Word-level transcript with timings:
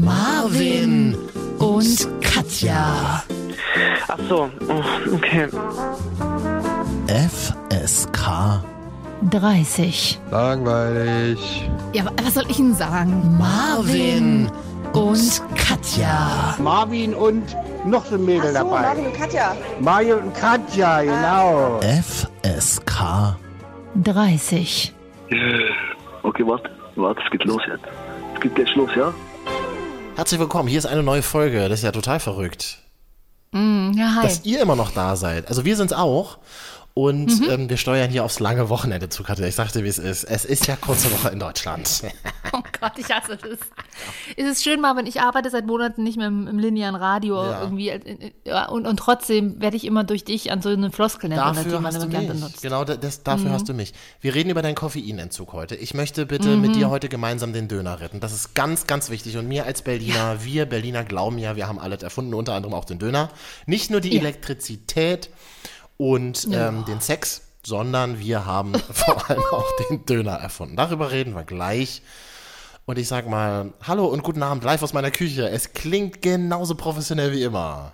Marvin 0.00 1.16
und 1.58 2.08
Katja. 2.22 3.22
Ach 4.08 4.18
so, 4.28 4.48
oh, 4.68 5.14
okay. 5.14 5.48
FSK 7.08 8.62
30. 9.30 10.18
Langweilig. 10.30 11.70
Ja, 11.92 12.04
wa- 12.06 12.12
was 12.24 12.34
soll 12.34 12.44
ich 12.48 12.58
Ihnen 12.58 12.74
sagen? 12.74 13.36
Marvin 13.38 14.50
und 14.94 15.42
Katja. 15.56 16.54
Marvin 16.58 17.14
und 17.14 17.44
noch 17.84 18.04
so 18.06 18.14
ein 18.14 18.24
Mädel 18.24 18.52
Ach 18.56 18.62
so, 18.62 18.68
dabei. 18.70 18.80
Marvin 18.82 19.06
und 19.06 19.14
Katja. 19.14 19.56
Mario 19.80 20.16
und 20.16 20.34
Katja, 20.34 21.02
genau. 21.02 21.80
FSK 21.82 23.36
30. 24.02 24.94
Okay, 26.22 26.46
warte, 26.46 26.70
warte, 26.96 27.20
es 27.24 27.30
geht 27.30 27.44
los 27.44 27.60
jetzt. 27.68 27.84
Es 28.34 28.40
geht 28.40 28.54
gleich 28.54 28.74
los, 28.74 28.90
ja? 28.96 29.12
Herzlich 30.16 30.38
willkommen, 30.40 30.68
hier 30.68 30.78
ist 30.78 30.86
eine 30.86 31.02
neue 31.02 31.22
Folge. 31.22 31.68
Das 31.68 31.80
ist 31.80 31.84
ja 31.84 31.92
total 31.92 32.20
verrückt, 32.20 32.78
Mm, 33.54 33.92
ja, 33.98 34.14
hi. 34.16 34.22
dass 34.22 34.44
ihr 34.46 34.62
immer 34.62 34.76
noch 34.76 34.92
da 34.92 35.14
seid. 35.14 35.48
Also 35.48 35.64
wir 35.66 35.76
sind's 35.76 35.92
auch. 35.92 36.38
Und 36.94 37.48
ähm, 37.48 37.70
wir 37.70 37.78
steuern 37.78 38.10
hier 38.10 38.22
aufs 38.22 38.38
lange 38.38 38.68
Wochenende 38.68 39.08
zu, 39.08 39.22
Katja. 39.22 39.46
Ich 39.46 39.54
sagte, 39.54 39.82
wie 39.82 39.88
es 39.88 39.98
ist. 39.98 40.24
Es 40.24 40.44
ist 40.44 40.66
ja 40.66 40.76
kurze 40.76 41.10
Woche 41.12 41.30
in 41.30 41.38
Deutschland. 41.38 41.88
Oh 42.54 42.60
Gott, 42.80 42.92
ich 42.98 43.08
hasse 43.08 43.38
das. 43.38 43.58
Es 44.36 44.44
ist 44.46 44.62
schön, 44.64 44.80
Marvin, 44.80 45.06
ich 45.06 45.20
arbeite 45.22 45.48
seit 45.48 45.64
Monaten 45.64 46.02
nicht 46.02 46.18
mehr 46.18 46.26
im, 46.26 46.46
im 46.48 46.58
linearen 46.58 46.96
Radio 46.96 47.36
Ja. 47.42 47.62
irgendwie. 47.62 47.88
äh, 47.88 48.32
ja, 48.44 48.68
Und, 48.68 48.86
und 48.86 48.98
trotzdem 48.98 49.58
werde 49.62 49.76
ich 49.76 49.86
immer 49.86 50.04
durch 50.04 50.24
dich 50.24 50.52
an 50.52 50.60
so 50.60 50.68
eine 50.68 50.90
Floskel 50.90 51.32
erinnert, 51.32 51.64
die 51.64 51.78
man 51.78 51.94
immer 51.94 52.06
gerne 52.08 52.26
benutzt. 52.28 52.60
Genau, 52.60 52.84
da- 52.84 52.96
das, 52.96 53.22
dafür 53.22 53.52
hast 53.52 53.68
du 53.70 53.74
mich. 53.74 53.94
Wir 54.20 54.34
reden 54.34 54.50
über 54.50 54.60
deinen 54.60 54.74
Koffeinentzug 54.74 55.54
heute. 55.54 55.76
Ich 55.76 55.94
möchte 55.94 56.26
bitte 56.26 56.56
mit 56.58 56.74
dir 56.76 56.90
heute 56.90 57.08
gemeinsam 57.08 57.54
den 57.54 57.68
Döner 57.68 58.00
retten. 58.00 58.20
Das 58.20 58.32
ist 58.34 58.54
ganz, 58.54 58.86
ganz 58.86 59.08
wichtig. 59.08 59.38
Und 59.38 59.48
mir 59.48 59.64
als 59.64 59.80
Berliner, 59.80 60.44
wir 60.44 60.66
Berliner 60.66 61.04
glauben 61.04 61.38
ja, 61.38 61.56
wir 61.56 61.68
haben 61.68 61.78
alles 61.78 62.02
erfunden, 62.02 62.34
unter 62.34 62.52
anderem 62.52 62.74
auch 62.74 62.84
den 62.84 62.98
Döner. 62.98 63.30
Nicht 63.64 63.90
nur 63.90 64.00
die 64.02 64.12
Ja. 64.14 64.20
Elektrizität 64.20 65.30
und 65.96 66.48
ähm, 66.52 66.84
den 66.86 67.00
Sex, 67.00 67.42
sondern 67.64 68.18
wir 68.18 68.44
haben 68.46 68.74
vor 68.92 69.28
allem 69.28 69.42
auch 69.52 69.68
den 69.88 70.04
Döner 70.06 70.32
erfunden. 70.32 70.76
Darüber 70.76 71.10
reden 71.10 71.34
wir 71.34 71.44
gleich. 71.44 72.02
Und 72.84 72.98
ich 72.98 73.06
sag 73.06 73.28
mal, 73.28 73.72
hallo 73.82 74.06
und 74.06 74.24
guten 74.24 74.42
Abend, 74.42 74.64
live 74.64 74.82
aus 74.82 74.92
meiner 74.92 75.12
Küche. 75.12 75.48
Es 75.48 75.72
klingt 75.72 76.20
genauso 76.20 76.74
professionell 76.74 77.32
wie 77.32 77.44
immer. 77.44 77.92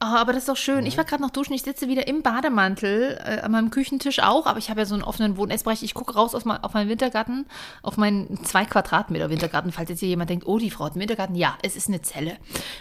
Oh, 0.00 0.06
aber 0.06 0.32
das 0.32 0.42
ist 0.42 0.48
doch 0.48 0.56
schön. 0.56 0.86
Ich 0.86 0.96
war 0.96 1.04
gerade 1.04 1.22
noch 1.22 1.30
duschen. 1.30 1.54
Ich 1.54 1.62
sitze 1.62 1.88
wieder 1.88 2.06
im 2.08 2.22
Bademantel 2.22 3.18
äh, 3.24 3.40
an 3.40 3.52
meinem 3.52 3.70
Küchentisch 3.70 4.18
auch, 4.18 4.46
aber 4.46 4.58
ich 4.58 4.68
habe 4.68 4.80
ja 4.80 4.86
so 4.86 4.94
einen 4.94 5.04
offenen 5.04 5.36
Wohn-Essbereich. 5.36 5.82
Ich 5.82 5.94
gucke 5.94 6.14
raus 6.14 6.34
aus 6.34 6.44
mein, 6.44 6.62
auf 6.62 6.74
meinen 6.74 6.90
Wintergarten, 6.90 7.46
auf 7.82 7.96
meinen 7.96 8.44
zwei 8.44 8.64
Quadratmeter 8.64 9.30
Wintergarten. 9.30 9.72
Falls 9.72 9.88
jetzt 9.88 10.00
hier 10.00 10.08
jemand 10.08 10.30
denkt, 10.30 10.46
oh, 10.46 10.58
die 10.58 10.70
Frau 10.70 10.84
hat 10.84 10.92
einen 10.92 11.00
Wintergarten. 11.00 11.36
Ja, 11.36 11.56
es 11.62 11.76
ist 11.76 11.88
eine 11.88 12.02
Zelle. 12.02 12.36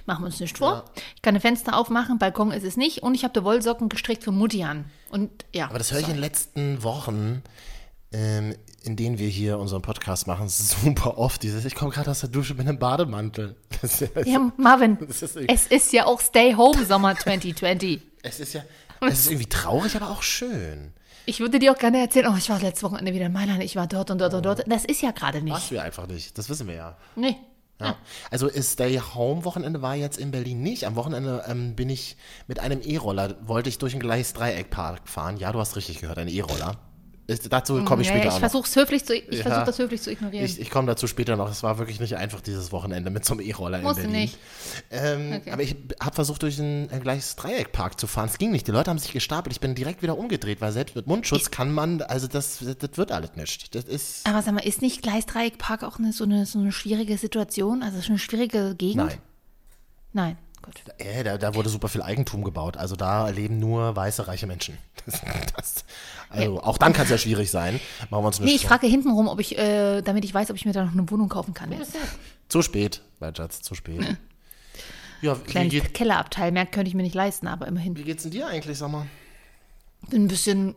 Machen 0.06 0.24
wir 0.24 0.28
uns 0.28 0.40
nicht 0.40 0.58
vor. 0.58 0.86
Ich 1.16 1.22
kann 1.22 1.36
ein 1.36 1.42
Fenster 1.42 1.78
aufmachen, 1.78 2.18
Balkon 2.18 2.52
ist 2.52 2.64
es 2.64 2.78
nicht. 2.78 3.04
Und 3.04 3.16
ich 3.16 3.24
habe 3.24 3.40
die 3.40 3.46
Wollsocken 3.46 3.90
gestrickt 3.90 4.24
von 4.24 4.36
Mutti 4.36 4.64
an. 4.64 4.86
Und 5.10 5.30
ja. 5.54 5.70
Aber 5.70 5.78
das 5.78 5.92
höre 5.92 6.00
ich 6.00 6.08
in 6.08 6.16
den 6.16 6.22
letzten 6.22 6.84
Wochen, 6.84 7.44
ähm, 8.14 8.56
in 8.84 8.96
denen 8.96 9.18
wir 9.18 9.28
hier 9.28 9.60
unseren 9.60 9.82
Podcast 9.82 10.28
machen, 10.28 10.48
super 10.50 11.18
oft. 11.18 11.44
Dieses, 11.44 11.66
ich 11.66 11.76
komme 11.76 11.92
gerade 11.92 12.12
aus 12.12 12.22
der 12.22 12.30
Dusche 12.30 12.54
mit 12.54 12.68
einem 12.68 12.80
Bademantel. 12.80 13.56
Ist, 13.82 14.06
Ja, 14.26 14.52
Marvin, 14.58 14.98
ist 14.98 15.24
es 15.24 15.68
ist 15.68 15.94
ja 15.94 16.06
auch 16.06 16.22
Stay 16.22 16.54
Home 16.54 16.86
Sommer 16.86 17.18
2020. 17.18 18.02
es 18.24 18.40
ist 18.40 18.54
ja, 18.54 18.64
es 19.02 19.20
ist 19.20 19.28
irgendwie 19.32 19.50
traurig, 19.50 19.96
aber 19.96 20.10
auch 20.10 20.24
schön. 20.24 20.94
Ich 21.26 21.40
würde 21.40 21.60
dir 21.60 21.72
auch 21.72 21.78
gerne 21.78 22.00
erzählen, 22.00 22.28
oh, 22.28 22.38
ich 22.38 22.50
war 22.50 22.60
letztes 22.60 22.84
Wochenende 22.84 23.14
wieder 23.14 23.28
in 23.28 23.34
Mailand, 23.34 23.64
ich 23.64 23.76
war 23.76 23.88
dort 23.88 24.12
und 24.12 24.20
dort 24.20 24.34
und 24.34 24.46
dort. 24.46 24.64
Das 24.68 24.86
ist 24.86 25.02
ja 25.02 25.12
gerade 25.12 25.42
nicht. 25.42 25.72
wir 25.72 25.82
einfach 25.82 26.08
nicht. 26.08 26.38
Das 26.38 26.50
wissen 26.50 26.68
wir 26.68 26.76
ja. 26.76 26.98
Nee. 27.16 27.38
Ja. 27.80 27.98
Also 28.30 28.48
ist 28.48 28.74
Stay 28.74 29.00
Home 29.00 29.44
Wochenende 29.46 29.82
war 29.82 29.96
jetzt 29.96 30.18
in 30.18 30.32
Berlin 30.32 30.62
nicht. 30.62 30.86
Am 30.86 30.96
Wochenende 30.96 31.44
ähm, 31.48 31.76
bin 31.76 31.90
ich 31.90 32.18
mit 32.48 32.60
einem 32.60 32.82
E-Roller, 32.82 33.36
wollte 33.48 33.70
ich 33.70 33.78
durch 33.78 33.94
den 33.94 34.00
Gleis-Dreieckpark 34.00 35.08
fahren. 35.08 35.38
Ja, 35.38 35.52
du 35.52 35.60
hast 35.60 35.76
richtig 35.76 36.00
gehört, 36.00 36.18
ein 36.18 36.28
E-Roller. 36.28 36.78
Ist- 37.26 37.52
Dazu 37.52 37.84
komme 37.86 38.02
ich 38.02 38.10
später 38.10 38.28
ich 38.28 38.34
versuche 38.34 38.70
höflich 38.76 39.06
zu, 39.06 39.16
ich 39.16 39.26
Ja. 39.38 39.44
versuche 39.44 39.66
das 39.66 39.80
höflich 39.80 40.02
zu 40.02 40.12
ignorieren. 40.12 40.44
Ich, 40.46 40.60
ich 40.60 40.70
komme 40.70 40.88
dazu 40.88 41.08
später 41.08 41.38
noch. 41.38 41.50
Es 41.50 41.64
war 41.64 41.78
wirklich 41.78 42.02
nicht 42.02 42.18
einfach 42.18 42.42
dieses 42.42 42.74
Wochenende 42.74 43.10
mit 43.12 43.24
so 43.24 43.34
einem 43.34 43.40
E-Roller 43.48 43.80
in 43.80 43.84
Berlin. 43.86 44.12
nicht. 44.12 44.38
Ähm, 44.92 45.34
Okay. 45.34 45.52
Aber 45.52 45.62
ich 45.64 45.76
habe 46.02 46.14
versucht, 46.16 46.42
durch 46.44 46.58
den 46.58 46.90
äh, 46.92 47.00
gleiches 47.00 47.36
Dreieckpark 47.38 47.98
zu 48.00 48.08
fahren. 48.08 48.28
Es 48.30 48.38
ging 48.38 48.52
nicht. 48.52 48.68
Die 48.68 48.72
Leute 48.72 48.90
haben 48.90 49.00
sich 49.00 49.14
gestapelt. 49.14 49.54
Ich 49.54 49.62
bin 49.62 49.74
direkt 49.74 50.02
wieder 50.02 50.18
umgedreht, 50.18 50.60
weil 50.60 50.74
selbst 50.74 50.96
mit 50.98 51.08
Mundschutz 51.08 51.50
kann 51.50 51.72
man, 51.72 52.02
also 52.02 52.28
das, 52.28 52.60
das, 52.60 52.78
das 52.78 52.98
wird 52.98 53.12
alles 53.14 53.36
nicht. 53.36 53.74
Das 53.74 53.86
ist. 53.86 54.28
Aber 54.28 54.42
sag 54.42 54.54
mal, 54.54 54.60
ist 54.60 54.82
nicht 54.82 55.02
Gleisdreieckpark 55.02 55.84
auch 55.84 56.00
eine, 56.00 56.12
so, 56.12 56.26
eine, 56.26 56.46
so 56.46 56.60
eine 56.60 56.72
schwierige 56.74 57.18
Situation? 57.18 57.84
Also 57.84 58.02
schon 58.02 58.12
eine 58.12 58.20
schwierige 58.20 58.76
Gegend? 58.76 58.98
Nein. 59.06 59.18
Nein, 60.16 60.38
gut. 60.62 60.76
Äh, 61.00 61.24
da, 61.24 61.38
da 61.38 61.56
wurde 61.56 61.70
super 61.70 61.88
viel 61.90 62.02
Eigentum 62.04 62.44
gebaut. 62.44 62.78
Also 62.78 62.96
da 62.96 63.30
leben 63.30 63.60
nur 63.60 63.96
weiße, 63.96 64.28
reiche 64.28 64.46
Menschen. 64.46 64.78
Das, 65.06 65.22
das, 65.58 65.86
also 66.34 66.62
auch 66.62 66.78
dann 66.78 66.94
kann 66.94 67.06
es 67.06 67.12
ja 67.12 67.18
schwierig 67.18 67.52
sein. 67.52 67.80
Machen 68.10 68.24
wir 68.24 68.28
uns 68.28 68.40
nicht 68.40 68.50
Nee, 68.50 68.56
ich 68.56 68.66
frage 68.66 68.88
hintenrum, 68.88 69.28
ob 69.28 69.40
ich, 69.40 69.58
äh, 69.58 70.02
damit 70.02 70.26
ich 70.26 70.34
weiß, 70.34 70.50
ob 70.50 70.56
ich 70.56 70.66
mir 70.66 70.74
da 70.74 70.84
noch 70.86 70.94
eine 70.94 71.10
Wohnung 71.10 71.30
kaufen 71.30 71.54
kann. 71.54 71.72
Jetzt. 71.72 71.96
Zu 72.50 72.62
spät, 72.62 73.02
mein 73.20 73.36
Schatz, 73.36 73.62
zu 73.62 73.76
spät. 73.76 74.18
Ja, 75.22 75.36
geht, 75.36 75.94
Kellerabteil, 75.94 76.52
mehr 76.52 76.66
könnte 76.66 76.90
ich 76.90 76.96
mir 76.96 77.04
nicht 77.04 77.16
leisten, 77.16 77.48
aber 77.48 77.66
immerhin. 77.68 77.96
wie 77.96 78.04
geht's 78.04 78.24
denn 78.24 78.32
dir 78.34 78.48
eigentlich, 78.48 78.78
sag 78.78 78.92
mal? 78.92 79.08
Bin 80.10 80.26
ein 80.26 80.28
bisschen 80.28 80.76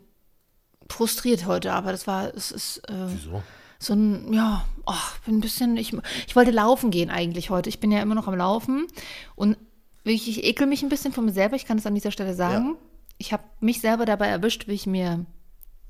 frustriert 0.89 1.47
heute, 1.47 1.73
aber 1.73 1.91
das 1.91 2.07
war, 2.07 2.33
es 2.33 2.53
ist 2.53 2.79
äh, 2.89 3.09
Wieso? 3.09 3.43
so 3.79 3.95
ein, 3.95 4.33
ja, 4.33 4.65
oh, 4.87 4.95
bin 5.25 5.39
ein 5.39 5.41
bisschen, 5.41 5.77
ich, 5.77 5.93
ich 6.27 6.37
wollte 6.37 6.53
laufen 6.53 6.93
gehen 6.93 7.11
eigentlich 7.11 7.51
heute. 7.51 7.69
Ich 7.69 7.81
bin 7.81 7.91
ja 7.91 8.01
immer 8.01 8.15
noch 8.15 8.29
am 8.29 8.37
Laufen 8.37 8.87
und 9.35 9.57
wirklich, 10.05 10.29
ich 10.29 10.45
ekel 10.45 10.67
mich 10.67 10.83
ein 10.83 10.89
bisschen 10.89 11.13
von 11.13 11.25
mir 11.25 11.33
selber, 11.33 11.57
ich 11.57 11.67
kann 11.67 11.79
es 11.79 11.87
an 11.87 11.95
dieser 11.95 12.13
Stelle 12.13 12.35
sagen. 12.35 12.77
Ich 13.19 13.33
habe 13.33 13.43
mich 13.61 13.81
selber 13.81 14.05
dabei 14.05 14.29
erwischt, 14.29 14.69
wie 14.69 14.75
ich 14.75 14.87
mir 14.87 15.27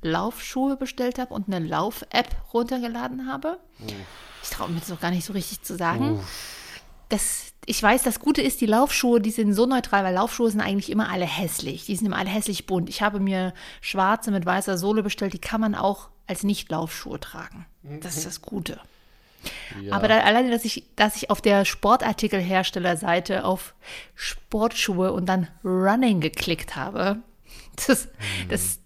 Laufschuhe 0.03 0.77
bestellt 0.77 1.19
habe 1.19 1.35
und 1.35 1.53
eine 1.53 1.65
Lauf-App 1.65 2.35
runtergeladen 2.53 3.31
habe. 3.31 3.59
Ich 4.43 4.51
traue 4.51 4.71
mir 4.71 4.81
das 4.81 4.89
noch 4.89 5.01
gar 5.01 5.11
nicht 5.11 5.25
so 5.25 5.33
richtig 5.33 5.63
zu 5.63 5.77
sagen. 5.77 6.21
Das, 7.09 7.53
ich 7.65 7.83
weiß, 7.83 8.03
das 8.03 8.21
Gute 8.21 8.43
ist, 8.43 8.61
die 8.61 8.67
Laufschuhe, 8.67 9.21
die 9.21 9.31
sind 9.31 9.53
so 9.55 9.67
neutral, 9.67 10.05
weil 10.05 10.15
Laufschuhe 10.15 10.51
sind 10.51 10.61
eigentlich 10.61 10.91
immer 10.91 11.11
alle 11.11 11.25
hässlich. 11.25 11.87
Die 11.87 11.97
sind 11.97 12.07
immer 12.07 12.19
alle 12.19 12.31
hässlich 12.31 12.67
bunt. 12.67 12.89
Ich 12.89 13.03
habe 13.03 13.21
mir 13.21 13.55
schwarze 13.81 14.31
mit 14.31 14.45
weißer 14.45 14.79
Sohle 14.79 15.03
bestellt, 15.03 15.33
die 15.33 15.39
kann 15.39 15.61
man 15.61 15.75
auch 15.75 16.09
als 16.27 16.43
Nicht-Laufschuhe 16.43 17.21
tragen. 17.21 17.67
Das 17.83 18.17
ist 18.17 18.27
das 18.27 18.43
Gute. 18.43 18.81
Aber 19.91 20.09
da, 20.09 20.21
alleine, 20.21 20.51
dass 20.51 20.65
ich, 20.65 20.85
dass 20.97 21.17
ich 21.17 21.31
auf 21.31 21.41
der 21.41 21.65
Sportartikelherstellerseite 21.65 23.45
auf 23.45 23.75
Sportschuhe 24.15 25.13
und 25.13 25.27
dann 25.27 25.49
Running 25.65 26.21
geklickt 26.21 26.77
habe, 26.77 27.19
das, 27.77 27.87
das, 27.87 28.09
das, 28.49 28.81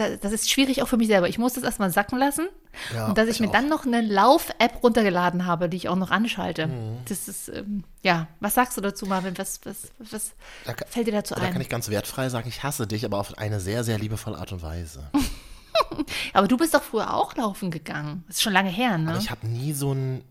das, 0.00 0.32
ist 0.32 0.50
schwierig 0.50 0.82
auch 0.82 0.88
für 0.88 0.96
mich 0.96 1.08
selber. 1.08 1.28
Ich 1.28 1.38
muss 1.38 1.54
das 1.54 1.64
erstmal 1.64 1.90
sacken 1.90 2.18
lassen. 2.18 2.48
Ja, 2.94 3.08
und 3.08 3.18
dass 3.18 3.26
ich, 3.28 3.34
ich 3.36 3.40
mir 3.40 3.48
auch. 3.48 3.52
dann 3.52 3.68
noch 3.68 3.84
eine 3.84 4.00
Lauf-App 4.00 4.82
runtergeladen 4.82 5.44
habe, 5.46 5.68
die 5.68 5.76
ich 5.76 5.88
auch 5.88 5.96
noch 5.96 6.10
anschalte. 6.10 6.70
Das 7.08 7.28
ist, 7.28 7.48
ähm, 7.48 7.84
ja, 8.02 8.28
was 8.40 8.54
sagst 8.54 8.76
du 8.76 8.80
dazu, 8.80 9.06
Marvin? 9.06 9.36
Was, 9.36 9.60
was, 9.64 9.92
was 9.98 10.32
Da 10.64 10.74
fällt 10.88 11.06
dir 11.06 11.12
dazu 11.12 11.34
Da 11.34 11.40
kann 11.42 11.54
ein? 11.54 11.60
ich 11.60 11.68
ganz 11.68 11.88
wertfrei 11.90 12.28
sagen, 12.28 12.48
ich 12.48 12.62
hasse 12.62 12.86
dich, 12.86 13.04
aber 13.04 13.18
auf 13.18 13.36
eine 13.38 13.60
sehr, 13.60 13.84
sehr 13.84 13.98
liebevolle 13.98 14.38
Art 14.38 14.52
und 14.52 14.62
Weise. 14.62 15.10
Aber 16.32 16.48
du 16.48 16.56
bist 16.56 16.74
doch 16.74 16.82
früher 16.82 17.14
auch 17.14 17.34
laufen 17.36 17.70
gegangen. 17.70 18.24
Das 18.26 18.36
ist 18.36 18.42
schon 18.42 18.52
lange 18.52 18.70
her, 18.70 18.98
ne? 18.98 19.10
Aber 19.10 19.18
ich 19.20 19.30
habe 19.30 19.46
nie 19.46 19.72
so 19.72 19.92
ein, 19.92 20.22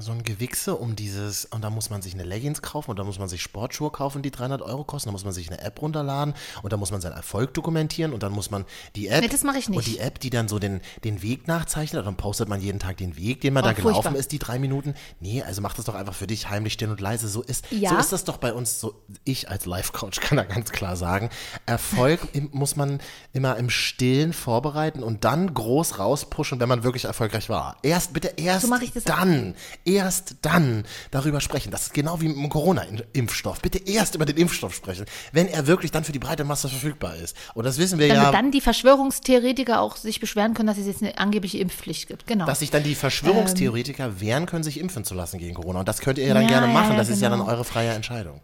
so 0.00 0.12
ein 0.12 0.22
Gewichse 0.22 0.74
um 0.76 0.96
dieses, 0.96 1.44
und 1.46 1.62
da 1.62 1.70
muss 1.70 1.90
man 1.90 2.02
sich 2.02 2.14
eine 2.14 2.24
Leggings 2.24 2.62
kaufen 2.62 2.90
und 2.90 2.98
da 2.98 3.04
muss 3.04 3.18
man 3.18 3.28
sich 3.28 3.42
Sportschuhe 3.42 3.90
kaufen, 3.90 4.22
die 4.22 4.30
300 4.30 4.62
Euro 4.62 4.84
kosten, 4.84 5.08
da 5.08 5.12
muss 5.12 5.24
man 5.24 5.32
sich 5.32 5.48
eine 5.50 5.60
App 5.60 5.80
runterladen 5.82 6.34
und 6.62 6.72
da 6.72 6.76
muss 6.76 6.90
man 6.90 7.00
seinen 7.00 7.12
Erfolg 7.14 7.54
dokumentieren 7.54 8.12
und 8.12 8.22
dann 8.22 8.32
muss 8.32 8.50
man 8.50 8.64
die 8.96 9.08
App, 9.08 9.22
Nee, 9.22 9.28
das 9.28 9.42
mache 9.44 9.58
ich 9.58 9.68
nicht. 9.68 9.76
und 9.78 9.86
die 9.86 9.98
App, 9.98 10.18
die 10.20 10.30
dann 10.30 10.48
so 10.48 10.58
den, 10.58 10.80
den 11.04 11.22
Weg 11.22 11.46
nachzeichnet, 11.48 12.00
und 12.00 12.06
dann 12.06 12.16
postet 12.16 12.48
man 12.48 12.60
jeden 12.60 12.78
Tag 12.78 12.96
den 12.96 13.16
Weg, 13.16 13.40
den 13.40 13.52
man 13.54 13.64
Oh, 13.64 13.66
da 13.68 13.72
gelaufen 13.72 13.94
furchtbar. 14.02 14.16
ist, 14.18 14.32
die 14.32 14.38
drei 14.38 14.58
Minuten. 14.58 14.94
Nee, 15.20 15.42
also 15.42 15.60
mach 15.62 15.74
das 15.74 15.84
doch 15.84 15.94
einfach 15.94 16.14
für 16.14 16.26
dich 16.26 16.50
heimlich, 16.50 16.72
still 16.74 16.90
und 16.90 17.00
leise. 17.00 17.28
So 17.28 17.42
ist, 17.42 17.64
Ja. 17.70 17.90
so 17.90 17.96
ist 17.96 18.12
das 18.12 18.24
doch 18.24 18.36
bei 18.38 18.52
uns, 18.52 18.80
so 18.80 19.02
ich 19.24 19.48
als 19.48 19.66
Life-Coach 19.66 20.20
kann 20.20 20.36
da 20.36 20.44
ganz 20.44 20.72
klar 20.72 20.96
sagen, 20.96 21.30
Erfolg 21.66 22.20
muss 22.52 22.76
man 22.76 23.00
immer 23.32 23.56
im 23.56 23.70
Stillen 23.70 24.32
vorbereiten 24.32 25.02
und 25.02 25.24
dann 25.24 25.52
groß 25.54 25.98
rauspushen, 25.98 26.60
wenn 26.60 26.68
man 26.68 26.84
wirklich 26.84 27.04
erfolgreich 27.04 27.48
war. 27.48 27.76
Erst, 27.82 28.12
bitte 28.12 28.34
erst 28.36 28.62
So 28.62 28.68
mache 28.68 28.84
ich 28.84 28.92
das 28.92 29.06
auch. 29.06 29.16
dann, 29.16 29.54
erst 29.84 30.36
dann 30.42 30.84
darüber 31.10 31.40
sprechen. 31.40 31.70
Das 31.70 31.82
ist 31.82 31.94
genau 31.94 32.20
wie 32.20 32.28
mit 32.28 32.36
dem 32.36 32.48
Corona-Impfstoff. 32.48 33.60
Bitte 33.60 33.78
erst 33.78 34.14
über 34.14 34.24
den 34.24 34.36
Impfstoff 34.36 34.74
sprechen, 34.74 35.04
wenn 35.32 35.48
er 35.48 35.66
wirklich 35.66 35.90
dann 35.90 36.04
für 36.04 36.12
die 36.12 36.18
breite 36.18 36.44
Masse 36.44 36.68
verfügbar 36.68 37.16
ist. 37.16 37.36
Und 37.54 37.64
das 37.64 37.78
wissen 37.78 37.98
wir 37.98 38.08
Damit 38.08 38.22
ja, 38.22 38.32
dann 38.32 38.50
die 38.50 38.60
Verschwörungstheoretiker 38.60 39.80
auch 39.80 39.96
sich 39.96 40.20
beschweren 40.20 40.54
können, 40.54 40.66
dass 40.66 40.78
es 40.78 40.86
jetzt 40.86 41.02
eine 41.02 41.18
angebliche 41.18 41.58
Impfpflicht 41.58 42.08
gibt. 42.08 42.26
Genau. 42.26 42.46
dass 42.46 42.60
sich 42.60 42.70
dann 42.70 42.82
die 42.82 42.94
Verschwörungstheoretiker 42.94 44.20
wehren 44.20 44.46
können, 44.46 44.64
sich 44.64 44.78
impfen 44.80 45.04
zu 45.04 45.14
lassen 45.14 45.38
gegen 45.38 45.54
Corona. 45.54 45.80
Und 45.80 45.88
das 45.88 46.00
könnt 46.00 46.18
ihr 46.18 46.26
ja 46.26 46.34
dann 46.34 46.44
Ja, 46.44 46.48
gerne 46.48 46.66
machen. 46.72 46.92
ja, 46.92 46.96
Das 46.98 47.08
ist 47.08 47.20
ja 47.20 47.28
dann 47.28 47.40
genau. 47.40 47.50
eure 47.50 47.64
freie 47.64 47.90
Entscheidung. 47.90 48.40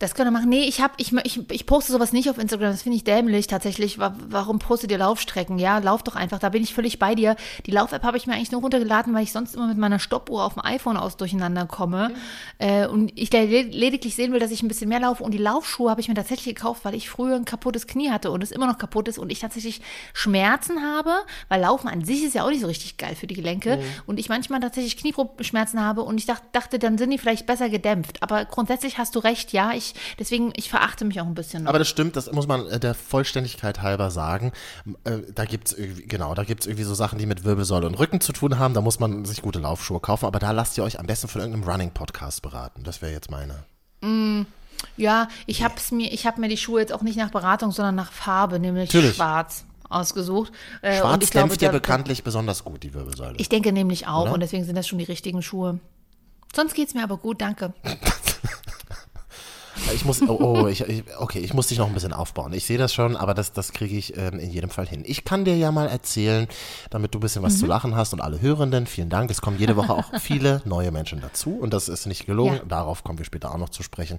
Das 0.00 0.14
können 0.14 0.28
wir 0.28 0.38
machen. 0.38 0.48
Nee, 0.48 0.62
ich, 0.62 0.80
hab, 0.80 0.92
ich, 0.98 1.12
ich, 1.24 1.50
ich 1.50 1.66
poste 1.66 1.90
sowas 1.90 2.12
nicht 2.12 2.30
auf 2.30 2.38
Instagram. 2.38 2.70
Das 2.70 2.82
finde 2.82 2.96
ich 2.96 3.02
dämlich 3.02 3.48
tatsächlich. 3.48 3.98
Wa- 3.98 4.14
Warum 4.28 4.60
postet 4.60 4.92
ihr 4.92 4.98
Laufstrecken? 4.98 5.58
Ja, 5.58 5.78
lauf 5.78 6.04
doch 6.04 6.14
einfach. 6.14 6.38
Da 6.38 6.50
bin 6.50 6.62
ich 6.62 6.72
völlig 6.72 7.00
bei 7.00 7.16
dir. 7.16 7.34
Die 7.66 7.72
Lauf-App 7.72 8.04
habe 8.04 8.16
ich 8.16 8.28
mir 8.28 8.34
eigentlich 8.34 8.52
nur 8.52 8.60
runtergeladen, 8.60 9.12
weil 9.12 9.24
ich 9.24 9.32
sonst 9.32 9.56
immer 9.56 9.66
mit 9.66 9.76
meiner 9.76 9.98
Stoppuhr 9.98 10.44
auf 10.44 10.54
dem 10.54 10.64
iPhone 10.64 10.96
aus 10.96 11.16
durcheinander 11.16 11.66
komme. 11.66 12.12
Äh, 12.58 12.86
und 12.86 13.10
ich 13.18 13.32
lediglich 13.32 14.14
sehen 14.14 14.30
will, 14.32 14.38
dass 14.38 14.52
ich 14.52 14.62
ein 14.62 14.68
bisschen 14.68 14.88
mehr 14.88 15.00
laufe. 15.00 15.24
Und 15.24 15.32
die 15.32 15.38
Laufschuhe 15.38 15.90
habe 15.90 16.00
ich 16.00 16.06
mir 16.06 16.14
tatsächlich 16.14 16.54
gekauft, 16.54 16.84
weil 16.84 16.94
ich 16.94 17.10
früher 17.10 17.34
ein 17.34 17.44
kaputtes 17.44 17.88
Knie 17.88 18.10
hatte 18.10 18.30
und 18.30 18.44
es 18.44 18.52
immer 18.52 18.68
noch 18.68 18.78
kaputt 18.78 19.08
ist 19.08 19.18
und 19.18 19.32
ich 19.32 19.40
tatsächlich 19.40 19.80
Schmerzen 20.12 20.80
habe, 20.82 21.10
weil 21.48 21.60
Laufen 21.60 21.88
an 21.88 22.04
sich 22.04 22.22
ist 22.22 22.34
ja 22.36 22.44
auch 22.44 22.50
nicht 22.50 22.60
so 22.60 22.68
richtig 22.68 22.98
geil 22.98 23.16
für 23.16 23.26
die 23.26 23.34
Gelenke. 23.34 23.80
Und 24.06 24.20
ich 24.20 24.28
manchmal 24.28 24.60
tatsächlich 24.60 24.96
Knieschmerzen 24.96 25.80
habe 25.80 26.02
und 26.02 26.18
ich 26.18 26.26
dacht, 26.26 26.42
dachte, 26.52 26.78
dann 26.78 26.98
sind 26.98 27.10
die 27.10 27.18
vielleicht 27.18 27.46
besser 27.46 27.68
gedämpft. 27.68 28.22
Aber 28.22 28.44
grundsätzlich 28.44 28.98
hast 28.98 29.16
du 29.16 29.18
recht, 29.18 29.52
ja. 29.52 29.72
Ich, 29.72 29.87
deswegen, 30.18 30.52
ich 30.56 30.70
verachte 30.70 31.04
mich 31.04 31.20
auch 31.20 31.26
ein 31.26 31.34
bisschen. 31.34 31.64
Noch. 31.64 31.70
Aber 31.70 31.78
das 31.78 31.88
stimmt, 31.88 32.16
das 32.16 32.30
muss 32.32 32.46
man 32.46 32.66
äh, 32.66 32.80
der 32.80 32.94
Vollständigkeit 32.94 33.82
halber 33.82 34.10
sagen. 34.10 34.52
Äh, 35.04 35.18
Da 35.34 35.44
gibt's 35.44 35.72
irgendwie, 35.72 36.06
genau, 36.06 36.34
da 36.34 36.44
gibt's 36.44 36.66
irgendwie 36.66 36.84
so 36.84 36.94
Sachen, 36.94 37.18
die 37.18 37.26
mit 37.26 37.44
Wirbelsäule 37.44 37.86
und 37.86 37.94
Rücken 37.98 38.20
zu 38.20 38.32
tun 38.32 38.58
haben. 38.58 38.74
Da 38.74 38.80
muss 38.80 39.00
man 39.00 39.24
sich 39.24 39.42
gute 39.42 39.58
Laufschuhe 39.58 40.00
kaufen. 40.00 40.26
Aber 40.26 40.38
da 40.38 40.50
lasst 40.52 40.76
ihr 40.78 40.84
euch 40.84 40.98
am 40.98 41.06
besten 41.06 41.28
von 41.28 41.40
irgendeinem 41.40 41.68
Running-Podcast 41.68 42.42
beraten. 42.42 42.84
Das 42.84 43.02
wäre 43.02 43.12
jetzt 43.12 43.30
meine. 43.30 43.64
Ja, 44.96 45.28
ich 45.46 45.62
hab's 45.62 45.90
mir, 45.90 46.12
ich 46.12 46.26
habe 46.26 46.40
mir 46.40 46.48
die 46.48 46.56
Schuhe 46.56 46.80
jetzt 46.80 46.92
auch 46.92 47.02
nicht 47.02 47.16
nach 47.16 47.30
Beratung, 47.30 47.72
sondern 47.72 47.94
nach 47.94 48.12
Farbe, 48.12 48.58
nämlich 48.58 48.88
Natürlich. 48.92 49.16
schwarz 49.16 49.64
ausgesucht. 49.88 50.52
Äh, 50.82 50.92
und 50.92 50.98
Schwarz 50.98 51.24
ich 51.24 51.30
glaube, 51.30 51.48
dämpft 51.48 51.62
ja 51.62 51.70
bekanntlich 51.70 52.22
besonders 52.22 52.64
gut, 52.64 52.82
die 52.82 52.94
Wirbelsäule. 52.94 53.36
Ich 53.38 53.48
denke 53.48 53.72
nämlich 53.72 54.06
auch 54.06 54.22
Oder? 54.22 54.34
und 54.34 54.40
deswegen 54.40 54.64
sind 54.64 54.76
das 54.76 54.86
schon 54.86 54.98
die 54.98 55.04
richtigen 55.04 55.42
Schuhe. 55.42 55.80
Sonst 56.54 56.74
geht's 56.74 56.94
mir 56.94 57.02
aber 57.02 57.16
gut, 57.16 57.40
danke. 57.40 57.72
Ich 59.94 60.04
muss, 60.04 60.20
oh, 60.22 60.38
oh 60.40 60.66
ich, 60.66 60.80
ich, 60.82 61.04
okay, 61.18 61.38
ich 61.40 61.54
muss 61.54 61.68
dich 61.68 61.78
noch 61.78 61.86
ein 61.86 61.94
bisschen 61.94 62.12
aufbauen. 62.12 62.52
Ich 62.52 62.66
sehe 62.66 62.78
das 62.78 62.92
schon, 62.92 63.16
aber 63.16 63.34
das, 63.34 63.52
das 63.52 63.72
kriege 63.72 63.96
ich 63.96 64.16
ähm, 64.16 64.38
in 64.38 64.50
jedem 64.50 64.70
Fall 64.70 64.86
hin. 64.86 65.02
Ich 65.06 65.24
kann 65.24 65.44
dir 65.44 65.56
ja 65.56 65.72
mal 65.72 65.86
erzählen, 65.88 66.46
damit 66.90 67.14
du 67.14 67.18
ein 67.18 67.20
bisschen 67.20 67.42
was 67.42 67.54
Mhm. 67.54 67.58
zu 67.58 67.66
lachen 67.66 67.96
hast 67.96 68.12
und 68.12 68.20
alle 68.20 68.40
Hörenden, 68.40 68.86
vielen 68.86 69.08
Dank. 69.08 69.30
Es 69.30 69.40
kommen 69.40 69.58
jede 69.58 69.76
Woche 69.76 69.92
auch 69.92 70.12
viele 70.20 70.62
neue 70.64 70.90
Menschen 70.90 71.20
dazu 71.20 71.50
und 71.58 71.72
das 71.72 71.88
ist 71.88 72.06
nicht 72.06 72.26
gelogen. 72.26 72.56
Ja. 72.56 72.62
Darauf 72.68 73.04
kommen 73.04 73.18
wir 73.18 73.24
später 73.24 73.52
auch 73.52 73.58
noch 73.58 73.68
zu 73.70 73.82
sprechen. 73.82 74.18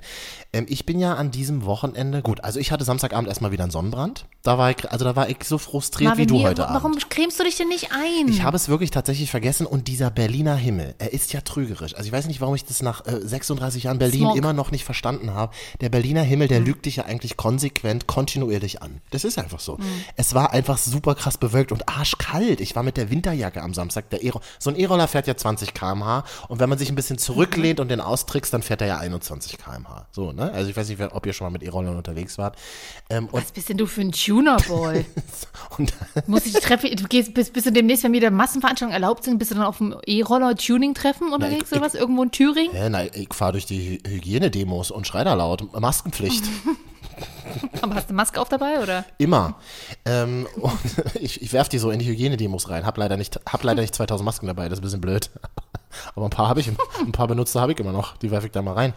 Ähm, 0.53 0.65
ich 0.69 0.85
bin 0.85 0.99
ja 0.99 1.15
an 1.15 1.31
diesem 1.31 1.65
Wochenende, 1.65 2.21
gut, 2.21 2.43
also 2.43 2.59
ich 2.59 2.71
hatte 2.71 2.83
Samstagabend 2.83 3.27
erstmal 3.29 3.51
wieder 3.51 3.63
einen 3.63 3.71
Sonnenbrand. 3.71 4.25
Da 4.43 4.57
war 4.57 4.71
ich, 4.71 4.89
also 4.91 5.05
da 5.05 5.15
war 5.15 5.29
ich 5.29 5.37
so 5.43 5.57
frustriert 5.57 6.11
wie 6.17 6.21
Marvin, 6.23 6.27
du 6.27 6.39
wie- 6.39 6.45
heute 6.45 6.61
warum 6.63 6.91
Abend. 6.93 7.09
cremst 7.09 7.39
du 7.39 7.43
dich 7.43 7.57
denn 7.57 7.67
nicht 7.67 7.89
ein? 7.91 8.27
Ich 8.29 8.43
habe 8.43 8.55
es 8.55 8.69
wirklich 8.69 8.91
tatsächlich 8.91 9.29
vergessen 9.29 9.65
und 9.65 9.87
dieser 9.87 10.09
Berliner 10.09 10.55
Himmel, 10.55 10.95
er 10.97 11.13
ist 11.13 11.33
ja 11.33 11.41
trügerisch. 11.41 11.93
Also 11.95 12.07
ich 12.07 12.11
weiß 12.11 12.27
nicht, 12.27 12.41
warum 12.41 12.55
ich 12.55 12.65
das 12.65 12.81
nach 12.81 13.05
äh, 13.05 13.19
36 13.21 13.83
Jahren 13.83 13.99
Berlin 13.99 14.21
Smog. 14.21 14.37
immer 14.37 14.53
noch 14.53 14.71
nicht 14.71 14.83
verstanden 14.85 15.33
habe. 15.33 15.48
Der 15.81 15.89
Berliner 15.89 16.21
Himmel, 16.21 16.47
der 16.47 16.59
lügt 16.59 16.85
dich 16.85 16.97
ja 16.97 17.05
eigentlich 17.05 17.37
konsequent, 17.37 18.07
kontinuierlich 18.07 18.81
an. 18.81 19.01
Das 19.11 19.23
ist 19.23 19.37
einfach 19.39 19.59
so. 19.59 19.77
Es 20.15 20.33
war 20.33 20.51
einfach 20.53 20.77
super 20.77 21.15
krass 21.15 21.37
bewölkt 21.37 21.71
und 21.71 21.87
arschkalt. 21.89 22.61
Ich 22.61 22.75
war 22.75 22.83
mit 22.83 22.97
der 22.97 23.09
Winterjacke 23.09 23.61
am 23.61 23.73
Samstag. 23.73 24.09
Der 24.09 24.23
E-Roller, 24.23 24.43
so 24.59 24.69
ein 24.69 24.75
E-Roller 24.75 25.07
fährt 25.07 25.27
ja 25.27 25.35
20 25.35 25.73
km/h 25.73 26.23
und 26.47 26.59
wenn 26.59 26.69
man 26.69 26.77
sich 26.77 26.89
ein 26.89 26.95
bisschen 26.95 27.17
zurücklehnt 27.17 27.79
und 27.79 27.89
den 27.89 28.01
austrickst, 28.01 28.53
dann 28.53 28.61
fährt 28.61 28.81
er 28.81 28.87
ja 28.87 28.97
21 28.97 29.57
km/h. 29.57 30.07
So, 30.11 30.31
ne? 30.31 30.51
Also 30.51 30.69
ich 30.69 30.77
weiß 30.77 30.89
nicht, 30.89 31.01
ob 31.01 31.25
ihr 31.25 31.33
schon 31.33 31.45
mal 31.45 31.51
mit 31.51 31.63
E-Rollern 31.63 31.95
unterwegs 31.97 32.37
wart. 32.37 32.57
Ähm, 33.09 33.27
Was 33.31 33.51
bist 33.51 33.69
denn 33.69 33.77
du 33.77 33.85
für 33.85 34.01
ein 34.01 34.11
Tuner-Boy? 34.11 35.05
Muss 36.27 36.45
ich 36.45 36.53
die 36.53 36.59
Treppe, 36.59 36.93
du 36.95 37.03
gehst, 37.07 37.33
bist, 37.33 37.53
bist 37.53 37.65
du 37.65 37.71
demnächst, 37.71 38.03
wenn 38.03 38.13
wieder 38.13 38.31
Massenveranstaltungen 38.31 38.93
erlaubt 38.93 39.23
sind, 39.23 39.37
bist 39.39 39.51
du 39.51 39.55
dann 39.55 39.63
auf 39.65 39.77
dem 39.77 39.95
E-Roller-Tuning-Treffen 40.05 41.31
unterwegs 41.33 41.65
ich- 41.67 41.71
oder 41.77 41.81
was? 41.85 41.95
Irgendwo 41.95 42.23
in 42.23 42.31
Thüringen? 42.31 42.73
Hä, 42.75 42.89
nein, 42.89 43.09
ich 43.13 43.33
fahre 43.33 43.53
durch 43.53 43.65
die 43.65 43.99
Hy- 44.03 44.09
Hygienedemos 44.09 44.91
und 44.91 45.07
schrei 45.07 45.23
da 45.23 45.33
laut. 45.39 45.79
Maskenpflicht. 45.79 46.43
Aber 47.81 47.95
hast 47.95 48.09
du 48.09 48.13
Maske 48.13 48.39
auf 48.39 48.49
dabei 48.49 48.81
oder? 48.81 49.05
Immer. 49.17 49.55
Ähm, 50.05 50.47
ich, 51.19 51.41
ich 51.41 51.51
werf 51.53 51.69
die 51.69 51.79
so 51.79 51.89
in 51.89 51.99
die 51.99 52.05
Hygienedemos 52.05 52.69
rein. 52.69 52.85
Hab 52.85 52.97
leider 52.97 53.17
nicht, 53.17 53.39
hab 53.45 53.63
leider 53.63 53.81
nicht 53.81 53.95
2000 53.95 54.23
Masken 54.25 54.47
dabei, 54.47 54.69
das 54.69 54.77
ist 54.77 54.81
ein 54.81 54.83
bisschen 54.83 55.01
blöd. 55.01 55.29
Aber 56.15 56.27
ein 56.27 56.29
paar 56.29 56.47
habe 56.47 56.59
ich, 56.59 56.69
ein 56.99 57.11
paar 57.11 57.27
benutzte 57.27 57.59
habe 57.59 57.71
ich 57.71 57.79
immer 57.79 57.91
noch. 57.91 58.15
Die 58.17 58.29
werfe 58.29 58.45
ich 58.45 58.51
da 58.51 58.61
mal 58.61 58.73
rein. 58.73 58.93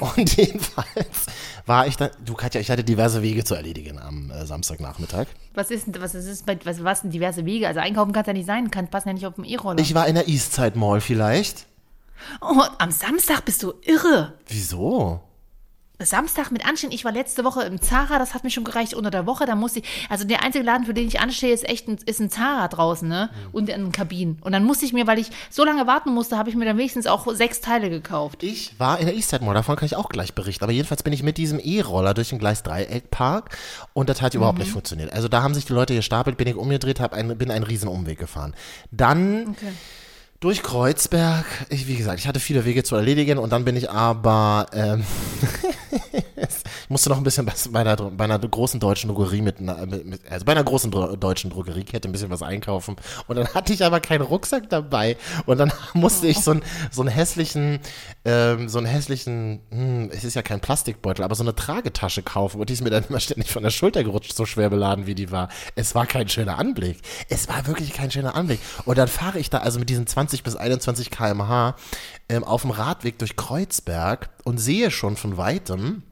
Und 0.00 0.36
jedenfalls 0.36 1.26
war 1.66 1.86
ich 1.86 1.96
dann, 1.96 2.10
du 2.24 2.32
Katja, 2.34 2.60
ich 2.62 2.70
hatte 2.70 2.82
diverse 2.82 3.20
Wege 3.20 3.44
zu 3.44 3.54
erledigen 3.54 3.98
am 3.98 4.30
äh, 4.30 4.46
Samstagnachmittag. 4.46 5.26
Was 5.52 5.70
ist 5.70 5.86
denn, 5.86 6.00
was 6.00 6.14
ist 6.14 6.46
was, 6.64 6.82
was 6.82 7.00
sind 7.02 7.12
diverse 7.12 7.44
Wege? 7.44 7.68
Also 7.68 7.80
einkaufen 7.80 8.12
kann 8.12 8.22
es 8.22 8.28
ja 8.28 8.32
nicht 8.32 8.46
sein, 8.46 8.70
kann, 8.70 8.88
passen 8.88 9.08
ja 9.08 9.14
nicht 9.14 9.26
auf 9.26 9.34
dem 9.34 9.44
E-Roller. 9.44 9.80
Ich 9.80 9.94
war 9.94 10.06
in 10.08 10.14
der 10.14 10.28
Eastside 10.28 10.78
Mall 10.78 11.02
vielleicht. 11.02 11.66
Oh, 12.40 12.62
am 12.78 12.90
Samstag 12.90 13.44
bist 13.44 13.62
du 13.62 13.74
irre. 13.82 14.34
Wieso? 14.46 15.20
Samstag 16.04 16.50
mit 16.50 16.66
Anstehen. 16.66 16.90
Ich 16.92 17.04
war 17.04 17.12
letzte 17.12 17.44
Woche 17.44 17.62
im 17.62 17.80
Zara, 17.80 18.18
das 18.18 18.34
hat 18.34 18.44
mir 18.44 18.50
schon 18.50 18.64
gereicht 18.64 18.94
unter 18.94 19.10
der 19.10 19.26
Woche. 19.26 19.46
Da 19.46 19.54
musste 19.54 19.80
ich, 19.80 19.86
also 20.08 20.24
der 20.24 20.42
einzige 20.42 20.64
Laden, 20.64 20.86
für 20.86 20.94
den 20.94 21.06
ich 21.06 21.20
anstehe, 21.20 21.52
ist 21.52 21.68
echt 21.68 21.88
ein, 21.88 21.98
ist 22.06 22.20
ein 22.20 22.30
Zara 22.30 22.68
draußen, 22.68 23.08
ne? 23.08 23.30
Und 23.52 23.68
in 23.68 23.92
Kabinen. 23.92 24.38
Und 24.40 24.52
dann 24.52 24.64
musste 24.64 24.84
ich 24.84 24.92
mir, 24.92 25.06
weil 25.06 25.18
ich 25.18 25.30
so 25.50 25.64
lange 25.64 25.86
warten 25.86 26.12
musste, 26.12 26.38
habe 26.38 26.50
ich 26.50 26.56
mir 26.56 26.64
dann 26.64 26.78
wenigstens 26.78 27.06
auch 27.06 27.26
sechs 27.34 27.60
Teile 27.60 27.90
gekauft. 27.90 28.42
Ich 28.42 28.78
war 28.78 28.98
in 28.98 29.06
der 29.06 29.14
Eastside 29.14 29.44
Mall, 29.44 29.54
davon 29.54 29.76
kann 29.76 29.86
ich 29.86 29.96
auch 29.96 30.08
gleich 30.08 30.34
berichten. 30.34 30.64
Aber 30.64 30.72
jedenfalls 30.72 31.02
bin 31.02 31.12
ich 31.12 31.22
mit 31.22 31.36
diesem 31.38 31.60
E-Roller 31.62 32.14
durch 32.14 32.30
den 32.30 32.38
Gleis-Dreieck-Park 32.38 33.56
und 33.92 34.08
das 34.08 34.22
hat 34.22 34.34
überhaupt 34.34 34.58
nicht 34.58 34.70
funktioniert. 34.70 35.12
Also 35.12 35.28
da 35.28 35.42
haben 35.42 35.54
sich 35.54 35.64
die 35.66 35.72
Leute 35.72 35.94
gestapelt, 35.94 36.36
bin 36.36 36.48
ich 36.48 36.56
umgedreht, 36.56 37.00
hab 37.00 37.12
ein, 37.12 37.36
bin 37.36 37.50
einen 37.50 37.64
riesen 37.64 37.88
Umweg 37.88 38.18
gefahren. 38.18 38.54
Dann 38.90 39.56
durch 40.40 40.62
Kreuzberg, 40.62 41.44
ich, 41.68 41.86
wie 41.86 41.96
gesagt, 41.96 42.18
ich 42.18 42.26
hatte 42.26 42.40
viele 42.40 42.64
Wege 42.64 42.82
zu 42.82 42.96
erledigen 42.96 43.38
und 43.38 43.52
dann 43.52 43.64
bin 43.64 43.76
ich 43.76 43.90
aber, 43.90 44.66
ähm, 44.72 45.04
musste 46.90 47.08
noch 47.08 47.16
ein 47.16 47.22
bisschen 47.22 47.46
bei 47.70 47.80
einer, 47.80 47.96
bei 47.96 48.24
einer 48.24 48.38
großen 48.38 48.80
deutschen 48.80 49.08
Drogerie 49.08 49.42
mit, 49.42 49.60
mit, 49.60 50.20
also 50.30 50.44
bei 50.44 50.52
einer 50.52 50.64
großen 50.64 50.90
Dro 50.90 51.16
deutschen 51.16 51.50
Drogeriekette 51.50 52.08
ein 52.08 52.12
bisschen 52.12 52.30
was 52.30 52.42
einkaufen 52.42 52.96
und 53.28 53.36
dann 53.36 53.48
hatte 53.54 53.72
ich 53.72 53.84
aber 53.84 54.00
keinen 54.00 54.22
Rucksack 54.22 54.68
dabei 54.68 55.16
und 55.46 55.58
dann 55.58 55.72
musste 55.94 56.26
ich 56.26 56.40
so 56.40 56.50
einen, 56.50 56.62
so 56.90 57.02
einen 57.02 57.10
hässlichen, 57.10 57.78
ähm, 58.24 58.68
so 58.68 58.78
einen 58.78 58.86
hässlichen, 58.86 59.60
hm, 59.70 60.10
es 60.12 60.24
ist 60.24 60.34
ja 60.34 60.42
kein 60.42 60.60
Plastikbeutel, 60.60 61.24
aber 61.24 61.34
so 61.34 61.44
eine 61.44 61.54
Tragetasche 61.54 62.22
kaufen 62.22 62.60
und 62.60 62.68
die 62.68 62.74
ist 62.74 62.82
mir 62.82 62.90
dann 62.90 63.04
immer 63.08 63.20
ständig 63.20 63.50
von 63.50 63.62
der 63.62 63.70
Schulter 63.70 64.02
gerutscht, 64.02 64.34
so 64.34 64.44
schwer 64.44 64.68
beladen 64.68 65.06
wie 65.06 65.14
die 65.14 65.30
war. 65.30 65.48
Es 65.76 65.94
war 65.94 66.06
kein 66.06 66.28
schöner 66.28 66.58
Anblick. 66.58 66.98
Es 67.28 67.48
war 67.48 67.66
wirklich 67.66 67.92
kein 67.92 68.10
schöner 68.10 68.34
Anblick. 68.34 68.60
Und 68.84 68.98
dann 68.98 69.08
fahre 69.08 69.38
ich 69.38 69.50
da 69.50 69.58
also 69.58 69.78
mit 69.78 69.88
diesen 69.88 70.06
20 70.06 70.42
bis 70.42 70.56
21 70.56 71.10
km/h 71.10 71.76
ähm, 72.28 72.44
auf 72.44 72.62
dem 72.62 72.70
Radweg 72.70 73.18
durch 73.18 73.36
Kreuzberg 73.36 74.30
und 74.44 74.58
sehe 74.58 74.90
schon 74.90 75.16
von 75.16 75.36
weitem 75.36 76.02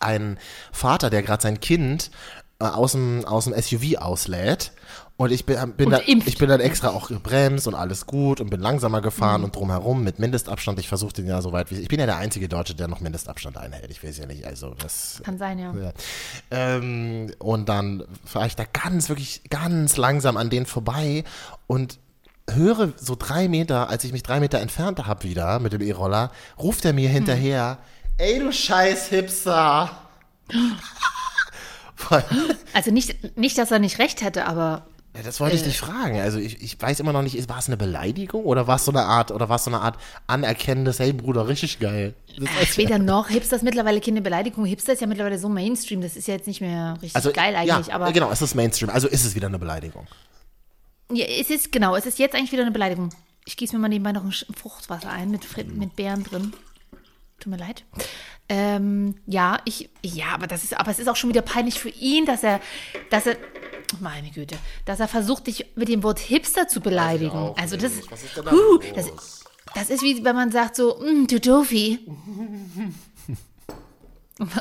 einen 0.00 0.38
Vater, 0.72 1.10
der 1.10 1.22
gerade 1.22 1.42
sein 1.42 1.60
Kind 1.60 2.10
äh, 2.58 2.64
aus 2.64 2.92
dem, 2.92 3.24
aus 3.24 3.44
dem 3.44 3.54
SUV 3.54 3.96
auslädt. 3.98 4.72
Und 5.16 5.32
ich 5.32 5.44
bin, 5.44 5.56
bin, 5.72 5.86
Und 5.86 5.92
da, 5.92 6.00
ich 6.06 6.38
bin 6.38 6.48
dann 6.48 6.60
extra 6.60 6.88
auch 6.88 7.08
gebremst 7.08 7.66
und 7.66 7.74
alles 7.74 8.06
gut 8.06 8.40
und 8.40 8.48
bin 8.48 8.58
langsamer 8.58 9.02
gefahren 9.02 9.44
und 9.44 9.54
drumherum 9.54 10.02
mit 10.02 10.18
Mindestabstand. 10.18 10.78
Ich 10.78 10.88
versuche 10.88 11.12
den 11.12 11.26
ja 11.26 11.42
so 11.42 11.52
weit 11.52 11.70
wie 11.70 11.74
ich 11.74 11.88
bin 11.88 12.00
ja 12.00 12.06
der 12.06 12.16
einzige 12.16 12.48
Deutsche, 12.48 12.74
der 12.74 12.88
noch 12.88 13.00
Mindestabstand 13.00 13.58
einhält. 13.58 13.90
Ich 13.90 14.02
weiß 14.02 14.16
ja 14.16 14.24
nicht, 14.24 14.46
also 14.46 14.74
das 14.78 15.20
Kann 15.22 15.36
sein, 15.36 15.58
ja. 15.58 15.74
ja. 15.74 15.92
Ähm, 16.50 17.32
und 17.38 17.68
dann 17.68 18.04
fahre 18.24 18.46
ich 18.46 18.56
da 18.56 18.64
ganz, 18.64 19.10
wirklich 19.10 19.42
ganz 19.50 19.98
langsam 19.98 20.38
an 20.38 20.48
denen 20.48 20.64
vorbei 20.64 21.24
und 21.66 21.98
höre 22.48 22.94
so 22.96 23.14
drei 23.14 23.46
Meter, 23.48 23.90
als 23.90 24.04
ich 24.04 24.12
mich 24.12 24.22
drei 24.22 24.40
Meter 24.40 24.58
entfernt 24.60 25.06
habe 25.06 25.24
wieder 25.24 25.58
mit 25.58 25.74
dem 25.74 25.82
E-Roller, 25.82 26.30
ruft 26.58 26.86
er 26.86 26.94
mir 26.94 27.10
hinterher, 27.10 27.76
ey 28.20 28.38
du 28.38 28.52
scheiß 28.52 29.08
Hipster. 29.08 29.90
Also 32.72 32.90
nicht, 32.90 33.36
nicht, 33.36 33.58
dass 33.58 33.70
er 33.70 33.78
nicht 33.78 33.98
recht 33.98 34.22
hätte, 34.22 34.46
aber 34.46 34.86
Ja, 35.14 35.22
das 35.22 35.38
wollte 35.38 35.56
ich 35.56 35.62
dich 35.62 35.78
fragen. 35.78 36.18
Also 36.20 36.38
ich, 36.38 36.62
ich 36.62 36.80
weiß 36.80 37.00
immer 37.00 37.12
noch 37.12 37.22
nicht, 37.22 37.48
war 37.48 37.58
es 37.58 37.68
eine 37.68 37.76
Beleidigung 37.76 38.44
oder 38.44 38.66
war 38.66 38.76
es 38.76 38.84
so 38.84 38.90
eine 38.90 39.02
Art, 39.02 39.30
oder 39.30 39.48
war 39.48 39.56
es 39.56 39.64
so 39.64 39.70
eine 39.70 39.80
Art 39.80 39.98
anerkennendes, 40.26 40.98
hey 40.98 41.12
Bruder, 41.12 41.46
richtig 41.46 41.78
geil. 41.78 42.14
Das 42.38 42.48
äh, 42.62 42.66
später 42.66 42.98
noch. 42.98 43.28
Hipster 43.28 43.56
ist 43.56 43.62
mittlerweile 43.62 44.00
keine 44.00 44.22
Beleidigung. 44.22 44.64
Hipster 44.64 44.94
ist 44.94 45.00
ja 45.00 45.06
mittlerweile 45.06 45.38
so 45.38 45.48
Mainstream. 45.48 46.00
Das 46.00 46.16
ist 46.16 46.26
ja 46.26 46.34
jetzt 46.34 46.46
nicht 46.46 46.60
mehr 46.60 46.96
richtig 47.02 47.32
geil 47.32 47.54
eigentlich. 47.54 47.86
ja, 47.88 47.94
aber 47.94 48.12
genau, 48.12 48.30
es 48.30 48.42
ist 48.42 48.54
Mainstream, 48.54 48.90
also 48.90 49.08
ist 49.08 49.24
es 49.24 49.34
wieder 49.34 49.48
eine 49.48 49.58
Beleidigung. 49.58 50.06
Ja, 51.12 51.26
es 51.26 51.50
ist, 51.50 51.70
genau, 51.70 51.96
es 51.96 52.06
ist 52.06 52.18
jetzt 52.18 52.34
eigentlich 52.34 52.52
wieder 52.52 52.62
eine 52.62 52.70
Beleidigung. 52.70 53.10
Ich 53.44 53.56
gieße 53.56 53.74
mir 53.74 53.80
mal 53.80 53.88
nebenbei 53.88 54.12
noch 54.12 54.24
ein 54.24 54.32
Fruchtwasser 54.32 55.10
ein 55.10 55.30
mit, 55.30 55.44
mit 55.76 55.96
Beeren 55.96 56.24
drin. 56.24 56.52
Tut 57.40 57.50
mir 57.50 57.56
leid. 57.58 57.84
Ähm, 58.48 59.14
ja, 59.26 59.58
ich, 59.64 59.88
ja, 60.02 60.26
aber 60.34 60.46
das 60.46 60.62
ist, 60.64 60.78
aber 60.78 60.90
es 60.90 60.98
ist 60.98 61.08
auch 61.08 61.16
schon 61.16 61.30
wieder 61.30 61.42
peinlich 61.42 61.78
für 61.80 61.88
ihn, 61.88 62.26
dass 62.26 62.42
er, 62.42 62.60
dass 63.10 63.26
er, 63.26 63.36
meine 64.00 64.30
Güte, 64.30 64.56
dass 64.84 65.00
er 65.00 65.08
versucht, 65.08 65.46
dich 65.46 65.66
mit 65.74 65.88
dem 65.88 66.02
Wort 66.02 66.18
Hipster 66.18 66.68
zu 66.68 66.80
beleidigen. 66.80 67.30
auch 67.36 67.56
Also 67.56 67.76
das. 67.76 67.92
Was 68.10 68.22
ist 68.22 68.36
denn 68.36 68.44
da 68.44 68.50
los? 68.52 68.84
das, 68.94 69.44
das 69.74 69.90
ist 69.90 70.02
wie 70.02 70.22
wenn 70.24 70.36
man 70.36 70.52
sagt 70.52 70.76
so, 70.76 70.96
"Mm, 71.00 71.26
du 71.26 71.40
Doofi. 71.40 71.98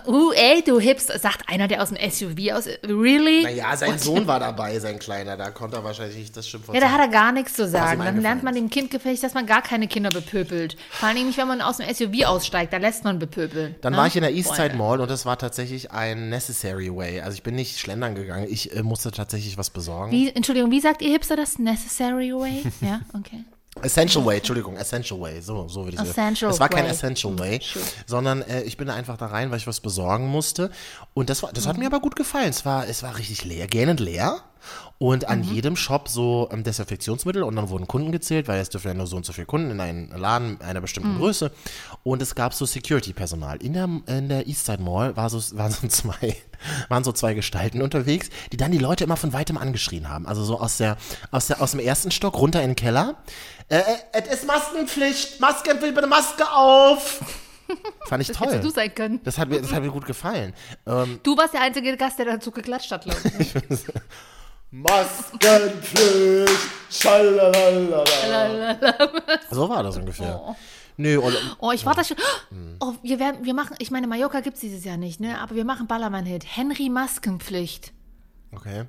Uh, 0.06 0.34
ey, 0.34 0.62
du 0.62 0.78
Hipster, 0.80 1.18
sagt 1.20 1.48
einer, 1.48 1.70
der 1.70 1.82
aus 1.82 1.90
dem 1.90 1.98
SUV 2.12 2.52
aus. 2.52 2.68
Really? 2.84 3.44
Naja, 3.44 3.78
sein 3.78 3.98
Sohn 3.98 4.28
war 4.28 4.40
dabei, 4.40 4.78
sein 4.80 5.00
Kleiner. 5.00 5.38
Da 5.38 5.52
konnte 5.52 5.78
er 5.78 5.84
wahrscheinlich 5.86 6.18
nicht 6.18 6.36
das 6.36 6.50
Schimpfwort 6.50 6.76
Ja, 6.76 6.82
da 6.82 6.88
sagen. 6.88 7.02
hat 7.02 7.08
er 7.08 7.12
gar 7.12 7.32
nichts 7.32 7.54
zu 7.54 7.68
sagen. 7.68 8.02
Dann 8.04 8.22
lernt 8.22 8.44
man 8.44 8.56
dem 8.56 8.70
Kind 8.70 8.92
gefällig, 8.92 9.22
dass 9.22 9.34
man 9.34 9.46
gar 9.46 9.62
keine 9.62 9.88
Kinder 9.88 10.10
bepöbelt. 10.10 10.76
Vor 10.90 11.08
allem 11.08 11.26
nicht, 11.28 11.38
wenn 11.38 11.48
man 11.48 11.62
aus 11.62 11.78
dem 11.78 11.94
SUV 11.94 12.26
aussteigt, 12.26 12.74
da 12.74 12.78
lässt 12.78 13.06
man 13.06 13.20
bepöbeln. 13.20 13.76
Dann 13.82 13.94
ne? 13.94 14.00
war 14.00 14.08
ich 14.08 14.16
in 14.16 14.22
der 14.22 14.34
Eastside. 14.34 14.76
Mall 14.76 15.00
und 15.00 15.10
das 15.10 15.26
war 15.26 15.38
tatsächlich 15.38 15.92
ein 15.92 16.30
necessary 16.30 16.94
way. 16.94 17.22
Also 17.22 17.36
ich 17.36 17.44
bin 17.44 17.56
nicht 17.56 17.80
schlendern 17.80 18.16
gegangen, 18.16 18.48
ich 18.50 18.76
äh, 18.76 18.84
musste 18.84 19.12
tatsächlich 19.12 19.58
was 19.58 19.70
besorgen. 19.70 20.12
Wie, 20.12 20.30
Entschuldigung, 20.30 20.72
wie 20.72 20.82
sagt 20.82 21.02
ihr 21.02 21.12
Hipster 21.12 21.38
das? 21.38 21.58
Necessary 21.58 22.34
way? 22.34 22.64
ja, 22.82 23.02
okay. 23.18 23.46
Essential 23.82 24.26
Way, 24.26 24.38
Entschuldigung, 24.38 24.76
Essential 24.76 25.20
Way, 25.22 25.42
so, 25.42 25.68
so 25.68 25.82
würde 25.86 25.92
ich 25.92 25.98
sagen. 25.98 26.10
Essential 26.10 26.52
Es 26.52 26.60
war 26.60 26.70
kein 26.70 26.84
Way. 26.86 26.92
Essential 26.92 27.40
Way, 27.40 27.62
sondern 28.06 28.42
äh, 28.42 28.64
ich 28.64 28.76
bin 28.78 28.88
da 28.88 28.94
einfach 28.94 29.16
da 29.16 29.28
rein, 29.28 29.52
weil 29.52 29.58
ich 29.58 29.68
was 29.68 29.80
besorgen 29.80 30.28
musste. 30.28 30.70
Und 31.14 31.30
das, 31.30 31.44
war, 31.44 31.54
das 31.54 31.66
hat 31.68 31.76
Mhm. 31.78 31.84
mir 31.84 31.86
aber 31.88 32.00
gut 32.00 32.16
gefallen. 32.16 32.50
Es 32.50 32.66
war, 32.66 32.88
es 32.88 33.04
war 33.04 33.18
richtig 33.18 33.46
leer, 33.46 33.68
gähnend 33.68 34.00
leer. 34.00 34.40
Und 34.98 35.28
an 35.30 35.40
Mhm. 35.40 35.54
jedem 35.54 35.76
Shop 35.76 36.08
so 36.10 36.50
ähm, 36.52 36.64
Desinfektionsmittel 36.64 37.44
und 37.44 37.56
dann 37.56 37.70
wurden 37.70 37.88
Kunden 37.88 38.12
gezählt, 38.12 38.48
weil 38.48 38.60
es 38.60 38.70
dürfen 38.70 38.88
ja 38.90 38.94
nur 38.94 39.08
so 39.08 39.16
und 39.18 39.26
so 39.26 39.34
viele 39.34 39.46
Kunden 39.48 39.72
in 39.72 39.80
einen 39.80 40.10
Laden 40.10 40.60
einer 40.62 40.82
bestimmten 40.82 41.14
Mhm. 41.16 41.20
Größe. 41.20 41.52
Und 42.04 42.22
es 42.22 42.36
gab 42.36 42.54
so 42.54 42.66
Security-Personal. 42.66 43.58
In 43.64 43.74
der, 43.74 43.90
in 44.08 44.30
der 44.30 44.48
Eastside 44.48 44.82
Mall 44.84 45.16
war 45.16 45.30
so, 45.30 45.40
waren, 45.58 45.72
so 45.72 45.88
zwei, 45.88 46.36
waren 46.90 47.04
so 47.04 47.12
zwei 47.12 47.34
Gestalten 47.34 47.82
unterwegs, 47.82 48.30
die 48.52 48.58
dann 48.58 48.72
die 48.72 48.78
Leute 48.78 49.04
immer 49.06 49.18
von 49.18 49.32
weitem 49.34 49.58
angeschrien 49.58 50.10
haben. 50.10 50.26
Also 50.28 50.44
so 50.44 50.60
aus, 50.60 50.78
der, 50.78 50.98
aus, 51.32 51.48
der, 51.48 51.62
aus 51.62 51.72
dem 51.72 51.80
ersten 51.80 52.12
Stock 52.12 52.38
runter 52.38 52.62
in 52.62 52.72
den 52.72 52.76
Keller. 52.76 53.16
Äh, 53.70 53.80
äh, 53.80 53.84
es 54.30 54.40
ist 54.40 54.48
Maskenpflicht. 54.48 55.40
Maskenpflicht, 55.40 55.96
bitte 55.96 56.08
Maske 56.08 56.52
auf. 56.52 57.24
Fand 58.08 58.22
ich 58.24 58.28
Das 58.30 58.38
toll. 58.38 58.48
hättest 58.48 58.64
du 58.66 58.70
sein 58.72 58.94
können. 58.96 59.20
Das 59.24 59.38
hat 59.38 59.48
mir, 59.48 59.62
das 59.62 59.72
hat 59.72 59.84
mir 59.84 59.92
gut 59.92 60.06
gefallen. 60.08 60.54
Ähm, 60.88 61.20
Du 61.22 61.38
warst 61.38 61.54
der 61.54 61.62
einzige 61.62 61.96
Gast, 61.98 62.18
der 62.18 62.26
dazu 62.26 62.50
geklatscht 62.52 62.92
hat, 62.92 63.04
glaube 63.04 63.22
ich. 63.38 63.54
Maskenpflicht. 64.72 66.70
Schalalala. 66.90 68.04
So 69.52 69.68
war 69.70 69.84
das 69.84 69.98
ungefähr. 69.98 70.40
Oh. 70.44 70.56
Nö, 70.98 71.20
und, 71.20 71.36
Oh, 71.60 71.72
ich 71.72 71.86
warte 71.86 72.04
schon. 72.04 72.18
Hm. 72.50 72.76
Oh, 72.80 72.94
wir 73.04 73.20
werden, 73.20 73.46
wir 73.46 73.54
machen, 73.54 73.76
ich 73.80 73.90
meine, 73.92 74.08
Mallorca 74.08 74.42
gibt 74.42 74.56
es 74.56 74.62
dieses 74.62 74.84
Jahr 74.84 74.98
nicht, 74.98 75.20
ne? 75.20 75.40
Aber 75.40 75.56
wir 75.56 75.66
machen 75.66 75.88
Ballermann-Hit. 75.88 76.46
Henry 76.56 76.90
Maskenpflicht. 76.90 77.94
okay. 78.56 78.86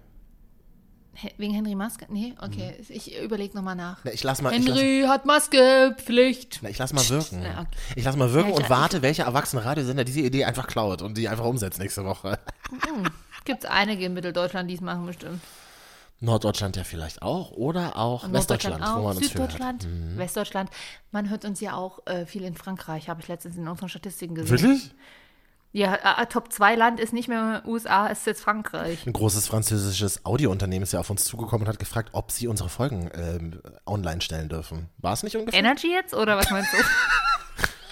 He- 1.15 1.33
Wegen 1.39 1.53
Henry 1.55 1.75
Maske? 1.75 2.07
Nee, 2.09 2.35
okay. 2.41 2.77
Ich 2.89 3.21
überlege 3.21 3.55
nochmal 3.57 3.75
nach. 3.75 3.99
Na, 4.05 4.13
ich 4.13 4.23
lass 4.23 4.41
mal, 4.43 4.53
ich 4.55 4.67
lass, 4.67 4.79
Henry 4.79 5.05
hat 5.07 5.27
Maskepflicht. 5.27 6.61
na, 6.63 6.69
ich 6.71 6.79
lass 6.79 6.93
mal 6.93 7.07
wirken. 7.09 7.43
Ja, 7.43 7.61
okay. 7.61 7.67
Ich 7.97 8.05
lass 8.05 8.17
mal 8.17 8.33
wirken 8.33 8.51
Ja, 8.51 8.55
ich- 8.57 8.63
und 8.63 8.71
warte, 8.71 9.03
welcher 9.03 9.25
erwachsene 9.25 9.65
Radiosender 9.65 10.05
diese 10.05 10.21
Idee 10.21 10.45
einfach 10.45 10.67
klaut 10.69 11.03
und 11.03 11.19
die 11.19 11.29
einfach 11.29 11.45
umsetzt 11.45 11.79
nächste 11.81 12.05
Woche. 12.05 12.39
Gibt 13.45 13.65
es 13.65 13.71
einige 13.71 14.05
in 14.07 14.15
Mitteldeutschland, 14.15 14.71
die 14.71 14.75
es 14.75 14.81
machen, 14.81 15.05
bestimmt. 15.07 15.41
Norddeutschland 16.21 16.77
ja 16.77 16.85
vielleicht 16.85 17.23
auch 17.23 17.53
oder 17.53 17.97
auch 17.97 18.31
Westdeutschland, 18.31 18.81
Norddeutschland 18.81 18.83
wo 18.83 19.03
man 19.03 19.13
auch, 19.13 19.17
uns 19.17 19.21
hört. 19.21 19.31
Süddeutschland, 19.31 19.89
Westdeutschland. 20.19 20.71
Man 21.11 21.31
hört 21.31 21.45
uns 21.45 21.61
ja 21.61 21.75
auch 21.75 22.07
äh, 22.07 22.27
viel 22.27 22.45
in 22.45 22.55
Frankreich, 22.55 23.09
habe 23.09 23.21
ich 23.23 23.29
letztens 23.29 23.57
in 23.57 23.67
unseren 23.67 23.89
Statistiken 23.89 24.35
gesehen. 24.35 24.61
Wirklich? 24.61 24.95
Ja, 25.73 26.21
äh, 26.21 26.27
Top 26.27 26.53
2 26.53 26.75
Land 26.75 26.99
ist 26.99 27.13
nicht 27.13 27.29
mehr 27.29 27.63
USA, 27.65 28.09
ist 28.09 28.27
jetzt 28.27 28.43
Frankreich. 28.43 29.07
Ein 29.07 29.13
großes 29.13 29.47
französisches 29.47 30.25
Audiounternehmen 30.27 30.83
ist 30.83 30.93
ja 30.93 31.01
auf 31.01 31.11
uns 31.11 31.25
zugekommen 31.25 31.67
und 31.67 31.69
hat 31.69 31.79
gefragt, 31.79 32.11
ob 32.13 32.33
sie 32.33 32.49
unsere 32.49 32.69
Folgen 32.69 33.09
ähm, 33.15 33.61
online 33.87 34.21
stellen 34.21 34.49
dürfen. 34.49 34.89
War 34.99 35.13
es 35.13 35.23
nicht 35.23 35.37
ungefähr? 35.37 35.59
Energy 35.59 35.93
jetzt 35.93 36.13
oder 36.13 36.37
was 36.37 36.51
meinst 36.51 36.73
du? 36.73 36.77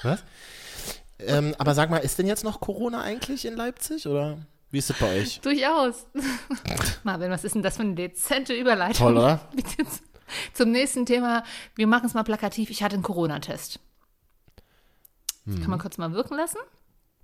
Was? 0.08 0.24
Ähm, 1.20 1.54
aber 1.58 1.74
sag 1.74 1.90
mal, 1.90 1.98
ist 1.98 2.18
denn 2.18 2.26
jetzt 2.26 2.44
noch 2.44 2.60
Corona 2.60 3.00
eigentlich 3.00 3.44
in 3.44 3.56
Leipzig 3.56 4.06
oder 4.06 4.38
wie 4.70 4.78
ist 4.78 4.90
es 4.90 4.98
bei 4.98 5.20
euch? 5.20 5.40
Durchaus. 5.42 6.06
Marvin, 7.04 7.30
was 7.30 7.44
ist 7.44 7.54
denn 7.54 7.62
das 7.62 7.76
für 7.76 7.82
eine 7.82 7.94
dezente 7.94 8.54
Überleitung? 8.54 9.06
Toll, 9.08 9.16
oder? 9.18 9.40
Zum 10.52 10.72
nächsten 10.72 11.06
Thema. 11.06 11.42
Wir 11.74 11.86
machen 11.86 12.06
es 12.06 12.14
mal 12.14 12.22
plakativ. 12.24 12.68
Ich 12.70 12.82
hatte 12.82 12.94
einen 12.94 13.02
Corona-Test. 13.02 13.80
Hm. 15.46 15.60
Kann 15.60 15.70
man 15.70 15.78
kurz 15.78 15.96
mal 15.98 16.12
wirken 16.12 16.34
lassen? 16.36 16.58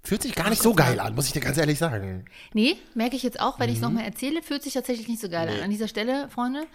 Fühlt 0.03 0.21
sich 0.23 0.35
gar 0.35 0.51
nicht 0.51 0.61
so 0.61 0.75
geil 0.75 1.01
an, 1.01 1.15
muss 1.15 1.27
ich 1.29 1.33
dir 1.33 1.41
ganz 1.41 1.57
ehrlich 1.57 1.79
sagen. 1.79 2.27
Nee, 2.53 2.77
merke 2.95 3.17
ich 3.17 3.23
jetzt 3.23 3.41
auch, 3.41 3.59
wenn 3.59 3.71
ich 3.71 3.77
es 3.77 3.81
Mhm. 3.81 3.87
nochmal 3.89 4.05
erzähle, 4.05 4.43
fühlt 4.43 4.63
sich 4.63 4.75
tatsächlich 4.75 5.09
nicht 5.09 5.21
so 5.21 5.31
geil 5.31 5.49
an. 5.49 5.63
An 5.63 5.71
dieser 5.71 5.89
Stelle, 5.89 6.29
Freunde, 6.29 6.67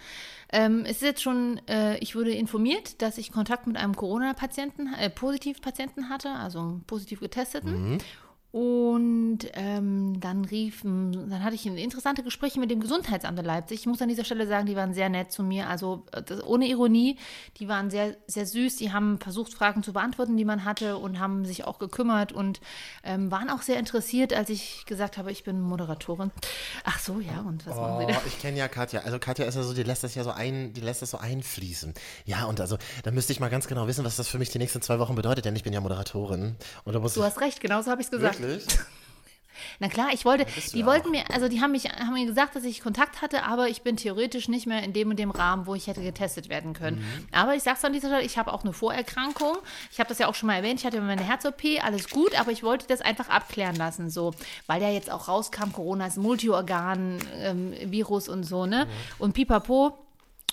ähm, 0.52 0.80
es 0.84 0.96
ist 0.96 1.02
jetzt 1.02 1.22
schon, 1.22 1.60
äh, 1.68 1.96
ich 1.98 2.16
wurde 2.16 2.32
informiert, 2.32 3.00
dass 3.02 3.18
ich 3.18 3.30
Kontakt 3.30 3.68
mit 3.68 3.76
einem 3.76 3.94
Corona-Patienten, 3.94 4.92
äh, 4.94 5.10
Positiv-Patienten 5.10 6.08
hatte, 6.08 6.30
also 6.30 6.80
positiv 6.88 7.20
getesteten. 7.20 7.92
Mhm. 7.92 7.98
Und 8.52 9.38
ähm, 9.52 10.18
dann 10.18 10.44
riefen, 10.44 11.30
dann 11.30 11.44
hatte 11.44 11.54
ich 11.54 11.64
interessante 11.66 12.24
Gespräche 12.24 12.58
mit 12.58 12.68
dem 12.68 12.80
Gesundheitsamt 12.80 13.38
in 13.38 13.44
Leipzig. 13.44 13.78
Ich 13.80 13.86
muss 13.86 14.02
an 14.02 14.08
dieser 14.08 14.24
Stelle 14.24 14.48
sagen, 14.48 14.66
die 14.66 14.74
waren 14.74 14.92
sehr 14.92 15.08
nett 15.08 15.30
zu 15.30 15.44
mir, 15.44 15.68
also 15.68 16.04
äh, 16.10 16.20
das, 16.20 16.42
ohne 16.42 16.66
Ironie, 16.66 17.16
die 17.58 17.68
waren 17.68 17.90
sehr, 17.90 18.16
sehr 18.26 18.46
süß. 18.46 18.76
Die 18.76 18.92
haben 18.92 19.20
versucht, 19.20 19.54
Fragen 19.54 19.84
zu 19.84 19.92
beantworten, 19.92 20.36
die 20.36 20.44
man 20.44 20.64
hatte 20.64 20.98
und 20.98 21.20
haben 21.20 21.44
sich 21.44 21.62
auch 21.64 21.78
gekümmert 21.78 22.32
und 22.32 22.60
ähm, 23.04 23.30
waren 23.30 23.50
auch 23.50 23.62
sehr 23.62 23.78
interessiert, 23.78 24.32
als 24.32 24.50
ich 24.50 24.84
gesagt 24.84 25.16
habe, 25.16 25.30
ich 25.30 25.44
bin 25.44 25.60
Moderatorin. 25.60 26.32
Ach 26.82 26.98
so, 26.98 27.20
ja, 27.20 27.40
und 27.46 27.64
was 27.68 27.76
machen 27.76 27.94
Oh, 27.98 28.00
Sie 28.00 28.12
da? 28.12 28.20
ich 28.26 28.40
kenne 28.40 28.58
ja 28.58 28.66
Katja. 28.66 29.02
Also 29.02 29.20
Katja 29.20 29.44
ist 29.44 29.54
ja 29.54 29.62
so, 29.62 29.74
die 29.74 29.84
lässt 29.84 30.02
das 30.02 30.16
ja 30.16 30.24
so 30.24 30.30
ein, 30.32 30.72
die 30.72 30.80
lässt 30.80 31.02
das 31.02 31.12
so 31.12 31.18
einfließen. 31.18 31.94
Ja, 32.24 32.46
und 32.46 32.60
also, 32.60 32.78
da 33.04 33.12
müsste 33.12 33.32
ich 33.32 33.38
mal 33.38 33.48
ganz 33.48 33.68
genau 33.68 33.86
wissen, 33.86 34.04
was 34.04 34.16
das 34.16 34.26
für 34.26 34.38
mich 34.38 34.50
die 34.50 34.58
nächsten 34.58 34.82
zwei 34.82 34.98
Wochen 34.98 35.14
bedeutet, 35.14 35.44
denn 35.44 35.54
ich 35.54 35.62
bin 35.62 35.72
ja 35.72 35.80
Moderatorin. 35.80 36.56
Und 36.82 36.92
da 36.92 36.98
muss 36.98 37.14
Du 37.14 37.22
hast 37.22 37.40
recht, 37.40 37.60
genau 37.60 37.80
so 37.82 37.92
habe 37.92 38.00
ich 38.00 38.06
es 38.06 38.10
gesagt. 38.10 38.34
Wirklich? 38.34 38.39
Na 39.78 39.88
klar, 39.88 40.08
ich 40.12 40.26
wollte, 40.26 40.44
du 40.44 40.50
die 40.72 40.80
ja 40.80 40.86
wollten 40.86 41.10
mir, 41.10 41.22
also 41.30 41.48
die 41.48 41.60
haben 41.60 41.70
mich, 41.72 41.84
haben 41.84 42.14
mir 42.14 42.24
gesagt, 42.26 42.54
dass 42.56 42.64
ich 42.64 42.82
Kontakt 42.82 43.20
hatte, 43.22 43.44
aber 43.44 43.68
ich 43.68 43.82
bin 43.82 43.96
theoretisch 43.96 44.48
nicht 44.48 44.66
mehr 44.66 44.82
in 44.82 44.92
dem 44.92 45.10
und 45.10 45.18
dem 45.18 45.30
Rahmen, 45.30 45.66
wo 45.66 45.74
ich 45.74 45.86
hätte 45.86 46.02
getestet 46.02 46.48
werden 46.48 46.72
können. 46.74 46.98
Mhm. 46.98 47.28
Aber 47.32 47.54
ich 47.54 47.62
sag's 47.62 47.84
an 47.84 47.92
dieser 47.92 48.08
Stelle, 48.08 48.24
ich 48.24 48.38
habe 48.38 48.52
auch 48.52 48.62
eine 48.62 48.72
Vorerkrankung. 48.72 49.58
Ich 49.90 49.98
habe 49.98 50.08
das 50.08 50.18
ja 50.18 50.28
auch 50.28 50.34
schon 50.34 50.46
mal 50.48 50.56
erwähnt, 50.56 50.80
ich 50.80 50.86
hatte 50.86 51.00
meine 51.00 51.24
Herz-OP, 51.24 51.62
alles 51.82 52.10
gut, 52.10 52.38
aber 52.38 52.52
ich 52.52 52.62
wollte 52.62 52.86
das 52.88 53.00
einfach 53.00 53.28
abklären 53.28 53.76
lassen, 53.76 54.10
so, 54.10 54.34
weil 54.66 54.82
ja 54.82 54.90
jetzt 54.90 55.10
auch 55.10 55.28
rauskam, 55.28 55.72
Corona 55.72 56.06
ist 56.06 56.18
Multiorgan-Virus 56.18 58.28
und 58.28 58.44
so, 58.44 58.66
ne? 58.66 58.86
Mhm. 58.86 58.90
Und 59.18 59.32
pipapo. 59.32 59.96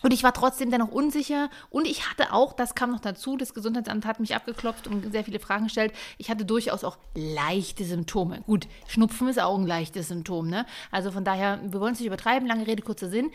Und 0.03 0.13
ich 0.13 0.23
war 0.23 0.33
trotzdem 0.33 0.69
dennoch 0.69 0.91
unsicher. 0.91 1.49
Und 1.69 1.85
ich 1.87 2.09
hatte 2.09 2.33
auch, 2.33 2.53
das 2.53 2.75
kam 2.75 2.91
noch 2.91 2.99
dazu, 2.99 3.37
das 3.37 3.53
Gesundheitsamt 3.53 4.05
hat 4.05 4.19
mich 4.19 4.35
abgeklopft 4.35 4.87
und 4.87 5.11
sehr 5.11 5.23
viele 5.23 5.39
Fragen 5.39 5.65
gestellt. 5.65 5.93
Ich 6.17 6.29
hatte 6.29 6.45
durchaus 6.45 6.83
auch 6.83 6.97
leichte 7.15 7.83
Symptome. 7.83 8.41
Gut, 8.41 8.67
Schnupfen 8.87 9.27
ist 9.27 9.39
auch 9.39 9.57
ein 9.57 9.65
leichtes 9.65 10.09
Symptom, 10.09 10.47
ne? 10.47 10.65
Also 10.91 11.11
von 11.11 11.23
daher, 11.23 11.59
wir 11.63 11.79
wollen 11.79 11.93
es 11.93 11.99
nicht 11.99 12.07
übertreiben, 12.07 12.47
lange 12.47 12.67
Rede, 12.67 12.83
kurzer 12.83 13.09
Sinn. 13.09 13.31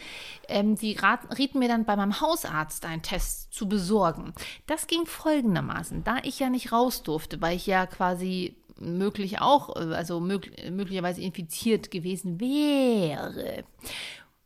Ähm, 0.49 0.77
die 0.77 0.95
raten, 0.95 1.33
rieten 1.33 1.59
mir 1.59 1.69
dann 1.69 1.85
bei 1.85 1.97
meinem 1.97 2.21
Hausarzt 2.21 2.85
einen 2.85 3.03
Test 3.03 3.53
zu 3.53 3.69
besorgen. 3.69 4.33
Das 4.67 4.87
ging 4.87 5.07
folgendermaßen. 5.07 6.05
Da 6.05 6.19
ich 6.23 6.39
ja 6.39 6.49
nicht 6.49 6.73
raus 6.73 7.03
durfte, 7.03 7.41
weil 7.41 7.57
ich 7.57 7.67
ja 7.67 7.87
quasi 7.87 8.57
möglich 8.79 9.41
auch, 9.41 9.77
äh, 9.77 9.95
also 9.95 10.21
mög 10.21 10.51
möglicherweise 10.71 11.21
infiziert 11.21 11.91
gewesen 11.91 12.41
wäre, 12.41 13.65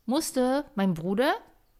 musste 0.05 0.65
mein 0.75 0.93
Bruder 0.93 1.33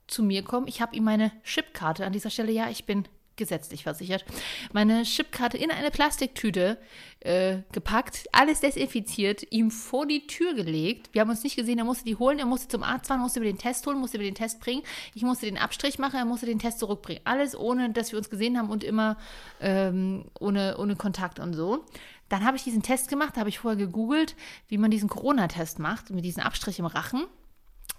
zu 0.07 0.23
mir 0.23 0.43
kommen. 0.43 0.67
Ich 0.67 0.81
habe 0.81 0.95
ihm 0.95 1.03
meine 1.03 1.31
Chipkarte 1.43 2.05
an 2.05 2.13
dieser 2.13 2.29
Stelle, 2.29 2.51
ja, 2.51 2.69
ich 2.69 2.85
bin 2.85 3.07
gesetzlich 3.37 3.83
versichert, 3.83 4.25
meine 4.73 5.03
Chipkarte 5.03 5.57
in 5.57 5.71
eine 5.71 5.91
Plastiktüte 5.91 6.77
äh, 7.21 7.59
gepackt, 7.71 8.27
alles 8.31 8.59
desinfiziert, 8.59 9.45
ihm 9.51 9.71
vor 9.71 10.05
die 10.05 10.27
Tür 10.27 10.53
gelegt. 10.55 11.09
Wir 11.13 11.21
haben 11.21 11.29
uns 11.29 11.43
nicht 11.43 11.55
gesehen, 11.55 11.77
er 11.77 11.85
musste 11.85 12.03
die 12.03 12.15
holen, 12.15 12.39
er 12.39 12.45
musste 12.45 12.67
zum 12.67 12.83
Arzt 12.83 13.07
fahren, 13.07 13.21
musste 13.21 13.39
über 13.39 13.47
den 13.47 13.57
Test 13.57 13.85
holen, 13.85 13.99
musste 13.99 14.17
über 14.17 14.25
den 14.25 14.35
Test 14.35 14.59
bringen. 14.59 14.81
Ich 15.13 15.21
musste 15.21 15.45
den 15.45 15.57
Abstrich 15.57 15.99
machen, 15.99 16.17
er 16.17 16.25
musste 16.25 16.47
den 16.47 16.59
Test 16.59 16.79
zurückbringen. 16.79 17.21
Alles 17.23 17.55
ohne, 17.57 17.91
dass 17.91 18.11
wir 18.11 18.17
uns 18.17 18.29
gesehen 18.29 18.57
haben 18.57 18.69
und 18.69 18.83
immer 18.83 19.17
ähm, 19.61 20.25
ohne, 20.39 20.77
ohne 20.77 20.95
Kontakt 20.95 21.39
und 21.39 21.53
so. 21.53 21.85
Dann 22.29 22.43
habe 22.43 22.57
ich 22.57 22.63
diesen 22.63 22.81
Test 22.81 23.07
gemacht, 23.07 23.35
da 23.35 23.41
habe 23.41 23.49
ich 23.49 23.59
vorher 23.59 23.77
gegoogelt, 23.77 24.35
wie 24.67 24.77
man 24.77 24.91
diesen 24.91 25.07
Corona-Test 25.07 25.79
macht, 25.79 26.09
mit 26.09 26.25
diesem 26.25 26.43
Abstrich 26.43 26.79
im 26.79 26.85
Rachen. 26.85 27.25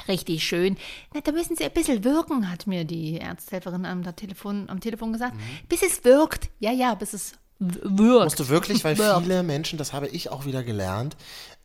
Richtig 0.06 0.44
schön. 0.44 0.76
Na, 1.12 1.20
da 1.20 1.32
müssen 1.32 1.56
Sie 1.56 1.64
ein 1.64 1.72
bisschen 1.72 2.04
wirken, 2.04 2.50
hat 2.50 2.66
mir 2.66 2.84
die 2.84 3.16
Ärzthelferin 3.16 3.84
am 3.84 4.04
Telefon, 4.16 4.68
am 4.68 4.80
Telefon 4.80 5.12
gesagt. 5.12 5.34
Bis 5.68 5.82
es 5.82 6.04
wirkt. 6.04 6.50
Ja, 6.60 6.72
ja, 6.72 6.94
bis 6.94 7.12
es 7.14 7.32
wirkt. 7.58 8.24
Musst 8.24 8.40
du 8.40 8.48
wirklich, 8.48 8.84
weil 8.84 8.96
Wirkt. 8.98 9.22
viele 9.22 9.42
Menschen, 9.42 9.78
das 9.78 9.92
habe 9.92 10.08
ich 10.08 10.30
auch 10.30 10.46
wieder 10.46 10.62
gelernt, 10.62 11.16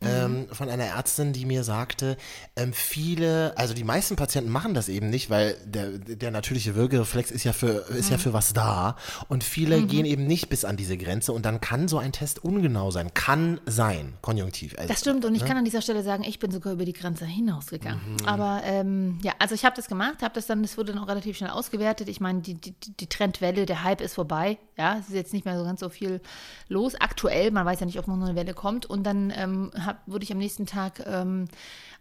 ähm, 0.06 0.46
von 0.52 0.68
einer 0.68 0.84
Ärztin, 0.84 1.32
die 1.32 1.44
mir 1.44 1.64
sagte, 1.64 2.16
ähm, 2.56 2.72
viele, 2.72 3.56
also 3.56 3.74
die 3.74 3.84
meisten 3.84 4.16
Patienten 4.16 4.50
machen 4.50 4.74
das 4.74 4.88
eben 4.88 5.10
nicht, 5.10 5.30
weil 5.30 5.56
der, 5.64 5.90
der 5.98 6.30
natürliche 6.30 6.74
Würgereflex 6.74 7.30
ist 7.30 7.44
ja 7.44 7.52
für, 7.52 7.86
ist 7.90 8.10
ja 8.10 8.18
für 8.18 8.32
was 8.32 8.52
da. 8.52 8.96
Und 9.28 9.44
viele 9.44 9.82
gehen 9.82 10.06
eben 10.06 10.26
nicht 10.26 10.48
bis 10.48 10.64
an 10.64 10.76
diese 10.76 10.96
Grenze 10.96 11.32
und 11.32 11.44
dann 11.44 11.60
kann 11.60 11.88
so 11.88 11.98
ein 11.98 12.12
Test 12.12 12.44
ungenau 12.44 12.90
sein. 12.90 13.12
Kann 13.14 13.60
sein, 13.66 14.14
konjunktiv. 14.20 14.74
Also, 14.76 14.88
Das 14.88 15.00
stimmt 15.00 15.24
und 15.24 15.34
ich 15.34 15.44
kann 15.44 15.56
an 15.56 15.64
dieser 15.64 15.82
Stelle 15.82 16.02
sagen, 16.02 16.24
ich 16.24 16.38
bin 16.38 16.50
sogar 16.50 16.72
über 16.72 16.84
die 16.84 16.92
Grenze 16.92 17.24
hinausgegangen. 17.26 18.00
Aber 18.26 18.62
ähm, 18.64 19.18
ja, 19.22 19.32
also 19.38 19.54
ich 19.54 19.64
habe 19.64 19.76
das 19.76 19.88
gemacht, 19.88 20.22
habe 20.22 20.34
das 20.34 20.46
dann, 20.46 20.62
das 20.62 20.76
wurde 20.76 20.92
dann 20.92 21.02
auch 21.02 21.08
relativ 21.08 21.36
schnell 21.36 21.50
ausgewertet. 21.50 22.08
Ich 22.08 22.20
meine, 22.20 22.40
die, 22.40 22.54
die, 22.54 22.74
die 22.80 23.06
Trendwelle, 23.06 23.66
der 23.66 23.84
Hype 23.84 24.00
ist 24.00 24.14
vorbei. 24.14 24.58
Ja, 24.76 24.98
es 24.98 25.08
ist 25.08 25.14
jetzt 25.14 25.32
nicht 25.32 25.44
mehr 25.44 25.58
so 25.58 25.64
ganz 25.64 25.80
so 25.80 25.88
viel 25.88 26.20
los. 26.68 26.94
Aktuell, 26.96 27.50
man 27.50 27.64
weiß 27.64 27.80
ja 27.80 27.86
nicht, 27.86 27.98
ob 27.98 28.08
noch 28.08 28.20
eine 28.20 28.34
Welle 28.34 28.54
kommt. 28.54 28.86
Und 28.86 29.04
dann 29.04 29.32
ähm, 29.36 29.70
hab, 29.94 30.08
wurde 30.08 30.24
ich 30.24 30.32
am 30.32 30.38
nächsten 30.38 30.66
Tag 30.66 31.04
ähm, 31.06 31.46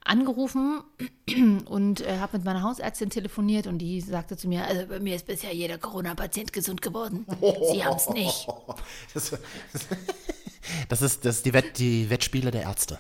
angerufen 0.03 0.81
und 1.65 2.01
äh, 2.01 2.19
habe 2.19 2.37
mit 2.37 2.45
meiner 2.45 2.63
Hausärztin 2.63 3.09
telefoniert 3.09 3.67
und 3.67 3.79
die 3.79 4.01
sagte 4.01 4.37
zu 4.37 4.47
mir, 4.47 4.65
also 4.65 4.87
bei 4.87 4.99
mir 4.99 5.15
ist 5.15 5.27
bisher 5.27 5.53
jeder 5.53 5.77
Corona-Patient 5.77 6.51
gesund 6.53 6.81
geworden. 6.81 7.25
Sie 7.71 7.83
haben 7.83 7.97
es 7.97 8.09
nicht. 8.09 8.47
Das, 9.13 9.31
das 10.89 11.01
ist, 11.01 11.25
das 11.25 11.37
ist 11.37 11.45
die, 11.45 11.53
Wett, 11.53 11.77
die 11.77 12.09
Wettspiele 12.09 12.49
der 12.51 12.63
Ärzte. 12.63 12.97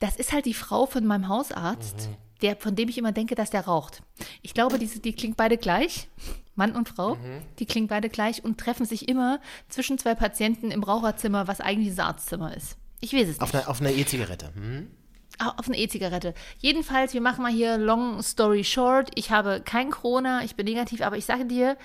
Das 0.00 0.16
ist 0.16 0.32
halt 0.32 0.46
die 0.46 0.54
Frau 0.54 0.86
von 0.86 1.04
meinem 1.04 1.28
Hausarzt, 1.28 2.08
der, 2.40 2.56
von 2.56 2.76
dem 2.76 2.88
ich 2.88 2.98
immer 2.98 3.12
denke, 3.12 3.34
dass 3.34 3.50
der 3.50 3.62
raucht. 3.62 4.02
Ich 4.42 4.54
glaube, 4.54 4.78
diese, 4.78 5.00
die 5.00 5.12
klingt 5.12 5.36
beide 5.36 5.58
gleich, 5.58 6.08
Mann 6.54 6.76
und 6.76 6.88
Frau, 6.88 7.16
die 7.58 7.66
klingen 7.66 7.88
beide 7.88 8.08
gleich 8.08 8.44
und 8.44 8.58
treffen 8.58 8.86
sich 8.86 9.08
immer 9.08 9.40
zwischen 9.68 9.98
zwei 9.98 10.14
Patienten 10.14 10.70
im 10.70 10.82
Raucherzimmer, 10.82 11.48
was 11.48 11.60
eigentlich 11.60 11.94
das 11.94 12.04
Arztzimmer 12.04 12.56
ist. 12.56 12.76
Ich 13.00 13.12
weiß 13.12 13.22
es 13.22 13.28
nicht. 13.28 13.42
Auf 13.42 13.54
einer, 13.54 13.68
auf 13.68 13.80
einer 13.80 13.90
E-Zigarette. 13.90 14.52
Hm? 14.54 14.90
Auf 15.38 15.68
eine 15.68 15.78
E-Zigarette. 15.78 16.34
Jedenfalls, 16.58 17.14
wir 17.14 17.20
machen 17.20 17.42
mal 17.42 17.52
hier 17.52 17.78
Long 17.78 18.22
Story 18.22 18.64
Short. 18.64 19.10
Ich 19.14 19.30
habe 19.30 19.62
kein 19.64 19.90
Corona, 19.90 20.42
ich 20.42 20.56
bin 20.56 20.66
negativ, 20.66 21.00
aber 21.00 21.16
ich 21.16 21.26
sage 21.26 21.44
dir, 21.44 21.76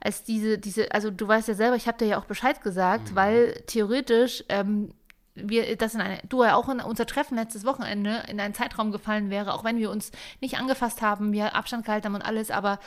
als 0.00 0.24
diese, 0.24 0.58
diese, 0.58 0.92
also 0.92 1.10
du 1.10 1.26
weißt 1.26 1.48
ja 1.48 1.54
selber, 1.54 1.76
ich 1.76 1.88
habe 1.88 1.96
dir 1.96 2.06
ja 2.06 2.18
auch 2.18 2.26
Bescheid 2.26 2.60
gesagt, 2.60 3.14
weil 3.14 3.62
theoretisch 3.66 4.44
ähm, 4.50 4.92
wir 5.34 5.76
das 5.76 5.94
in 5.94 6.00
eine, 6.00 6.20
du 6.28 6.44
ja 6.44 6.54
auch 6.54 6.68
in 6.68 6.80
unser 6.80 7.06
Treffen 7.06 7.36
letztes 7.36 7.64
Wochenende 7.64 8.24
in 8.28 8.40
einen 8.40 8.54
Zeitraum 8.54 8.92
gefallen 8.92 9.30
wäre, 9.30 9.54
auch 9.54 9.64
wenn 9.64 9.78
wir 9.78 9.90
uns 9.90 10.10
nicht 10.40 10.58
angefasst 10.58 11.00
haben, 11.00 11.32
wir 11.32 11.54
Abstand 11.54 11.86
gehalten 11.86 12.06
haben 12.06 12.14
und 12.16 12.22
alles, 12.22 12.50
aber 12.50 12.78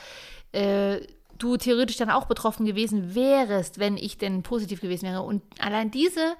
äh, 0.52 1.00
du 1.38 1.56
theoretisch 1.56 1.96
dann 1.96 2.10
auch 2.10 2.26
betroffen 2.26 2.64
gewesen 2.66 3.14
wärst, 3.14 3.78
wenn 3.78 3.96
ich 3.96 4.18
denn 4.18 4.42
positiv 4.42 4.80
gewesen 4.80 5.06
wäre. 5.06 5.22
Und 5.22 5.42
allein 5.58 5.90
diese 5.90 6.36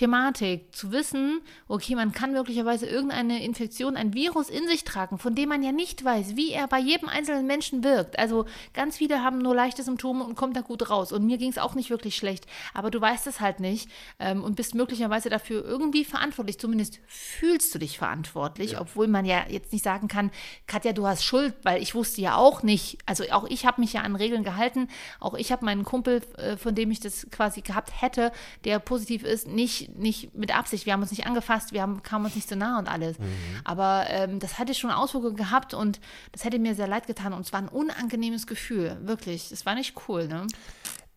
Thematik, 0.00 0.74
zu 0.74 0.92
wissen, 0.92 1.42
okay, 1.68 1.94
man 1.94 2.12
kann 2.12 2.32
möglicherweise 2.32 2.86
irgendeine 2.86 3.44
Infektion, 3.44 3.98
ein 3.98 4.14
Virus 4.14 4.48
in 4.48 4.66
sich 4.66 4.84
tragen, 4.84 5.18
von 5.18 5.34
dem 5.34 5.50
man 5.50 5.62
ja 5.62 5.72
nicht 5.72 6.02
weiß, 6.02 6.36
wie 6.36 6.52
er 6.52 6.68
bei 6.68 6.78
jedem 6.78 7.10
einzelnen 7.10 7.46
Menschen 7.46 7.84
wirkt. 7.84 8.18
Also 8.18 8.46
ganz 8.72 8.96
viele 8.96 9.22
haben 9.22 9.36
nur 9.36 9.54
leichte 9.54 9.82
Symptome 9.82 10.24
und 10.24 10.36
kommt 10.36 10.56
da 10.56 10.62
gut 10.62 10.88
raus. 10.88 11.12
Und 11.12 11.26
mir 11.26 11.36
ging 11.36 11.50
es 11.50 11.58
auch 11.58 11.74
nicht 11.74 11.90
wirklich 11.90 12.16
schlecht, 12.16 12.46
aber 12.72 12.90
du 12.90 12.98
weißt 12.98 13.26
es 13.26 13.40
halt 13.40 13.60
nicht 13.60 13.90
ähm, 14.18 14.42
und 14.42 14.56
bist 14.56 14.74
möglicherweise 14.74 15.28
dafür 15.28 15.66
irgendwie 15.66 16.06
verantwortlich. 16.06 16.58
Zumindest 16.58 16.98
fühlst 17.06 17.74
du 17.74 17.78
dich 17.78 17.98
verantwortlich, 17.98 18.80
obwohl 18.80 19.06
man 19.06 19.26
ja 19.26 19.44
jetzt 19.50 19.70
nicht 19.70 19.84
sagen 19.84 20.08
kann, 20.08 20.30
Katja, 20.66 20.94
du 20.94 21.06
hast 21.06 21.24
Schuld, 21.24 21.54
weil 21.62 21.82
ich 21.82 21.94
wusste 21.94 22.22
ja 22.22 22.36
auch 22.36 22.62
nicht, 22.62 22.96
also 23.04 23.24
auch 23.32 23.44
ich 23.50 23.66
habe 23.66 23.82
mich 23.82 23.92
ja 23.92 24.00
an 24.00 24.16
Regeln 24.16 24.44
gehalten, 24.44 24.88
auch 25.18 25.34
ich 25.34 25.52
habe 25.52 25.66
meinen 25.66 25.84
Kumpel, 25.84 26.22
äh, 26.38 26.56
von 26.56 26.74
dem 26.74 26.90
ich 26.90 27.00
das 27.00 27.26
quasi 27.30 27.60
gehabt 27.60 28.00
hätte, 28.00 28.32
der 28.64 28.78
positiv 28.78 29.24
ist, 29.24 29.46
nicht, 29.46 29.89
nicht 29.94 30.34
mit 30.34 30.56
Absicht. 30.56 30.86
Wir 30.86 30.92
haben 30.92 31.02
uns 31.02 31.10
nicht 31.10 31.26
angefasst, 31.26 31.72
wir 31.72 31.82
haben, 31.82 32.02
kamen 32.02 32.24
uns 32.24 32.34
nicht 32.34 32.48
so 32.48 32.56
nah 32.56 32.78
und 32.78 32.88
alles. 32.88 33.16
Aber 33.64 34.06
ähm, 34.08 34.38
das 34.38 34.58
hatte 34.58 34.74
schon 34.74 34.90
Auswirkungen 34.90 35.36
gehabt 35.36 35.74
und 35.74 36.00
das 36.32 36.44
hätte 36.44 36.58
mir 36.58 36.74
sehr 36.74 36.88
leid 36.88 37.06
getan 37.06 37.32
und 37.32 37.42
es 37.42 37.52
war 37.52 37.60
ein 37.60 37.68
unangenehmes 37.68 38.46
Gefühl, 38.46 38.98
wirklich. 39.02 39.50
Es 39.52 39.66
war 39.66 39.74
nicht 39.74 39.94
cool, 40.08 40.28
ne? 40.28 40.46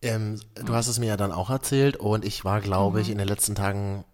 Ähm, 0.02 0.38
du 0.54 0.74
hast 0.74 0.88
es 0.88 0.98
mir 0.98 1.06
ja 1.06 1.16
dann 1.16 1.32
auch 1.32 1.48
erzählt 1.48 1.96
und 1.96 2.24
ich 2.24 2.44
war, 2.44 2.60
glaube 2.60 3.00
ich, 3.00 3.08
in 3.08 3.16
den 3.18 3.26
letzten 3.26 3.54
Tagen 3.54 4.04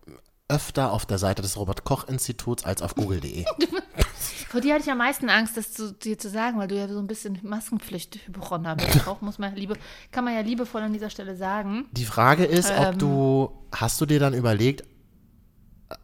öfter 0.51 0.93
auf 0.93 1.07
der 1.07 1.19
Seite 1.19 1.41
des 1.43 1.57
Robert-Koch-Instituts 1.57 2.65
als 2.65 2.83
auf 2.83 2.95
google.de. 2.95 3.45
Vor 4.51 4.61
dir 4.61 4.75
hatte 4.75 4.83
ich 4.85 4.91
am 4.91 4.99
meisten 4.99 5.29
Angst, 5.31 5.57
das 5.57 5.73
zu, 5.73 5.93
dir 5.93 6.19
zu 6.19 6.29
sagen, 6.29 6.59
weil 6.59 6.67
du 6.69 6.77
ja 6.77 6.89
so 6.89 6.99
ein 6.99 7.07
bisschen 7.07 7.39
Maskenpflicht 7.43 8.27
Hypochonder 8.27 8.75
bist. 8.77 9.07
Auch 9.07 9.21
muss 9.21 9.39
man 9.39 9.55
liebe, 9.55 9.77
kann 10.11 10.25
man 10.25 10.35
ja 10.35 10.41
liebevoll 10.41 10.83
an 10.83 10.93
dieser 10.93 11.09
Stelle 11.11 11.37
sagen. 11.37 11.87
Die 11.93 12.05
Frage 12.05 12.45
ist, 12.45 12.71
ob 12.71 12.93
Ähm. 12.95 12.99
du, 12.99 13.51
hast 13.73 14.01
du 14.01 14.07
dir 14.07 14.19
dann 14.19 14.35
überlegt, 14.35 14.83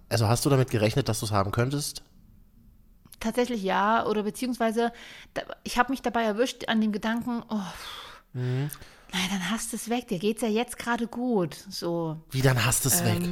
also 0.09 0.29
hast 0.29 0.47
du 0.47 0.51
damit 0.51 0.71
gerechnet, 0.71 1.09
dass 1.09 1.19
du 1.21 1.27
es 1.27 1.33
haben 1.33 1.51
könntest? 1.51 2.03
Tatsächlich 3.19 3.63
ja, 3.63 4.07
oder 4.07 4.23
beziehungsweise 4.23 4.93
ich 5.65 5.79
habe 5.79 5.91
mich 5.91 6.03
dabei 6.03 6.23
erwischt 6.23 6.69
an 6.69 6.81
dem 6.81 6.93
Gedanken, 6.93 7.43
oh, 7.49 7.59
Mhm. 8.33 8.69
naja, 9.13 9.25
dann 9.31 9.51
hast 9.51 9.73
du 9.73 9.77
es 9.77 9.89
weg, 9.89 10.09
dir 10.09 10.19
geht's 10.19 10.43
ja 10.43 10.49
jetzt 10.49 10.79
gerade 10.79 11.07
gut. 11.07 11.57
So, 11.71 12.21
Wie, 12.31 12.43
dann 12.43 12.65
hast 12.65 12.85
du 12.85 12.91
es 12.91 13.03
weg? 13.05 13.23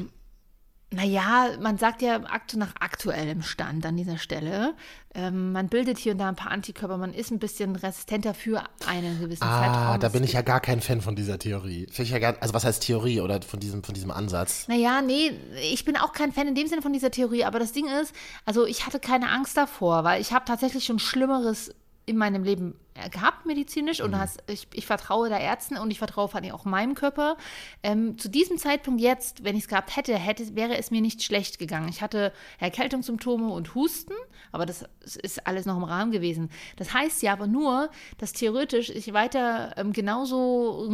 Naja, 0.90 1.48
man 1.60 1.76
sagt 1.76 2.02
ja 2.02 2.18
nach 2.18 2.74
aktuellem 2.78 3.42
Stand 3.42 3.84
an 3.84 3.96
dieser 3.96 4.18
Stelle. 4.18 4.74
Ähm, 5.14 5.52
man 5.52 5.68
bildet 5.68 5.98
hier 5.98 6.12
und 6.12 6.18
da 6.18 6.28
ein 6.28 6.36
paar 6.36 6.52
Antikörper, 6.52 6.96
man 6.96 7.12
ist 7.12 7.30
ein 7.30 7.38
bisschen 7.38 7.74
resistenter 7.74 8.34
für 8.34 8.62
einen 8.86 9.18
gewissen 9.20 9.42
Zeitraum. 9.42 9.76
Ah, 9.76 9.98
da 9.98 10.08
bin 10.08 10.22
ich 10.22 10.32
ja 10.34 10.42
gar 10.42 10.60
kein 10.60 10.80
Fan 10.80 11.00
von 11.00 11.16
dieser 11.16 11.38
Theorie. 11.38 11.86
Ja 11.96 12.18
gar, 12.18 12.36
also 12.40 12.54
was 12.54 12.64
heißt 12.64 12.82
Theorie 12.82 13.20
oder 13.20 13.40
von 13.42 13.60
diesem, 13.60 13.82
von 13.82 13.94
diesem 13.94 14.10
Ansatz? 14.10 14.68
Naja, 14.68 15.02
nee, 15.02 15.32
ich 15.72 15.84
bin 15.84 15.96
auch 15.96 16.12
kein 16.12 16.32
Fan 16.32 16.48
in 16.48 16.54
dem 16.54 16.66
Sinne 16.66 16.82
von 16.82 16.92
dieser 16.92 17.10
Theorie, 17.10 17.44
aber 17.44 17.58
das 17.58 17.72
Ding 17.72 17.86
ist, 17.86 18.14
also 18.44 18.66
ich 18.66 18.86
hatte 18.86 19.00
keine 19.00 19.30
Angst 19.30 19.56
davor, 19.56 20.04
weil 20.04 20.20
ich 20.20 20.32
habe 20.32 20.44
tatsächlich 20.44 20.84
schon 20.84 20.98
Schlimmeres 20.98 21.74
in 22.06 22.16
meinem 22.16 22.44
Leben 22.44 22.74
gehabt, 23.10 23.44
medizinisch, 23.44 24.00
und 24.00 24.12
das, 24.12 24.36
ich, 24.46 24.68
ich 24.72 24.86
vertraue 24.86 25.28
da 25.28 25.38
Ärzten 25.38 25.76
und 25.76 25.90
ich 25.90 25.98
vertraue 25.98 26.28
vor 26.28 26.40
allem 26.40 26.52
auch 26.52 26.64
meinem 26.64 26.94
Körper. 26.94 27.36
Ähm, 27.82 28.18
zu 28.18 28.28
diesem 28.28 28.56
Zeitpunkt 28.56 29.00
jetzt, 29.00 29.42
wenn 29.44 29.56
ich 29.56 29.64
es 29.64 29.68
gehabt 29.68 29.96
hätte, 29.96 30.16
hätte, 30.16 30.54
wäre 30.54 30.78
es 30.78 30.90
mir 30.90 31.00
nicht 31.00 31.22
schlecht 31.22 31.58
gegangen. 31.58 31.88
Ich 31.88 32.02
hatte 32.02 32.32
Erkältungssymptome 32.58 33.48
und 33.48 33.74
Husten, 33.74 34.14
aber 34.52 34.64
das 34.64 34.84
ist 35.22 35.46
alles 35.46 35.66
noch 35.66 35.76
im 35.76 35.82
Rahmen 35.84 36.12
gewesen. 36.12 36.50
Das 36.76 36.94
heißt 36.94 37.22
ja 37.22 37.32
aber 37.32 37.48
nur, 37.48 37.90
dass 38.18 38.32
theoretisch 38.32 38.90
ich 38.90 39.12
weiter 39.12 39.74
ähm, 39.76 39.92
genauso 39.92 40.88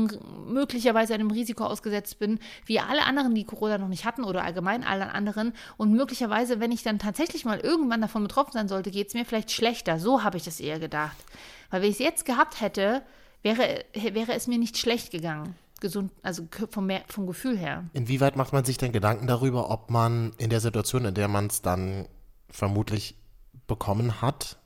möglicherweise 0.46 1.12
einem 1.12 1.30
Risiko 1.30 1.64
ausgesetzt 1.64 2.18
bin, 2.18 2.38
wie 2.64 2.80
alle 2.80 3.04
anderen, 3.04 3.34
die 3.34 3.44
Corona 3.44 3.76
noch 3.76 3.88
nicht 3.88 4.06
hatten 4.06 4.24
oder 4.24 4.42
allgemein 4.42 4.84
alle 4.84 5.12
anderen. 5.12 5.52
Und 5.76 5.92
möglicherweise, 5.92 6.60
wenn 6.60 6.72
ich 6.72 6.82
dann 6.82 6.98
tatsächlich 6.98 7.44
mal 7.44 7.60
irgendwann 7.60 8.00
davon 8.00 8.22
betroffen 8.22 8.52
sein 8.52 8.68
sollte, 8.68 8.90
geht 8.90 9.08
es 9.08 9.14
mir 9.14 9.26
vielleicht 9.26 9.50
schlechter. 9.50 9.98
So 9.98 10.24
habe 10.24 10.38
ich 10.38 10.44
das 10.44 10.60
eher 10.60 10.78
gedacht. 10.78 11.16
Weil 11.70 11.82
wenn 11.82 11.90
ich 11.90 11.96
es 11.96 12.04
jetzt 12.04 12.24
gehabt 12.24 12.60
hätte, 12.60 13.02
wäre, 13.42 13.84
wäre 13.94 14.34
es 14.34 14.46
mir 14.46 14.58
nicht 14.58 14.78
schlecht 14.78 15.10
gegangen. 15.10 15.54
Gesund, 15.80 16.12
also 16.22 16.46
vom, 16.70 16.90
vom 17.08 17.26
Gefühl 17.26 17.56
her. 17.56 17.84
Inwieweit 17.94 18.36
macht 18.36 18.52
man 18.52 18.64
sich 18.64 18.76
denn 18.76 18.92
Gedanken 18.92 19.26
darüber, 19.26 19.70
ob 19.70 19.90
man 19.90 20.32
in 20.36 20.50
der 20.50 20.60
Situation, 20.60 21.06
in 21.06 21.14
der 21.14 21.28
man 21.28 21.46
es 21.46 21.62
dann 21.62 22.06
vermutlich 22.50 23.16
bekommen 23.66 24.20
hat, 24.20 24.58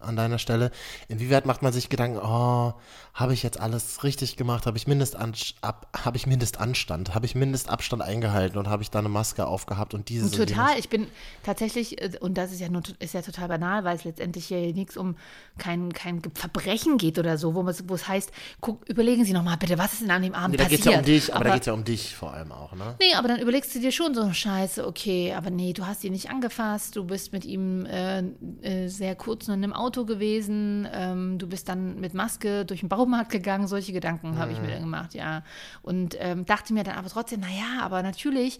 an 0.00 0.16
deiner 0.16 0.38
Stelle, 0.38 0.70
inwieweit 1.08 1.46
macht 1.46 1.62
man 1.62 1.72
sich 1.72 1.88
Gedanken, 1.88 2.18
oh, 2.18 2.74
habe 3.12 3.34
ich 3.34 3.42
jetzt 3.42 3.60
alles 3.60 4.04
richtig 4.04 4.36
gemacht, 4.36 4.66
habe 4.66 4.76
ich, 4.76 4.86
Mindestanst, 4.86 5.56
ab, 5.60 5.88
habe 6.04 6.16
ich 6.16 6.26
Mindestanstand, 6.26 7.14
habe 7.14 7.26
ich 7.26 7.34
Mindestabstand 7.34 8.02
eingehalten 8.02 8.56
und 8.56 8.68
habe 8.68 8.82
ich 8.82 8.90
da 8.90 9.00
eine 9.00 9.08
Maske 9.08 9.46
aufgehabt 9.46 9.94
und 9.94 10.08
dieses 10.08 10.30
Total, 10.30 10.78
ich 10.78 10.88
bin 10.88 11.08
tatsächlich, 11.42 12.00
äh, 12.00 12.12
und 12.20 12.38
das 12.38 12.52
ist 12.52 12.60
ja, 12.60 12.68
nur, 12.68 12.82
ist 13.00 13.14
ja 13.14 13.22
total 13.22 13.48
banal, 13.48 13.84
weil 13.84 13.96
es 13.96 14.04
letztendlich 14.04 14.46
hier 14.46 14.72
nichts 14.72 14.96
um 14.96 15.16
kein, 15.58 15.92
kein 15.92 16.22
Verbrechen 16.34 16.98
geht 16.98 17.18
oder 17.18 17.36
so, 17.36 17.54
wo, 17.54 17.66
wo 17.66 17.94
es 17.94 18.08
heißt, 18.08 18.30
guck, 18.60 18.88
überlegen 18.88 19.24
Sie 19.24 19.32
nochmal 19.32 19.56
bitte, 19.56 19.76
was 19.76 19.94
ist 19.94 20.02
denn 20.02 20.10
an 20.10 20.22
dem 20.22 20.34
Abend 20.34 20.52
Nee, 20.52 20.56
da 20.58 20.68
geht 20.68 20.78
passiert? 20.78 20.86
es 20.86 20.92
ja 20.92 20.98
um 20.98 21.04
dich, 21.04 21.34
aber, 21.34 21.44
da 21.44 21.50
geht 21.54 21.60
es 21.62 21.66
ja 21.66 21.72
um 21.72 21.84
dich 21.84 22.14
vor 22.14 22.32
allem 22.32 22.52
auch, 22.52 22.72
ne? 22.74 22.94
Nee, 23.00 23.14
aber 23.14 23.28
dann 23.28 23.40
überlegst 23.40 23.74
du 23.74 23.80
dir 23.80 23.92
schon 23.92 24.14
so, 24.14 24.32
scheiße, 24.32 24.86
okay, 24.86 25.34
aber 25.34 25.50
nee, 25.50 25.72
du 25.72 25.84
hast 25.84 26.04
ihn 26.04 26.12
nicht 26.12 26.30
angefasst, 26.30 26.94
du 26.94 27.04
bist 27.04 27.32
mit 27.32 27.44
ihm 27.44 27.86
äh, 27.86 28.20
äh, 28.62 28.88
sehr 28.88 29.16
kurz 29.16 29.48
nur 29.48 29.56
in 29.56 29.64
einem 29.64 29.72
Auto 29.72 29.89
gewesen, 29.92 30.88
ähm, 30.92 31.38
du 31.38 31.46
bist 31.46 31.68
dann 31.68 32.00
mit 32.00 32.14
Maske 32.14 32.64
durch 32.64 32.80
den 32.80 32.88
Baumarkt 32.88 33.30
gegangen, 33.30 33.66
solche 33.66 33.92
Gedanken 33.92 34.38
habe 34.38 34.52
ich 34.52 34.60
mir 34.60 34.68
dann 34.68 34.82
gemacht, 34.82 35.14
ja. 35.14 35.42
Und 35.82 36.16
ähm, 36.18 36.46
dachte 36.46 36.72
mir 36.72 36.84
dann 36.84 36.96
aber 36.96 37.08
trotzdem, 37.08 37.40
naja, 37.40 37.80
aber 37.80 38.02
natürlich, 38.02 38.58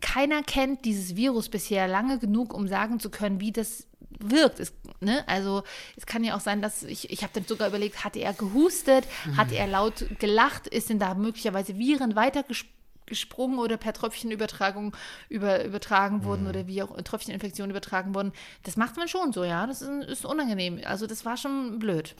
keiner 0.00 0.42
kennt 0.42 0.84
dieses 0.84 1.16
Virus 1.16 1.48
bisher 1.48 1.88
lange 1.88 2.18
genug, 2.18 2.54
um 2.54 2.66
sagen 2.68 3.00
zu 3.00 3.08
können, 3.08 3.40
wie 3.40 3.52
das 3.52 3.86
wirkt. 4.18 4.60
Es, 4.60 4.72
ne? 5.00 5.26
Also 5.26 5.62
es 5.96 6.06
kann 6.06 6.24
ja 6.24 6.36
auch 6.36 6.40
sein, 6.40 6.60
dass 6.60 6.82
ich, 6.82 7.10
ich 7.10 7.22
habe 7.22 7.32
dann 7.34 7.44
sogar 7.46 7.68
überlegt, 7.68 8.04
hatte 8.04 8.20
er 8.20 8.32
gehustet, 8.32 9.06
hat 9.36 9.52
er 9.52 9.66
laut 9.66 10.06
gelacht, 10.18 10.66
ist 10.66 10.90
denn 10.90 10.98
da 10.98 11.14
möglicherweise 11.14 11.78
Viren 11.78 12.16
weitergesprungen? 12.16 12.81
Gesprungen 13.12 13.58
oder 13.58 13.76
per 13.76 13.92
Tröpfchenübertragung 13.92 14.96
über, 15.28 15.64
übertragen 15.64 16.24
wurden 16.24 16.46
oder 16.46 16.66
wie 16.66 16.82
auch 16.82 16.96
Tröpfcheninfektion 17.02 17.68
übertragen 17.68 18.14
wurden. 18.14 18.32
Das 18.62 18.76
macht 18.76 18.96
man 18.96 19.06
schon 19.06 19.32
so, 19.32 19.44
ja. 19.44 19.66
Das 19.66 19.82
ist, 19.82 19.90
ist 20.08 20.24
unangenehm. 20.24 20.80
Also 20.84 21.06
das 21.06 21.26
war 21.26 21.36
schon 21.36 21.78
blöd. 21.78 22.14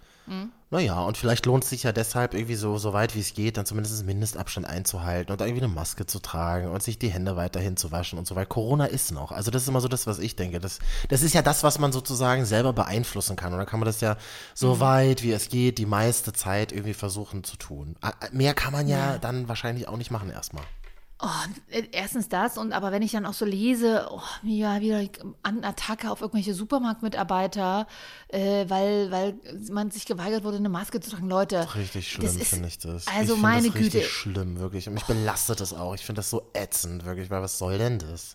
Naja, 0.71 1.01
und 1.01 1.17
vielleicht 1.17 1.47
lohnt 1.47 1.65
es 1.65 1.71
sich 1.71 1.83
ja 1.83 1.93
deshalb 1.93 2.35
irgendwie 2.35 2.55
so, 2.55 2.79
so 2.79 2.93
weit 2.93 3.15
wie 3.17 3.21
es 3.21 3.35
geht, 3.35 3.57
dann 3.57 3.67
zumindest 3.67 3.99
einen 3.99 4.07
Mindestabstand 4.07 4.67
einzuhalten 4.67 5.33
und 5.33 5.41
irgendwie 5.41 5.63
eine 5.63 5.73
Maske 5.73 6.07
zu 6.07 6.21
tragen 6.21 6.69
und 6.69 6.83
sich 6.83 6.99
die 6.99 7.09
Hände 7.09 7.37
weiterhin 7.37 7.77
zu 7.77 7.91
waschen 7.91 8.19
und 8.19 8.27
so, 8.27 8.37
weil 8.37 8.47
Corona 8.47 8.87
ist 8.87 9.11
noch. 9.11 9.33
Also 9.33 9.51
das 9.51 9.63
ist 9.63 9.69
immer 9.69 9.81
so 9.81 9.89
das, 9.89 10.07
was 10.07 10.19
ich 10.19 10.37
denke. 10.37 10.61
Das, 10.61 10.79
das 11.09 11.23
ist 11.23 11.35
ja 11.35 11.43
das, 11.43 11.65
was 11.65 11.79
man 11.79 11.93
sozusagen 11.93 12.45
selber 12.45 12.73
beeinflussen 12.73 13.37
kann. 13.37 13.53
Und 13.53 13.59
dann 13.59 13.67
kann 13.67 13.81
man 13.81 13.87
das 13.87 14.01
ja 14.01 14.17
so 14.55 14.81
weit 14.81 15.23
wie 15.23 15.33
es 15.33 15.49
geht, 15.49 15.79
die 15.79 15.87
meiste 15.87 16.33
Zeit 16.33 16.73
irgendwie 16.73 16.95
versuchen 16.95 17.43
zu 17.43 17.57
tun. 17.57 17.97
Mehr 18.31 18.55
kann 18.55 18.73
man 18.73 18.87
ja, 18.87 19.19
dann 19.19 19.49
wahrscheinlich 19.49 19.89
auch 19.89 19.97
nicht 19.97 20.11
machen 20.11 20.31
erstmal. 20.31 20.65
Oh, 21.25 21.29
äh, 21.71 21.85
erstens 21.93 22.29
das 22.29 22.59
und 22.59 22.73
aber 22.73 22.91
wenn 22.91 23.01
ich 23.01 23.13
dann 23.13 23.27
auch 23.27 23.33
so 23.33 23.45
lese, 23.45 24.09
oh, 24.11 24.21
ja, 24.43 24.81
wieder 24.81 25.09
an 25.45 25.63
Attacke 25.63 26.11
auf 26.11 26.21
irgendwelche 26.21 26.53
Supermarktmitarbeiter, 26.53 27.87
äh, 28.27 28.65
weil, 28.69 29.11
weil 29.13 29.35
man 29.71 29.93
sich 29.93 30.05
geweigert 30.05 30.43
wurde, 30.43 30.57
eine 30.57 30.69
Maske 30.69 30.99
zu 30.99 31.11
tragen. 31.11 31.29
Leute, 31.29 31.73
Richtig 31.77 32.11
schlimm 32.11 32.29
finde 32.29 32.67
ich 32.67 32.79
das. 32.79 33.07
Also 33.07 33.37
ich 33.37 33.41
meine 33.41 33.69
das 33.69 33.77
richtig 33.77 33.93
Güte, 33.93 34.05
schlimm, 34.05 34.59
wirklich. 34.59 34.89
Und 34.89 34.95
mich 34.95 35.05
belastet 35.05 35.61
das 35.61 35.73
auch. 35.73 35.95
Ich 35.95 36.05
finde 36.05 36.19
das 36.19 36.31
so 36.31 36.51
ätzend, 36.55 37.05
wirklich, 37.05 37.31
weil 37.31 37.41
was 37.41 37.57
soll 37.57 37.79
denn 37.79 38.01
das? 38.01 38.35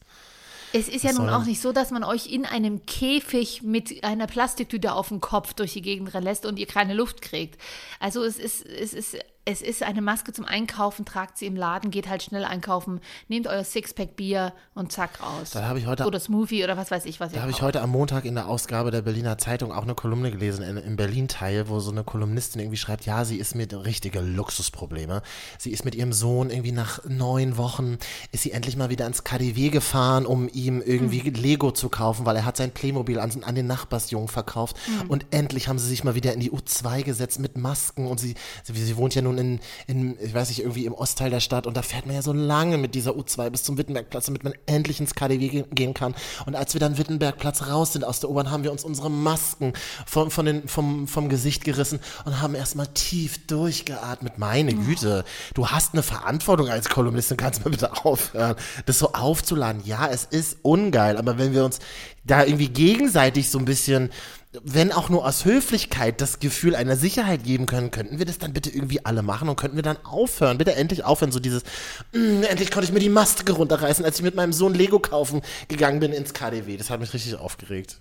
es 0.74 0.90
ist 0.90 1.04
ja 1.04 1.14
nun 1.14 1.30
auch 1.30 1.46
nicht 1.46 1.62
so, 1.62 1.72
dass 1.72 1.92
man 1.92 2.04
euch 2.04 2.28
in 2.28 2.46
einem 2.46 2.86
Käfig 2.86 3.64
mit 3.64 4.04
einer 4.04 4.28
Plastiktüte 4.28 4.94
auf 4.94 5.10
dem 5.10 5.22
Kopf 5.22 5.54
durch 5.54 5.74
die 5.74 5.82
Gegend 5.82 6.14
lässt 6.14 6.46
und 6.46 6.60
ihr 6.60 6.68
keine 6.68 6.94
Luft 6.94 7.22
kriegt. 7.22 7.60
Also 8.00 8.24
es 8.24 8.38
ist, 8.38 8.66
es 8.66 8.94
ist, 8.94 9.18
es 9.50 9.62
ist 9.62 9.82
eine 9.82 10.02
Maske 10.02 10.34
zum 10.34 10.44
Einkaufen, 10.44 11.06
tragt 11.06 11.38
sie 11.38 11.46
im 11.46 11.56
Laden, 11.56 11.90
geht 11.90 12.10
halt 12.10 12.22
schnell 12.22 12.44
einkaufen, 12.44 13.00
nehmt 13.30 13.48
euer 13.48 13.64
Sixpack 13.64 14.18
Bier 14.18 14.52
und 14.76 14.92
zack 14.92 15.22
raus. 15.24 15.52
Da 15.52 15.64
habe 15.70 15.80
ich 15.80 15.86
heute 15.88 16.06
Oder 16.06 16.20
Smoothie 16.20 16.66
oder 16.66 16.76
was 16.76 16.92
weiß 16.92 17.06
ich, 17.06 17.22
was 17.22 17.32
ihr 17.32 17.36
Da 17.36 17.42
habe 17.44 17.52
ich 17.52 17.62
heute 17.62 17.82
am 17.82 17.90
Montag 17.92 18.26
in 18.26 18.36
der 18.36 18.50
Ausgabe 18.50 18.92
der 18.92 19.02
Berliner 19.04 19.38
Zeitung 19.38 19.72
auch 19.72 19.84
eine 19.84 19.96
Kolumne 19.96 20.32
gelesen, 20.32 20.64
in- 20.64 20.76
im 20.76 20.98
Berlin-Teil, 20.98 21.70
wo 21.70 21.80
so 21.80 21.92
eine 21.92 22.04
Kolumnistin 22.04 22.60
irgendwie 22.60 22.78
schreibt, 22.78 23.06
ja, 23.06 23.24
sie 23.24 23.38
ist 23.38 23.56
mit 23.56 23.74
richtige 23.74 24.20
Luxusprobleme. 24.20 25.22
Sie 25.58 25.72
ist 25.72 25.86
mit 25.86 25.96
ihrem 25.96 26.12
Sohn 26.12 26.50
irgendwie 26.50 26.74
nach 26.74 27.04
neun 27.06 27.56
Wochen, 27.56 27.98
ist 28.34 28.44
sie 28.44 28.52
endlich 28.52 28.76
mal 28.76 28.90
wieder 28.90 29.06
ans 29.06 29.24
KDW 29.24 29.70
gefahren, 29.70 30.26
um 30.26 30.50
ihm 30.52 30.82
irgendwie 30.86 31.22
Hm. 31.22 31.34
Lego 31.36 31.72
zu 31.72 31.88
kaufen, 31.88 32.26
weil 32.26 32.36
er 32.36 32.44
hat 32.44 32.58
sein 32.58 32.72
Playmobil 32.72 33.18
an, 33.20 33.32
an 33.46 33.56
den 33.56 33.68
Nachbarsjungen 33.68 34.28
verkauft. 34.28 34.76
Hm. 34.86 35.10
Und 35.10 35.26
endlich 35.32 35.70
haben 35.70 35.80
sie 35.80 35.88
sich 35.88 36.04
mal 36.04 36.16
wieder 36.16 36.34
in 36.34 36.42
die 36.42 36.52
U2 36.52 37.04
gesetzt 37.04 37.40
mit 37.40 37.58
Masken 37.58 38.08
und 38.08 38.20
sie, 38.20 38.36
sie, 38.64 38.74
sie 38.74 38.98
wohnt 38.98 39.16
ja 39.16 39.22
nun 39.22 39.37
in, 39.38 39.60
in, 39.88 40.18
ich 40.22 40.34
weiß 40.34 40.50
nicht, 40.50 40.60
irgendwie 40.60 40.86
im 40.86 40.94
Ostteil 40.94 41.30
der 41.30 41.40
Stadt 41.40 41.68
und 41.68 41.76
da 41.78 41.82
fährt 41.82 42.06
man 42.06 42.16
ja 42.16 42.22
so 42.22 42.34
lange 42.34 42.78
mit 42.78 42.96
dieser 42.96 43.12
U2 43.12 43.50
bis 43.50 43.64
zum 43.64 43.78
Wittenbergplatz, 43.78 44.26
damit 44.28 44.44
man 44.44 44.54
endlich 44.66 45.00
ins 45.00 45.16
KDW 45.16 45.48
ge- 45.50 45.66
gehen 45.72 45.94
kann. 45.94 46.16
Und 46.46 46.56
als 46.56 46.74
wir 46.74 46.80
dann 46.80 46.98
Wittenbergplatz 46.98 47.68
raus 47.68 47.94
sind 47.94 48.04
aus 48.04 48.20
der 48.20 48.30
U-Bahn, 48.30 48.52
haben 48.52 48.64
wir 48.64 48.72
uns 48.72 48.84
unsere 48.84 49.10
Masken 49.10 49.74
von, 50.06 50.32
von 50.32 50.46
den, 50.46 50.68
vom, 50.68 51.08
vom 51.08 51.30
Gesicht 51.30 51.64
gerissen 51.64 52.00
und 52.26 52.42
haben 52.42 52.56
erstmal 52.56 52.88
tief 52.88 53.46
durchgeatmet. 53.48 54.38
Meine 54.38 54.74
Güte, 54.74 55.24
du 55.54 55.68
hast 55.68 55.94
eine 55.94 56.04
Verantwortung 56.04 56.70
als 56.70 56.90
Kolumnistin, 56.90 57.38
kannst 57.38 57.60
du 57.60 57.64
mal 57.66 57.72
bitte 57.72 58.06
aufhören, 58.06 58.56
das 58.86 59.00
so 59.00 59.14
aufzuladen. 59.14 59.82
Ja, 59.86 60.08
es 60.08 60.24
ist 60.26 60.58
ungeil, 60.62 61.18
aber 61.18 61.38
wenn 61.38 61.54
wir 61.54 61.66
uns 61.66 61.80
da 62.24 62.44
irgendwie 62.44 62.70
gegenseitig 62.70 63.50
so 63.50 63.58
ein 63.60 63.66
bisschen 63.66 64.10
wenn 64.64 64.92
auch 64.92 65.10
nur 65.10 65.26
aus 65.26 65.46
Höflichkeit 65.46 66.22
das 66.22 66.40
Gefühl 66.40 66.76
einer 66.76 66.96
Sicherheit 66.96 67.44
geben 67.44 67.66
können, 67.66 67.92
könnten 67.92 68.20
wir 68.20 68.26
das 68.26 68.38
dann 68.38 68.54
bitte 68.54 68.70
irgendwie 68.70 69.06
alle 69.06 69.22
machen 69.22 69.50
und 69.50 69.56
könnten 69.56 69.76
wir 69.76 69.84
dann 69.84 69.98
aufhören, 70.06 70.58
bitte 70.58 70.76
endlich 70.76 71.04
aufhören, 71.04 71.32
so 71.32 71.40
dieses, 71.40 71.64
"Mm, 72.14 72.44
endlich 72.44 72.72
konnte 72.72 72.88
ich 72.88 72.94
mir 72.94 73.00
die 73.00 73.10
Maske 73.10 73.52
runterreißen, 73.52 74.06
als 74.06 74.18
ich 74.18 74.24
mit 74.24 74.36
meinem 74.36 74.54
Sohn 74.54 74.74
Lego 74.74 75.00
kaufen 75.00 75.42
gegangen 75.68 76.00
bin 76.00 76.14
ins 76.14 76.34
KDW. 76.34 76.78
Das 76.78 76.90
hat 76.90 77.00
mich 77.00 77.14
richtig 77.14 77.36
aufgeregt. 77.36 78.00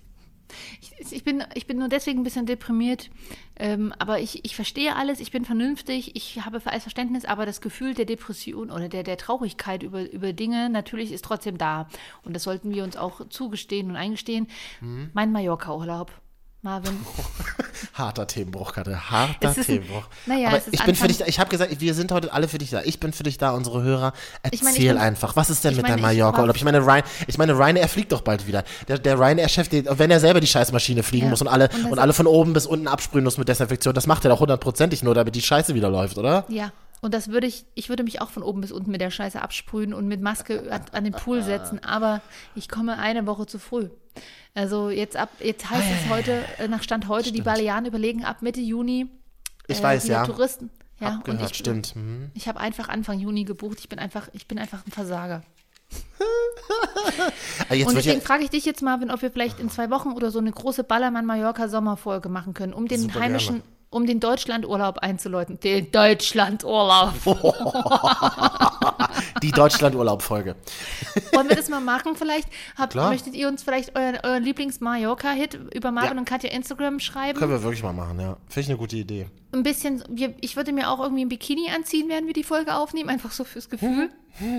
Ich, 0.81 1.11
ich, 1.11 1.23
bin, 1.23 1.43
ich 1.53 1.67
bin 1.67 1.77
nur 1.77 1.89
deswegen 1.89 2.21
ein 2.21 2.23
bisschen 2.23 2.45
deprimiert, 2.45 3.09
ähm, 3.57 3.93
aber 3.99 4.19
ich, 4.19 4.45
ich 4.45 4.55
verstehe 4.55 4.95
alles, 4.95 5.19
ich 5.19 5.31
bin 5.31 5.45
vernünftig, 5.45 6.15
ich 6.15 6.45
habe 6.45 6.61
für 6.61 6.71
alles 6.71 6.83
Verständnis, 6.83 7.25
aber 7.25 7.45
das 7.45 7.61
Gefühl 7.61 7.93
der 7.93 8.05
Depression 8.05 8.71
oder 8.71 8.87
der, 8.87 9.03
der 9.03 9.17
Traurigkeit 9.17 9.83
über, 9.83 10.09
über 10.09 10.33
Dinge 10.33 10.69
natürlich 10.69 11.11
ist 11.11 11.25
trotzdem 11.25 11.57
da. 11.57 11.89
Und 12.23 12.33
das 12.33 12.43
sollten 12.43 12.73
wir 12.73 12.83
uns 12.83 12.95
auch 12.95 13.27
zugestehen 13.29 13.89
und 13.89 13.95
eingestehen. 13.95 14.47
Mhm. 14.81 15.09
Mein 15.13 15.31
Mallorca-Urlaub. 15.31 16.11
Marvin. 16.63 16.97
Harter 17.93 18.25
Themenbruch, 18.27 18.73
Katja, 18.73 18.97
harter 19.11 19.51
ist 19.51 19.57
ein- 19.59 19.63
Themenbruch. 19.65 20.03
naja, 20.25 20.49
Aber 20.49 20.61
ich 20.71 20.83
bin 20.83 20.95
für 20.95 21.07
dich 21.07 21.17
da, 21.17 21.25
ich 21.25 21.39
habe 21.39 21.49
gesagt, 21.49 21.79
wir 21.79 21.93
sind 21.93 22.11
heute 22.11 22.33
alle 22.33 22.47
für 22.47 22.57
dich 22.57 22.71
da. 22.71 22.81
Ich 22.83 22.99
bin 22.99 23.13
für 23.13 23.23
dich 23.23 23.37
da, 23.37 23.51
unsere 23.51 23.83
Hörer. 23.83 24.13
Erzähl 24.41 24.55
Ich 24.55 24.63
meine, 24.63 24.77
ich 24.77 24.87
bin- 24.87 24.97
einfach, 24.97 25.35
was 25.35 25.49
ist 25.51 25.63
denn 25.63 25.75
mit 25.75 25.87
deinem 25.87 26.01
Mallorca-Urlaub? 26.01 26.49
war- 26.49 26.55
Ich 26.55 26.63
meine, 26.63 26.79
Ryan, 26.85 27.03
ich 27.27 27.37
meine, 27.37 27.53
Ryanair 27.53 27.87
fliegt 27.87 28.11
doch 28.11 28.21
bald 28.21 28.47
wieder. 28.47 28.63
Der, 28.87 28.97
der 28.97 29.19
Ryanair-Chef, 29.19 29.67
wenn 29.71 30.09
er 30.11 30.19
selber 30.19 30.39
die 30.39 30.47
Scheißmaschine 30.47 31.03
fliegen 31.03 31.25
Ja. 31.25 31.29
muss 31.29 31.41
und 31.41 31.47
alle, 31.47 31.69
Und 31.69 31.91
und, 31.93 31.99
alle 31.99 32.13
von 32.13 32.25
oben 32.27 32.53
bis 32.53 32.65
unten 32.65 32.87
absprühen 32.87 33.23
muss 33.23 33.37
mit 33.37 33.47
Desinfektion, 33.47 33.93
das 33.93 34.07
macht 34.07 34.25
er 34.25 34.29
doch 34.29 34.39
hundertprozentig 34.39 35.03
nur, 35.03 35.13
damit 35.13 35.35
die 35.35 35.41
Scheiße 35.41 35.75
wieder 35.75 35.89
läuft, 35.89 36.17
oder? 36.17 36.45
Ja. 36.49 36.71
Und 37.07 37.13
das 37.13 37.29
würde 37.29 37.47
ich, 37.47 37.63
ich 37.73 37.87
würde 37.87 38.03
mich 38.03 38.19
auch 38.19 38.29
von 38.29 38.43
oben 38.43 38.59
bis 38.59 38.73
unten 38.73 38.91
mit 38.91 38.99
der 38.99 39.11
Scheiße 39.11 39.41
absprühen 39.41 39.93
und 39.93 40.09
mit 40.09 40.19
Maske 40.19 40.69
an, 40.69 40.81
an 40.91 41.05
den 41.05 41.13
Pool 41.13 41.41
setzen, 41.51 41.81
aber 41.81 42.19
ich 42.53 42.67
komme 42.67 42.97
eine 42.97 43.25
Woche 43.25 43.45
zu 43.45 43.59
früh. 43.59 43.87
Also 44.53 44.89
jetzt 44.89 45.15
ab, 45.15 45.29
jetzt 45.39 45.69
heißt 45.69 45.87
es 45.89 46.09
heute, 46.09 46.43
äh, 46.57 46.67
nach 46.67 46.83
Stand 46.83 47.07
heute, 47.07 47.31
die 47.31 47.41
Balearen 47.41 47.85
überlegen 47.85 48.25
ab 48.25 48.41
Mitte 48.41 48.59
Juni. 48.59 49.07
Ich 49.67 49.79
äh, 49.79 49.83
weiß, 49.83 50.09
ja. 50.09 50.25
Touristen. 50.25 50.69
Ja, 50.99 51.21
und 51.25 51.39
ich, 51.39 51.55
stimmt. 51.55 51.95
Mhm. 51.95 52.29
Ich 52.33 52.49
habe 52.49 52.59
einfach 52.59 52.89
Anfang 52.89 53.19
Juni 53.19 53.45
gebucht. 53.45 53.77
Ich 53.79 53.87
bin 53.87 53.99
einfach, 53.99 54.27
ich 54.33 54.45
bin 54.45 54.59
einfach 54.59 54.85
ein 54.85 54.91
Versager. 54.91 55.43
Ah, 57.69 57.73
und 57.73 57.79
wird 57.79 57.89
ja, 57.89 57.93
deswegen 57.93 58.21
frage 58.21 58.43
ich 58.43 58.49
dich 58.49 58.65
jetzt, 58.65 58.81
Marvin, 58.81 59.11
ob 59.11 59.21
wir 59.21 59.31
vielleicht 59.31 59.59
in 59.59 59.69
zwei 59.69 59.89
Wochen 59.89 60.11
oder 60.11 60.29
so 60.29 60.39
eine 60.39 60.51
große 60.51 60.83
Ballermann-Mallorca-Sommerfolge 60.83 62.29
machen 62.29 62.53
können, 62.53 62.73
um 62.73 62.87
den 62.87 63.01
Super 63.01 63.21
heimischen, 63.21 63.55
gerne. 63.55 63.76
Um 63.89 64.05
den 64.05 64.19
Deutschlandurlaub 64.19 64.99
einzuläuten. 64.99 65.59
Den 65.59 65.91
Deutschlandurlaub. 65.91 67.13
die 69.41 69.51
Deutschland-Urlaub-Folge. 69.51 70.55
Wollen 71.33 71.49
wir 71.49 71.55
das 71.55 71.69
mal 71.69 71.79
machen 71.79 72.15
vielleicht? 72.15 72.47
Habt, 72.77 72.95
möchtet 72.95 73.35
ihr 73.35 73.47
uns 73.47 73.63
vielleicht 73.63 73.95
euren, 73.95 74.17
euren 74.23 74.43
Lieblings-Mallorca-Hit 74.43 75.55
über 75.73 75.91
Marvin 75.91 76.13
Ja. 76.13 76.19
und 76.19 76.25
Katja 76.25 76.49
Instagram 76.51 76.99
schreiben? 76.99 77.39
Können 77.39 77.51
wir 77.51 77.63
wirklich 77.63 77.83
mal 77.83 77.93
machen, 77.93 78.19
ja. 78.19 78.37
Finde 78.47 78.61
ich 78.61 78.69
eine 78.69 78.77
gute 78.77 78.97
Idee. 78.97 79.27
Ein 79.53 79.63
bisschen, 79.63 80.03
ich 80.41 80.55
würde 80.57 80.73
mir 80.73 80.89
auch 80.89 80.99
irgendwie 80.99 81.25
ein 81.25 81.29
Bikini 81.29 81.69
anziehen, 81.73 82.09
während 82.09 82.27
wir 82.27 82.33
die 82.33 82.43
Folge 82.43 82.75
aufnehmen, 82.75 83.09
einfach 83.09 83.31
so 83.31 83.43
fürs 83.43 83.69
Gefühl. 83.69 84.09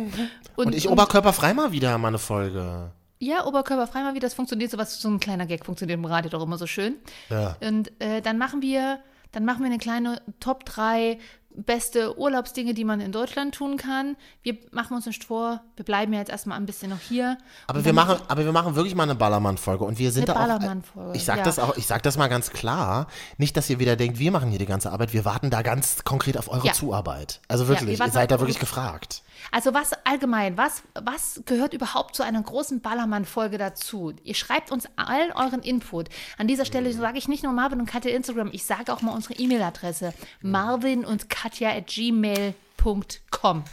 Und 0.56 0.74
ich 0.74 0.88
oberkörperfrei 0.88 1.54
mal 1.54 1.72
wieder 1.72 1.96
mal 1.98 2.08
eine 2.08 2.18
Folge. 2.18 2.90
Ja, 3.20 3.46
oberkörperfrei 3.46 4.02
mal, 4.02 4.14
wie 4.14 4.20
das 4.20 4.34
funktioniert, 4.34 4.70
sowas, 4.70 5.00
so 5.00 5.08
ein 5.08 5.20
kleiner 5.20 5.46
Gag 5.46 5.66
funktioniert 5.66 5.98
im 5.98 6.04
Radio 6.04 6.30
doch 6.30 6.42
immer 6.42 6.56
so 6.56 6.66
schön. 6.66 6.96
Ja. 7.30 7.56
Und 7.60 7.90
äh, 8.00 8.22
dann 8.22 8.38
machen 8.38 8.62
wir, 8.62 9.00
dann 9.32 9.44
machen 9.44 9.60
wir 9.60 9.66
eine 9.66 9.78
kleine 9.78 10.22
Top 10.40 10.64
3 10.64 11.18
beste 11.64 12.18
Urlaubsdinge, 12.18 12.74
die 12.74 12.84
man 12.84 13.00
in 13.00 13.12
Deutschland 13.12 13.54
tun 13.54 13.76
kann. 13.76 14.16
Wir 14.42 14.56
machen 14.70 14.94
uns 14.96 15.06
nicht 15.06 15.24
vor, 15.24 15.60
wir 15.76 15.84
bleiben 15.84 16.12
ja 16.12 16.20
jetzt 16.20 16.30
erstmal 16.30 16.58
ein 16.58 16.66
bisschen 16.66 16.90
noch 16.90 17.00
hier. 17.00 17.38
Aber 17.66 17.84
wir 17.84 17.92
machen, 17.92 18.16
aber 18.28 18.44
wir 18.44 18.52
machen 18.52 18.74
wirklich 18.76 18.94
mal 18.94 19.02
eine 19.04 19.14
Ballermann-Folge 19.14 19.84
und 19.84 19.98
wir 19.98 20.12
sind 20.12 20.22
Eine 20.22 20.26
da 20.26 20.32
auch. 20.54 20.58
Ballermann-Folge, 20.58 21.16
Ich 21.16 21.24
sag 21.24 21.38
ja. 21.38 21.44
das 21.44 21.58
auch, 21.58 21.76
ich 21.76 21.86
sag 21.86 22.02
das 22.02 22.16
mal 22.16 22.28
ganz 22.28 22.50
klar. 22.50 23.08
Nicht, 23.36 23.56
dass 23.56 23.68
ihr 23.70 23.78
wieder 23.78 23.96
denkt, 23.96 24.18
wir 24.18 24.30
machen 24.30 24.50
hier 24.50 24.58
die 24.58 24.66
ganze 24.66 24.92
Arbeit. 24.92 25.12
Wir 25.12 25.24
warten 25.24 25.50
da 25.50 25.62
ganz 25.62 26.04
konkret 26.04 26.36
auf 26.38 26.48
eure 26.50 26.66
Ja. 26.66 26.72
Zuarbeit. 26.72 27.40
Also 27.48 27.64
Ja, 27.64 27.70
wirklich, 27.70 27.98
wir 27.98 28.06
ihr 28.06 28.12
seid 28.12 28.30
da 28.30 28.38
wirklich 28.40 28.58
gefragt. 28.58 29.22
Also 29.52 29.72
was 29.72 29.92
allgemein, 30.04 30.56
was, 30.56 30.82
was 31.00 31.42
gehört 31.46 31.72
überhaupt 31.72 32.16
zu 32.16 32.22
einer 32.24 32.42
großen 32.42 32.80
Ballermann-Folge 32.80 33.56
dazu? 33.56 34.12
Ihr 34.24 34.34
schreibt 34.34 34.72
uns 34.72 34.86
allen 34.96 35.30
euren 35.32 35.62
Input. 35.62 36.08
An 36.38 36.48
dieser 36.48 36.64
Stelle 36.64 36.88
Mhm. 36.92 36.98
sage 37.00 37.18
ich 37.18 37.28
nicht 37.28 37.42
nur 37.44 37.52
Marvin 37.52 37.80
und 37.80 37.86
Katja 37.86 38.10
Instagram, 38.10 38.50
ich 38.52 38.64
sage 38.64 38.92
auch 38.92 39.00
mal 39.02 39.12
unsere 39.12 39.34
E-Mail-Adresse. 39.34 40.12
Mhm. 40.42 40.50
Marvin 40.50 41.04
und 41.04 41.28
Katja 41.28 41.47
at 41.50 41.86
gmail.com. 41.86 43.64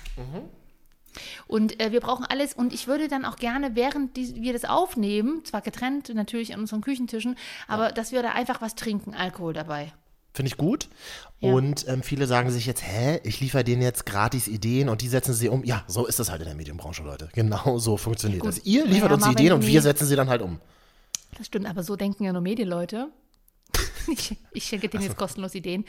Und 1.48 1.80
äh, 1.80 1.92
wir 1.92 2.02
brauchen 2.02 2.26
alles 2.26 2.54
und 2.54 2.74
ich 2.74 2.88
würde 2.88 3.08
dann 3.08 3.26
auch 3.26 3.38
gerne, 3.38 3.76
während 3.76 4.18
die, 4.18 4.36
wir 4.42 4.54
das 4.54 4.66
aufnehmen, 4.66 5.46
zwar 5.46 5.62
getrennt 5.62 6.14
natürlich 6.14 6.54
an 6.54 6.60
unseren 6.60 6.82
Küchentischen, 6.82 7.38
aber 7.68 7.92
dass 7.92 8.12
wir 8.12 8.22
da 8.22 8.32
einfach 8.32 8.62
was 8.62 8.76
trinken, 8.76 9.14
Alkohol 9.14 9.54
dabei. 9.54 9.94
Finde 10.34 10.48
ich 10.48 10.58
gut. 10.58 10.90
Ja. 11.40 11.54
Und 11.54 11.88
ähm, 11.88 12.04
viele 12.04 12.28
sagen 12.28 12.52
sich 12.52 12.66
jetzt, 12.66 12.84
hä, 12.86 13.22
ich 13.24 13.40
liefere 13.40 13.64
denen 13.64 13.82
jetzt 13.82 14.06
gratis 14.06 14.50
Ideen 14.50 14.90
und 14.90 15.02
die 15.02 15.08
setzen 15.08 15.34
sie 15.34 15.48
um. 15.48 15.64
Ja, 15.64 15.86
so 15.88 16.06
ist 16.06 16.20
das 16.20 16.30
halt 16.30 16.42
in 16.42 16.48
der 16.48 16.56
Medienbranche, 16.56 17.04
Leute. 17.04 17.30
Genau 17.34 17.78
so 17.78 17.96
funktioniert 17.96 18.42
Gut. 18.42 18.50
das. 18.50 18.66
Ihr 18.66 18.86
liefert 18.86 19.12
Naja, 19.12 19.28
uns 19.28 19.28
Ideen 19.28 19.54
und 19.54 19.66
wir 19.66 19.82
setzen 19.82 20.06
sie 20.06 20.16
dann 20.18 20.28
halt 20.28 20.42
um. 20.42 20.60
Das 21.38 21.48
stimmt, 21.48 21.68
aber 21.68 21.84
so 21.84 21.96
denken 21.96 22.26
ja 22.26 22.34
nur 22.34 22.42
Medienleute. 22.42 23.08
Ich, 24.12 24.38
ich 24.52 24.63
schenke 24.65 24.89
denen 24.89 25.04
jetzt 25.04 25.18
kostenlos 25.18 25.56
Ideen. 25.56 25.86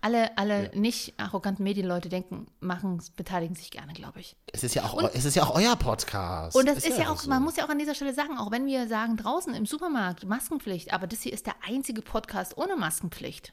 Alle, 0.00 0.36
alle 0.38 0.70
nicht 0.78 1.14
arroganten 1.18 1.64
Medienleute 1.64 2.08
denken, 2.08 2.46
machen, 2.60 3.02
beteiligen 3.16 3.54
sich 3.56 3.70
gerne, 3.72 3.92
glaube 3.94 4.20
ich. 4.20 4.36
Es 4.52 4.62
ist 4.62 4.74
ja 4.74 4.84
auch, 4.84 4.94
eu- 4.94 5.10
es 5.12 5.24
ist 5.24 5.34
ja 5.34 5.42
auch 5.42 5.54
euer 5.56 5.74
Podcast. 5.74 6.56
Und 6.56 6.66
das 6.66 6.78
ist, 6.84 6.98
ja 6.98 7.10
auch, 7.10 7.18
so. 7.18 7.28
man 7.28 7.42
muss 7.42 7.56
ja 7.56 7.64
auch 7.64 7.68
an 7.68 7.78
dieser 7.80 7.94
Stelle 7.96 8.14
sagen, 8.14 8.38
auch 8.38 8.52
wenn 8.52 8.66
wir 8.66 8.86
sagen 8.86 9.16
draußen 9.16 9.52
im 9.54 9.66
Supermarkt 9.66 10.24
Maskenpflicht, 10.24 10.92
aber 10.92 11.06
das 11.08 11.22
hier 11.22 11.32
ist 11.32 11.46
der 11.46 11.54
einzige 11.66 12.00
Podcast 12.02 12.56
ohne 12.56 12.76
Maskenpflicht. 12.76 13.52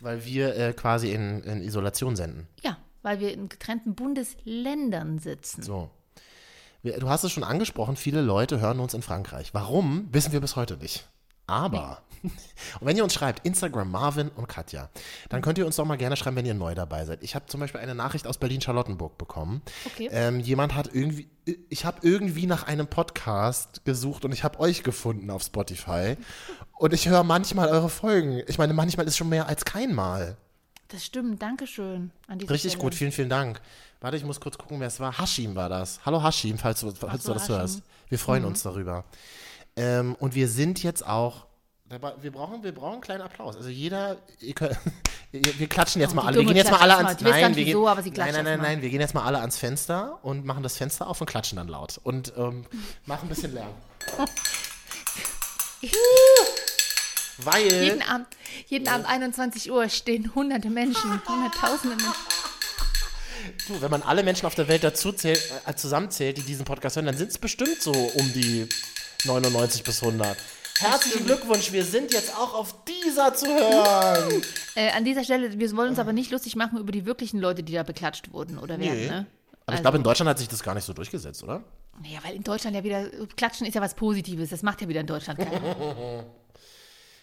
Weil 0.00 0.24
wir 0.26 0.54
äh, 0.56 0.72
quasi 0.74 1.12
in, 1.12 1.42
in 1.44 1.62
Isolation 1.62 2.14
senden. 2.16 2.48
Ja, 2.62 2.76
weil 3.02 3.20
wir 3.20 3.32
in 3.32 3.48
getrennten 3.48 3.94
Bundesländern 3.94 5.18
sitzen. 5.18 5.62
So. 5.62 5.88
Du 6.82 7.08
hast 7.08 7.22
es 7.22 7.30
schon 7.30 7.44
angesprochen, 7.44 7.94
viele 7.96 8.20
Leute 8.20 8.60
hören 8.60 8.80
uns 8.80 8.92
in 8.92 9.02
Frankreich. 9.02 9.54
Warum, 9.54 10.08
wissen 10.12 10.32
wir 10.32 10.40
bis 10.40 10.56
heute 10.56 10.76
nicht. 10.76 11.08
Aber, 11.52 11.98
und 12.22 12.32
wenn 12.86 12.96
ihr 12.96 13.04
uns 13.04 13.12
schreibt, 13.12 13.44
Instagram 13.44 13.90
Marvin 13.90 14.30
und 14.36 14.48
Katja, 14.48 14.88
dann 15.28 15.42
könnt 15.42 15.58
ihr 15.58 15.66
uns 15.66 15.76
doch 15.76 15.84
mal 15.84 15.98
gerne 15.98 16.16
schreiben, 16.16 16.36
wenn 16.36 16.46
ihr 16.46 16.54
neu 16.54 16.74
dabei 16.74 17.04
seid. 17.04 17.22
Ich 17.22 17.34
habe 17.34 17.44
zum 17.44 17.60
Beispiel 17.60 17.80
eine 17.80 17.94
Nachricht 17.94 18.26
aus 18.26 18.38
Berlin-Charlottenburg 18.38 19.18
bekommen. 19.18 19.60
Okay. 19.84 20.08
Ähm, 20.10 20.40
jemand 20.40 20.74
hat 20.74 20.88
irgendwie, 20.94 21.28
ich 21.68 21.84
habe 21.84 21.98
irgendwie 22.00 22.46
nach 22.46 22.62
einem 22.66 22.86
Podcast 22.86 23.84
gesucht 23.84 24.24
und 24.24 24.32
ich 24.32 24.44
habe 24.44 24.60
euch 24.60 24.82
gefunden 24.82 25.30
auf 25.30 25.42
Spotify. 25.42 26.16
Und 26.78 26.94
ich 26.94 27.06
höre 27.06 27.22
manchmal 27.22 27.68
eure 27.68 27.90
Folgen. 27.90 28.42
Ich 28.46 28.56
meine, 28.56 28.72
manchmal 28.72 29.06
ist 29.06 29.18
schon 29.18 29.28
mehr 29.28 29.46
als 29.46 29.66
kein 29.66 29.94
Mal. 29.94 30.38
Das 30.88 31.04
stimmt, 31.04 31.42
Dankeschön 31.42 32.12
Richtig 32.30 32.72
Stelle. 32.72 32.78
gut, 32.78 32.94
vielen, 32.94 33.12
vielen 33.12 33.28
Dank. 33.28 33.60
Warte, 34.00 34.16
ich 34.16 34.24
muss 34.24 34.40
kurz 34.40 34.56
gucken, 34.56 34.80
wer 34.80 34.88
es 34.88 35.00
war. 35.00 35.18
Hashim 35.18 35.54
war 35.54 35.68
das. 35.68 36.00
Hallo 36.06 36.22
Hashim, 36.22 36.56
falls 36.56 36.80
du, 36.80 36.92
falls 36.92 37.22
so, 37.22 37.32
du 37.32 37.34
das 37.38 37.44
Hashim. 37.44 37.56
hörst. 37.56 37.82
Wir 38.08 38.18
freuen 38.18 38.44
uns 38.44 38.62
darüber. 38.62 39.04
Ähm, 39.76 40.16
und 40.18 40.34
wir 40.34 40.48
sind 40.48 40.82
jetzt 40.82 41.06
auch, 41.06 41.46
dabei- 41.88 42.14
wir 42.20 42.30
brauchen, 42.32 42.62
wir 42.62 42.72
brauchen 42.72 42.94
einen 42.94 43.00
kleinen 43.02 43.22
Applaus. 43.22 43.56
Also 43.56 43.68
jeder, 43.68 44.18
ihr 44.40 44.54
könnt, 44.54 44.76
wir 45.32 45.66
klatschen 45.68 46.00
jetzt 46.02 46.12
Oh, 46.12 46.16
mal 46.16 46.26
alle. 46.26 46.38
Wir 46.38 46.44
gehen 46.46 46.56
jetzt 46.56 46.70
mal 46.70 46.80
alle 46.80 46.96
ans, 46.96 47.20
mal. 47.20 47.30
Gar 47.30 47.40
nein, 47.40 47.56
wir 47.56 47.64
gehen, 47.64 47.78
nein, 47.80 48.32
nein, 48.34 48.44
nein, 48.44 48.58
mal. 48.58 48.62
nein, 48.66 48.82
wir 48.82 48.90
gehen 48.90 49.00
jetzt 49.00 49.14
mal 49.14 49.24
alle 49.24 49.38
ans 49.40 49.56
Fenster 49.58 50.18
und 50.22 50.44
machen 50.44 50.62
das 50.62 50.76
Fenster 50.76 51.06
auf 51.06 51.20
und 51.20 51.26
klatschen 51.26 51.56
dann 51.56 51.68
laut. 51.68 51.98
Und 52.02 52.32
ähm, 52.36 52.66
machen 53.06 53.26
ein 53.26 53.28
bisschen 53.28 53.54
Lärm. 53.54 53.70
Weil, 57.38 57.62
Jeden 57.84 58.02
Abend, 58.02 58.26
jeden 58.68 58.86
Abend 58.88 59.06
21 59.06 59.70
Uhr 59.72 59.88
stehen 59.88 60.34
hunderte 60.34 60.70
Menschen, 60.70 61.10
hunderttausende 61.26 61.96
Menschen. 61.96 62.14
Du, 63.66 63.80
wenn 63.80 63.90
man 63.90 64.02
alle 64.02 64.22
Menschen 64.22 64.46
auf 64.46 64.54
der 64.54 64.68
Welt 64.68 64.84
dazu 64.84 65.12
zählt, 65.12 65.40
äh, 65.66 65.74
zusammenzählt, 65.74 66.36
die 66.36 66.42
diesen 66.42 66.64
Podcast 66.64 66.94
hören, 66.96 67.06
dann 67.06 67.16
sind 67.16 67.30
es 67.30 67.38
bestimmt 67.38 67.80
so 67.80 67.90
um 67.92 68.32
die 68.32 68.68
99 69.24 69.82
bis 69.84 70.02
100. 70.02 70.36
Herzlichen 70.80 71.26
Glückwunsch, 71.26 71.70
wir 71.72 71.84
sind 71.84 72.12
jetzt 72.12 72.36
auch 72.36 72.54
auf 72.54 72.74
dieser 72.84 73.34
zu 73.34 73.46
hören. 73.46 74.42
Äh, 74.74 74.90
an 74.92 75.04
dieser 75.04 75.22
Stelle, 75.22 75.58
wir 75.58 75.76
wollen 75.76 75.90
uns 75.90 75.98
aber 75.98 76.12
nicht 76.12 76.30
lustig 76.32 76.56
machen 76.56 76.78
über 76.78 76.90
die 76.92 77.04
wirklichen 77.06 77.38
Leute, 77.38 77.62
die 77.62 77.72
da 77.72 77.82
beklatscht 77.82 78.32
wurden 78.32 78.58
oder 78.58 78.78
werden, 78.80 78.98
Nee. 79.00 79.06
ne? 79.08 79.26
Aber 79.66 79.76
ich 79.76 79.82
glaube, 79.82 79.96
in 79.98 80.02
Deutschland 80.02 80.28
hat 80.28 80.38
sich 80.38 80.48
das 80.48 80.60
gar 80.62 80.74
nicht 80.74 80.84
so 80.84 80.92
durchgesetzt, 80.92 81.44
oder? 81.44 81.62
Naja, 82.02 82.18
weil 82.24 82.34
in 82.34 82.42
Deutschland 82.42 82.74
ja 82.74 82.82
wieder, 82.82 83.08
Klatschen 83.36 83.64
ist 83.66 83.74
ja 83.74 83.80
was 83.80 83.94
Positives, 83.94 84.50
das 84.50 84.62
macht 84.62 84.80
ja 84.80 84.88
wieder 84.88 85.00
in 85.00 85.06
Deutschland 85.06 85.38
keiner. 85.38 86.24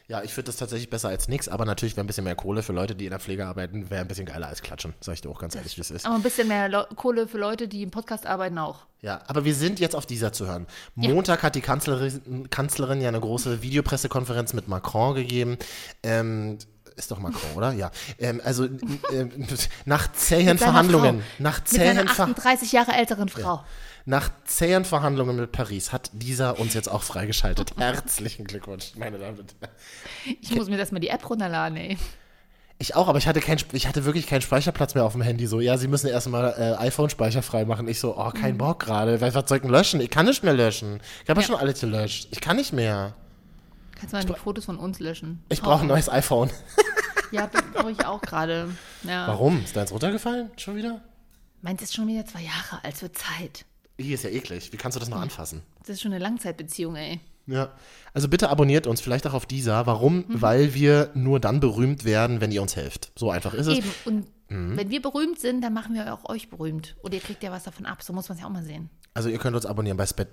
Ja, 0.10 0.24
ich 0.24 0.34
finde 0.34 0.48
das 0.48 0.58
tatsächlich 0.58 0.90
besser 0.90 1.10
als 1.10 1.28
nichts, 1.28 1.48
aber 1.48 1.66
natürlich 1.66 1.96
wäre 1.96 2.04
ein 2.04 2.08
bisschen 2.08 2.24
mehr 2.24 2.34
Kohle 2.36 2.64
für 2.64 2.74
Leute, 2.74 2.96
die 2.96 3.06
in 3.06 3.12
der 3.12 3.20
Pflege 3.20 3.46
arbeiten, 3.46 3.92
wäre 3.92 4.02
ein 4.02 4.08
bisschen 4.08 4.26
geiler 4.26 4.48
als 4.48 4.64
Klatschen, 4.64 4.96
sag 5.02 5.14
ich 5.14 5.22
dir 5.22 5.30
auch 5.30 5.38
ganz 5.40 5.54
ehrlich, 5.56 5.78
wie 5.78 5.82
es 5.82 5.92
ist. 5.92 6.08
Aber 6.08 6.16
ein 6.16 6.24
bisschen 6.24 6.48
mehr 6.48 6.68
Leu- 6.68 6.86
Kohle 6.96 7.28
für 7.28 7.38
Leute, 7.38 7.68
die 7.68 7.84
im 7.84 7.92
Podcast 7.92 8.26
arbeiten 8.26 8.58
auch. 8.58 8.88
Ja, 9.02 9.22
aber 9.28 9.46
wir 9.46 9.54
sind 9.54 9.80
jetzt 9.80 9.96
auf 9.96 10.08
dieser 10.08 10.34
zu 10.34 10.48
hören. 10.48 10.66
Montag 10.96 11.44
hat 11.44 11.54
die 11.54 11.62
Kanzlerin, 11.62 12.50
Kanzlerin 12.50 13.02
ja 13.02 13.08
eine 13.10 13.20
große 13.20 13.62
Videopressekonferenz 13.62 14.54
mit 14.54 14.68
Macron 14.68 15.14
gegeben. 15.14 15.58
Ähm, 16.02 16.58
ist 17.00 17.10
doch 17.12 17.20
Macron, 17.20 17.50
oder? 17.56 17.72
Ja. 17.74 17.92
Ähm, 18.20 18.42
also 18.44 18.66
ähm, 19.12 19.32
nach 19.86 20.12
zähen 20.14 20.50
Mit 20.50 20.60
Verhandlungen, 20.60 21.22
Frau. 21.22 21.44
nach 21.44 21.60
Mit 21.60 21.68
zähen, 21.68 22.08
Ver 22.08 22.24
38 22.26 22.72
Jahre 22.72 22.92
älteren 22.92 23.30
Frau. 23.30 23.64
nach 24.06 24.30
zähen 24.46 24.86
Verhandlungen 24.86 25.38
mit 25.38 25.52
Paris 25.52 25.92
hat 25.92 26.12
dieser 26.14 26.60
uns 26.60 26.74
jetzt 26.74 26.90
auch 26.92 27.04
freigeschaltet. 27.04 27.74
Herzlichen 27.78 28.46
Glückwunsch, 28.46 28.92
meine 28.98 29.18
Damen 29.18 29.40
und 29.40 29.56
Herren. 29.60 29.74
Ich 30.42 30.54
muss 30.56 30.70
mir 30.70 30.78
das 30.78 30.92
mal 30.92 31.00
die 31.00 31.10
App 31.10 31.28
runterladen, 31.30 31.78
ey. 31.78 31.98
Ich 32.82 32.96
auch, 32.96 33.10
aber 33.10 33.18
ich 33.18 33.28
hatte, 33.28 33.42
kein, 33.42 33.58
ich 33.74 33.88
hatte 33.90 34.06
wirklich 34.06 34.26
keinen 34.26 34.42
Speicherplatz 34.42 34.96
mehr 34.96 35.04
auf 35.04 35.12
dem 35.12 35.22
Handy. 35.22 35.48
So, 35.48 35.60
ja, 35.60 35.78
Sie 35.78 35.90
müssen 35.90 36.08
erstmal 36.08 36.54
äh, 36.58 36.82
iPhone-Speicher 36.86 37.42
frei 37.42 37.66
machen. 37.66 37.90
Ich 37.90 38.00
so, 38.00 38.18
oh, 38.18 38.32
kein 38.32 38.58
Bock 38.58 38.80
gerade. 38.80 39.20
Was 39.20 39.36
was 39.36 39.50
soll 39.50 39.58
ich 39.58 39.64
denn 39.64 39.72
löschen? 39.72 40.00
Ich 40.00 40.10
kann 40.10 40.26
nicht 40.26 40.44
mehr 40.46 40.54
löschen. 40.54 41.02
Ich 41.24 41.30
habe 41.30 41.42
ja. 41.42 41.46
Ja. 41.46 41.48
schon 41.52 41.60
alles 41.60 41.82
gelöscht. 41.82 42.30
Ich 42.32 42.40
kann 42.40 42.56
nicht 42.56 42.72
mehr. 42.72 43.16
Kannst 44.00 44.14
du 44.14 44.18
mal 44.18 44.24
die 44.24 44.34
Fotos 44.40 44.64
von 44.64 44.78
uns 44.78 45.00
löschen? 45.00 45.44
Ich 45.50 45.62
brauche 45.62 45.82
ein 45.82 45.88
neues 45.88 46.08
iPhone. 46.08 46.50
Ja, 47.32 47.48
das 47.48 47.62
brauche 47.74 47.92
ich 47.92 48.06
auch 48.06 48.22
gerade. 48.22 48.70
Ja. 49.04 49.28
Warum? 49.28 49.64
Ist 49.64 49.76
deins 49.76 49.92
runtergefallen? 49.92 50.50
Schon 50.58 50.76
wieder? 50.76 51.02
Meins 51.62 51.82
ist 51.82 51.94
schon 51.96 52.08
wieder 52.08 52.26
zwei 52.26 52.42
Jahre 52.42 52.84
alt, 52.84 53.02
wird 53.02 53.18
Zeit. 53.18 53.66
Hier 54.00 54.16
ist 54.16 54.24
ja 54.24 54.30
eklig. 54.30 54.72
Wie 54.72 54.78
kannst 54.78 54.96
du 54.96 55.00
das 55.00 55.10
noch 55.10 55.20
anfassen? 55.22 55.62
Das 55.82 55.90
ist 55.90 56.02
schon 56.02 56.14
eine 56.14 56.24
Langzeitbeziehung, 56.24 56.96
ey. 56.96 57.20
Ja. 57.48 57.72
Also 58.14 58.30
bitte 58.30 58.50
abonniert 58.50 58.88
uns, 58.88 59.02
vielleicht 59.02 59.28
auch 59.28 59.34
auf 59.34 59.46
dieser. 59.46 59.86
Warum? 59.86 60.24
Weil 60.28 60.74
wir 60.74 61.10
nur 61.16 61.40
dann 61.40 61.60
berühmt 61.60 62.06
werden, 62.06 62.42
wenn 62.42 62.52
ihr 62.52 62.62
uns 62.62 62.76
helft. 62.76 63.12
So 63.16 63.30
einfach 63.32 63.54
ist 63.54 63.68
es. 63.68 63.78
Eben. 63.80 63.92
Und 64.06 64.28
Mhm. 64.52 64.78
wenn 64.78 64.90
wir 64.90 65.02
berühmt 65.02 65.40
sind, 65.40 65.62
dann 65.62 65.74
machen 65.74 65.94
wir 65.94 66.12
auch 66.14 66.28
euch 66.30 66.50
berühmt. 66.50 66.96
Und 67.04 67.14
ihr 67.14 67.20
kriegt 67.20 67.44
ja 67.44 67.52
was 67.52 67.64
davon 67.66 67.86
ab. 67.86 68.02
So 68.02 68.14
muss 68.14 68.30
man 68.30 68.36
es 68.38 68.42
ja 68.42 68.48
auch 68.48 68.52
mal 68.54 68.64
sehen. 68.64 68.90
Also 69.14 69.30
ihr 69.30 69.38
könnt 69.38 69.56
uns 69.56 69.66
abonnieren 69.66 69.98
bei 69.98 70.06
Sp- 70.10 70.26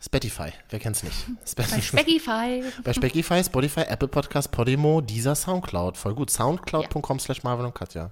Spotify. 0.00 0.50
Wer 0.70 0.78
kennt's 0.80 1.02
nicht? 1.02 1.16
Bei 1.56 1.62
Spotify. 1.80 1.82
Speckify. 1.82 2.62
Bei 2.82 2.92
Spotify, 2.92 3.44
Spotify, 3.44 3.80
Apple 3.82 4.08
Podcast, 4.08 4.50
Podimo, 4.50 5.00
dieser 5.00 5.34
Soundcloud. 5.34 5.96
Voll 5.96 6.14
gut. 6.14 6.30
Soundcloud.com 6.30 7.18
slash 7.20 7.42
Marvin 7.42 7.66
und 7.66 7.74
Katja. 7.74 8.10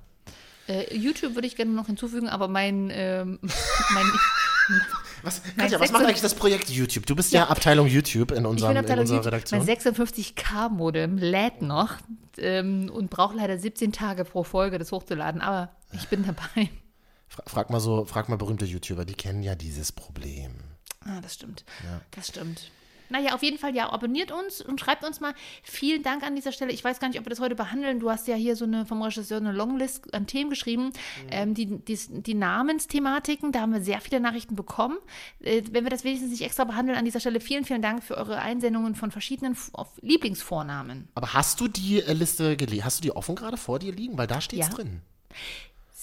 Äh, 0.68 0.96
YouTube 0.96 1.34
würde 1.34 1.46
ich 1.48 1.56
gerne 1.56 1.72
noch 1.72 1.86
hinzufügen, 1.86 2.28
aber 2.28 2.46
mein, 2.48 2.88
ähm, 2.92 3.38
mein 3.94 4.06
Was, 5.22 5.42
Katja, 5.56 5.80
was 5.80 5.90
macht 5.90 6.04
56 6.04 6.06
eigentlich 6.06 6.20
das 6.22 6.34
Projekt 6.34 6.70
YouTube? 6.70 7.04
Du 7.04 7.16
bist 7.16 7.32
ja, 7.32 7.48
Abteilung 7.48 7.88
YouTube 7.88 8.30
in, 8.30 8.46
unserem, 8.46 8.68
bin 8.74 8.76
in 8.76 8.84
Abteilung 8.84 9.00
unserer 9.02 9.16
YouTube. 9.16 9.32
Redaktion. 9.32 9.58
Mein 9.66 9.76
56K-Modem 9.76 11.18
lädt 11.18 11.62
noch 11.62 11.94
ähm, 12.38 12.90
und 12.94 13.10
braucht 13.10 13.34
leider 13.34 13.58
17 13.58 13.92
Tage 13.92 14.24
pro 14.24 14.44
Folge, 14.44 14.78
das 14.78 14.92
hochzuladen. 14.92 15.40
Aber 15.40 15.70
ich 15.92 16.08
bin 16.08 16.24
dabei. 16.24 16.70
Fra- 17.28 17.42
Frag 17.46 17.70
mal 17.70 17.80
so, 17.80 18.04
frag 18.04 18.28
mal 18.28 18.36
berühmte 18.36 18.64
YouTuber, 18.64 19.04
die 19.04 19.14
kennen 19.14 19.42
ja 19.42 19.56
dieses 19.56 19.90
Problem. 19.90 20.52
Ah, 21.04 21.20
das 21.20 21.34
stimmt. 21.34 21.64
Das 22.12 22.28
stimmt. 22.28 22.70
Naja, 23.08 23.34
auf 23.34 23.42
jeden 23.42 23.58
Fall, 23.58 23.74
ja, 23.76 23.92
abonniert 23.92 24.32
uns 24.32 24.62
und 24.62 24.80
schreibt 24.80 25.04
uns 25.04 25.20
mal. 25.20 25.34
Vielen 25.62 26.02
Dank 26.02 26.22
an 26.22 26.34
dieser 26.34 26.50
Stelle. 26.50 26.72
Ich 26.72 26.82
weiß 26.82 26.98
gar 26.98 27.08
nicht, 27.08 27.18
ob 27.18 27.26
wir 27.26 27.30
das 27.30 27.40
heute 27.40 27.54
behandeln. 27.54 28.00
Du 28.00 28.10
hast 28.10 28.26
ja 28.26 28.34
hier 28.36 28.56
so 28.56 28.64
eine 28.64 28.86
vom 28.86 29.02
Regisseur 29.02 29.36
eine 29.36 29.52
Longlist 29.52 30.14
an 30.14 30.26
Themen 30.26 30.48
geschrieben. 30.48 30.94
Ähm, 31.30 31.52
die, 31.52 31.66
die, 31.66 31.98
die 32.08 32.32
Namensthematiken, 32.32 33.52
da 33.52 33.60
haben 33.60 33.74
wir 33.74 33.82
sehr 33.82 34.00
viele 34.00 34.18
Nachrichten 34.18 34.56
bekommen. 34.56 34.96
Äh, 35.40 35.60
wenn 35.72 35.84
wir 35.84 35.90
das 35.90 36.04
wenigstens 36.04 36.30
nicht 36.30 36.40
extra 36.40 36.64
behandeln, 36.64 36.96
an 36.98 37.04
dieser 37.04 37.20
Stelle 37.20 37.40
vielen, 37.40 37.66
vielen 37.66 37.82
Dank 37.82 38.02
für 38.02 38.16
eure 38.16 38.38
Einsendungen 38.38 38.94
von 38.94 39.10
verschiedenen 39.10 39.52
F 39.52 39.70
Lieblingsvornamen. 40.00 41.08
Aber 41.14 41.34
hast 41.34 41.60
du 41.60 41.68
die 41.68 42.00
äh, 42.00 42.14
Liste 42.14 42.56
gelesen? 42.56 42.86
Hast 42.86 43.00
du 43.00 43.02
die 43.02 43.12
offen 43.14 43.34
gerade 43.34 43.58
vor 43.58 43.78
dir 43.78 43.92
liegen? 43.92 44.16
Weil 44.16 44.26
da 44.26 44.40
steht's 44.40 44.68
Ja. 44.68 44.72
drin. 44.74 45.02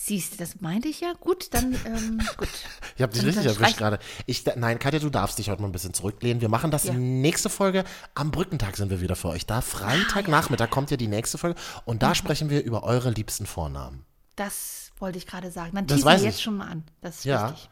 Siehst 0.09 0.33
du, 0.33 0.37
das 0.37 0.59
meinte 0.59 0.87
ich 0.87 1.01
ja. 1.01 1.13
Gut, 1.19 1.53
dann, 1.53 1.73
ähm, 1.85 2.19
gut. 2.37 2.49
Ich 2.95 3.01
habe 3.01 3.13
dich 3.13 3.21
Dann- 3.21 3.29
richtig 3.29 3.45
dann 3.53 3.61
erwischt 3.61 3.77
gerade. 3.77 3.99
Ich, 4.25 4.43
nein, 4.55 4.79
Katja, 4.79 4.99
du 4.99 5.09
darfst 5.11 5.37
dich 5.37 5.49
heute 5.49 5.61
mal 5.61 5.67
ein 5.67 5.71
bisschen 5.71 5.93
zurücklehnen. 5.93 6.41
Wir 6.41 6.49
machen 6.49 6.71
das 6.71 6.85
Ja. 6.85 6.93
nächste 6.93 7.49
Folge. 7.49 7.83
Am 8.15 8.31
Brückentag 8.31 8.75
sind 8.75 8.89
wir 8.89 9.01
wieder 9.01 9.15
für 9.15 9.29
euch 9.29 9.45
da. 9.45 9.61
Freitagnachmittag 9.61 10.69
kommt 10.71 10.89
ja 10.91 10.97
die 10.97 11.07
nächste 11.07 11.37
Folge. 11.37 11.59
Und 11.85 11.97
Mhm. 11.97 11.99
da 11.99 12.15
sprechen 12.15 12.49
wir 12.49 12.63
über 12.63 12.83
eure 12.83 13.11
liebsten 13.11 13.45
Vornamen. 13.45 14.03
Das 14.35 14.91
wollte 14.97 15.17
ich 15.19 15.27
gerade 15.27 15.51
sagen. 15.51 15.71
Dann 15.75 15.85
Das 15.87 15.97
teasen 15.97 16.09
wir 16.09 16.25
jetzt 16.25 16.37
ich. 16.37 16.43
schon 16.43 16.57
mal 16.57 16.67
an. 16.67 16.83
Das 17.01 17.19
ist 17.19 17.25
Ja. 17.25 17.51
wichtig. 17.51 17.69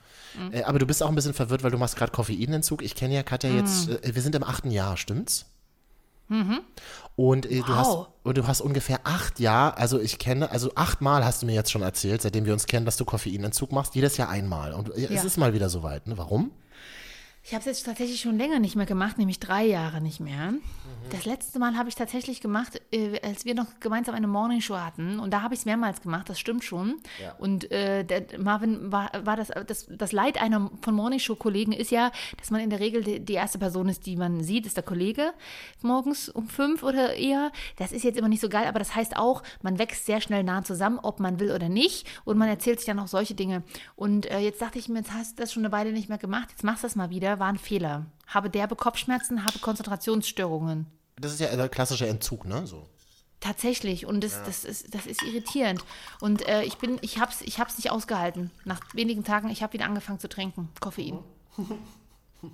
Äh, 0.51 0.63
aber 0.63 0.77
du 0.77 0.85
bist 0.85 1.01
auch 1.01 1.09
ein 1.09 1.15
bisschen 1.15 1.33
verwirrt, 1.33 1.63
weil 1.63 1.71
du 1.71 1.77
machst 1.79 1.95
gerade 1.95 2.11
Koffeinentzug. 2.11 2.83
Ich 2.83 2.93
kenne 2.93 3.15
ja 3.15 3.23
Katja 3.23 3.49
jetzt, 3.49 3.87
Mhm. 3.89 3.97
äh, 4.03 4.13
wir 4.15 4.21
sind 4.21 4.35
im 4.35 4.43
achten 4.43 4.69
Jahr, 4.69 4.95
stimmt's? 4.95 5.45
Und, 7.17 7.45
äh, 7.47 7.61
du 7.61 7.75
hast, 7.75 7.87
Wow. 7.87 8.07
und 8.23 8.37
du 8.37 8.45
hast 8.47 8.61
ungefähr 8.61 8.99
acht 9.03 9.39
Jahre, 9.39 9.75
also 9.77 9.99
ich 9.99 10.19
kenne, 10.19 10.51
also 10.51 10.71
achtmal 10.75 11.25
hast 11.25 11.41
du 11.41 11.47
mir 11.47 11.53
jetzt 11.55 11.71
schon 11.71 11.81
erzählt, 11.81 12.21
seitdem 12.21 12.45
wir 12.45 12.53
uns 12.53 12.67
kennen, 12.67 12.85
dass 12.85 12.95
du 12.95 13.05
Koffeinentzug 13.05 13.71
machst, 13.71 13.95
jedes 13.95 14.17
Jahr 14.17 14.29
einmal. 14.29 14.71
Und 14.73 14.89
äh, 14.95 15.05
es 15.05 15.09
Ja. 15.09 15.23
ist 15.23 15.37
mal 15.37 15.51
wieder 15.53 15.67
soweit. 15.69 16.05
Ne? 16.07 16.15
Warum? 16.17 16.51
Ich 17.47 17.53
habe 17.53 17.61
es 17.61 17.65
jetzt 17.65 17.85
tatsächlich 17.85 18.19
schon 18.19 18.37
länger 18.37 18.59
nicht 18.59 18.75
mehr 18.75 18.85
gemacht, 18.85 19.17
nämlich 19.17 19.39
drei 19.39 19.63
Jahre 19.63 20.01
nicht 20.01 20.19
mehr. 20.19 20.51
Mhm. 20.51 20.59
Das 21.11 21.23
letzte 21.23 21.59
Mal 21.59 21.77
habe 21.77 21.87
ich 21.87 21.95
tatsächlich 21.95 22.41
gemacht, 22.41 22.81
äh, 22.91 23.21
als 23.21 23.45
wir 23.45 23.55
noch 23.55 23.67
gemeinsam 23.79 24.15
eine 24.15 24.27
Morningshow 24.27 24.75
hatten. 24.75 25.17
Und 25.17 25.31
da 25.31 25.43
habe 25.43 25.53
ich 25.53 25.61
es 25.61 25.65
mehrmals 25.65 26.01
gemacht, 26.01 26.27
das 26.27 26.39
stimmt 26.39 26.65
schon. 26.65 26.95
Und 27.37 27.71
äh, 27.71 28.03
der 28.03 28.25
Marvin 28.37 28.91
war, 28.91 29.11
war 29.23 29.37
das, 29.37 29.47
das, 29.65 29.87
das 29.89 30.11
Leid 30.11 30.41
einer 30.41 30.69
von 30.81 30.93
Morningshow-Kollegen 30.93 31.71
ist 31.71 31.89
ja, 31.89 32.11
dass 32.37 32.51
man 32.51 32.59
in 32.59 32.69
der 32.69 32.81
Regel 32.81 33.01
die, 33.01 33.21
die 33.21 33.33
erste 33.33 33.59
Person 33.59 33.87
ist, 33.87 34.05
die 34.05 34.17
man 34.17 34.43
sieht, 34.43 34.65
ist 34.65 34.75
der 34.75 34.83
Kollege 34.83 35.31
morgens 35.81 36.27
um 36.27 36.49
fünf 36.49 36.83
oder 36.83 37.13
eher. 37.13 37.53
Das 37.77 37.93
ist 37.93 38.03
jetzt 38.03 38.17
immer 38.17 38.27
nicht 38.27 38.41
so 38.41 38.49
geil, 38.49 38.65
aber 38.67 38.79
das 38.79 38.93
heißt 38.93 39.15
auch, 39.15 39.41
man 39.61 39.79
wächst 39.79 40.05
sehr 40.05 40.19
schnell 40.19 40.43
nah 40.43 40.63
zusammen, 40.63 40.99
ob 41.01 41.21
man 41.21 41.39
will 41.39 41.51
oder 41.51 41.69
nicht. 41.69 42.07
Und 42.25 42.37
man 42.37 42.49
erzählt 42.49 42.79
sich 42.79 42.87
dann 42.87 42.99
auch 42.99 43.07
solche 43.07 43.35
Dinge. 43.35 43.63
Und 43.95 44.29
äh, 44.29 44.39
jetzt 44.39 44.61
dachte 44.61 44.79
ich 44.79 44.89
mir, 44.89 44.99
jetzt 44.99 45.13
hast 45.13 45.39
du 45.39 45.43
das 45.43 45.53
schon 45.53 45.63
eine 45.63 45.71
Weile 45.71 45.93
nicht 45.93 46.09
mehr 46.09 46.17
gemacht, 46.17 46.49
jetzt 46.51 46.65
machst 46.65 46.83
du 46.83 46.87
das 46.87 46.97
mal 46.97 47.09
wieder, 47.09 47.36
war 47.39 47.47
ein 47.47 47.57
Fehler. 47.57 48.05
Habe 48.27 48.49
derbe 48.49 48.75
Kopfschmerzen, 48.75 49.45
habe 49.45 49.59
Konzentrationsstörungen. 49.59 50.87
Das 51.19 51.33
ist 51.33 51.39
ja 51.39 51.55
der 51.55 51.69
klassische 51.69 52.07
Entzug, 52.07 52.45
ne? 52.45 52.67
So. 52.67 52.87
Tatsächlich. 53.39 54.05
Und 54.05 54.23
das, 54.23 54.43
das, 54.43 54.65
ist, 54.65 54.93
das 54.93 55.05
ist 55.05 55.21
irritierend. 55.23 55.83
Und 56.19 56.47
äh, 56.47 56.63
ich 56.63 56.77
bin, 56.77 56.97
ich 57.01 57.19
hab's, 57.19 57.41
ich 57.41 57.59
hab's 57.59 57.77
nicht 57.77 57.91
ausgehalten. 57.91 58.51
Nach 58.65 58.81
wenigen 58.93 59.23
Tagen, 59.23 59.49
ich 59.49 59.63
habe 59.63 59.73
wieder 59.73 59.85
angefangen 59.85 60.19
zu 60.19 60.29
trinken. 60.29 60.69
Koffein. 60.79 61.19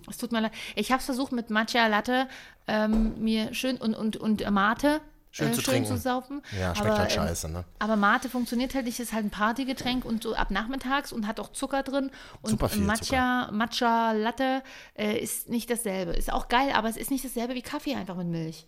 Es 0.09 0.17
tut 0.17 0.31
mir 0.31 0.39
leid. 0.39 0.53
Ich 0.75 0.91
habe 0.91 0.99
es 0.99 1.05
versucht 1.05 1.33
mit 1.33 1.49
Matcha 1.49 1.87
Latte 1.87 2.27
ähm, 2.67 3.21
mir 3.21 3.53
schön 3.53 3.77
und, 3.77 3.95
und, 3.95 4.17
und 4.17 4.49
Mate 4.49 5.01
Schön 5.35 5.47
äh, 5.47 5.51
zu 5.53 5.61
schön 5.61 5.73
trinken. 5.73 5.87
zu 5.89 5.97
saufen. 5.97 6.43
Ja, 6.59 6.75
schmeckt 6.75 6.95
halt 6.95 7.09
ähm, 7.09 7.15
scheiße, 7.15 7.49
ne? 7.49 7.65
Aber 7.79 7.95
Mate 7.95 8.29
funktioniert 8.29 8.75
halt 8.75 8.85
nicht, 8.85 8.99
ist 8.99 9.13
halt 9.13 9.25
ein 9.25 9.31
Partygetränk 9.31 10.05
und 10.05 10.21
so 10.21 10.35
ab 10.35 10.51
nachmittags 10.51 11.11
und 11.11 11.25
hat 11.25 11.39
auch 11.39 11.51
Zucker 11.51 11.81
drin. 11.81 12.11
Und 12.43 12.51
Super 12.51 12.69
viel 12.69 12.83
Matcha, 12.83 13.49
Matcha 13.51 14.11
Latte 14.11 14.61
äh, 14.93 15.17
ist 15.17 15.49
nicht 15.49 15.71
dasselbe. 15.71 16.11
Ist 16.11 16.31
auch 16.31 16.49
geil, 16.49 16.71
aber 16.75 16.87
es 16.87 16.97
ist 16.97 17.09
nicht 17.09 17.25
dasselbe 17.25 17.55
wie 17.55 17.63
Kaffee 17.63 17.95
einfach 17.95 18.15
mit 18.15 18.27
Milch. 18.27 18.67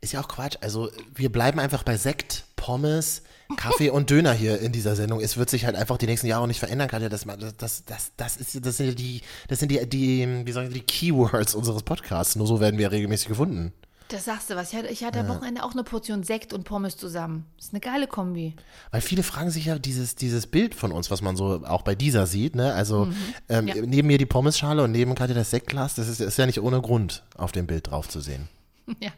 Ist 0.00 0.12
ja 0.12 0.20
auch 0.20 0.26
Quatsch. 0.26 0.56
Also 0.60 0.90
wir 1.14 1.30
bleiben 1.30 1.60
einfach 1.60 1.84
bei 1.84 1.96
Sekt, 1.96 2.44
Pommes, 2.56 3.22
Kaffee 3.56 3.90
und 3.90 4.10
Döner 4.10 4.32
hier 4.32 4.58
in 4.58 4.72
dieser 4.72 4.96
Sendung. 4.96 5.20
Es 5.20 5.36
wird 5.36 5.48
sich 5.48 5.64
halt 5.64 5.76
einfach 5.76 5.96
die 5.96 6.06
nächsten 6.06 6.26
Jahre 6.26 6.48
nicht 6.48 6.58
verändern, 6.58 6.88
Katja. 6.88 7.08
Das, 7.08 7.24
das, 7.56 7.84
das, 7.84 8.12
das, 8.16 8.36
ist, 8.36 8.66
das 8.66 8.78
sind 8.78 8.98
die, 8.98 9.20
das 9.46 9.60
sind 9.60 9.70
die, 9.70 9.88
die, 9.88 10.42
wie 10.44 10.52
sagen 10.52 10.70
die 10.70 10.80
Keywords 10.80 11.54
unseres 11.54 11.84
Podcasts. 11.84 12.34
Nur 12.34 12.48
so 12.48 12.58
werden 12.58 12.78
wir 12.78 12.90
regelmäßig 12.90 13.28
gefunden. 13.28 13.72
Das 14.08 14.26
sagst 14.26 14.50
du 14.50 14.54
was. 14.54 14.72
Ich 14.72 14.78
hatte, 14.78 14.88
ich 14.88 15.02
hatte 15.02 15.20
am 15.20 15.28
Wochenende 15.28 15.64
auch 15.64 15.72
eine 15.72 15.82
Portion 15.82 16.22
Sekt 16.24 16.52
und 16.52 16.64
Pommes 16.64 16.96
zusammen. 16.96 17.46
Das 17.56 17.66
ist 17.66 17.72
eine 17.72 17.80
geile 17.80 18.06
Kombi. 18.06 18.54
Weil 18.90 19.00
viele 19.00 19.22
fragen 19.22 19.50
sich 19.50 19.64
ja 19.64 19.78
dieses, 19.78 20.14
dieses 20.14 20.46
Bild 20.46 20.74
von 20.74 20.92
uns, 20.92 21.10
was 21.10 21.22
man 21.22 21.36
so 21.36 21.64
auch 21.64 21.82
bei 21.82 21.94
dieser 21.94 22.26
sieht, 22.26 22.54
ne? 22.54 22.74
Also 22.74 23.08
ähm, 23.48 23.66
Ja. 23.66 23.74
neben 23.76 24.06
mir 24.06 24.18
die 24.18 24.26
Pommesschale 24.26 24.82
und 24.84 24.92
neben 24.92 25.14
Katja 25.14 25.34
das 25.34 25.50
Sektglas, 25.50 25.94
das 25.94 26.08
ist, 26.08 26.20
ist 26.20 26.36
ja 26.36 26.44
nicht 26.46 26.60
ohne 26.60 26.82
Grund 26.82 27.24
auf 27.36 27.52
dem 27.52 27.66
Bild 27.66 27.90
drauf 27.90 28.08
zu 28.08 28.20
sehen. 28.20 28.48
Ja, 29.00 29.10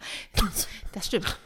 das 0.92 1.06
stimmt. 1.06 1.36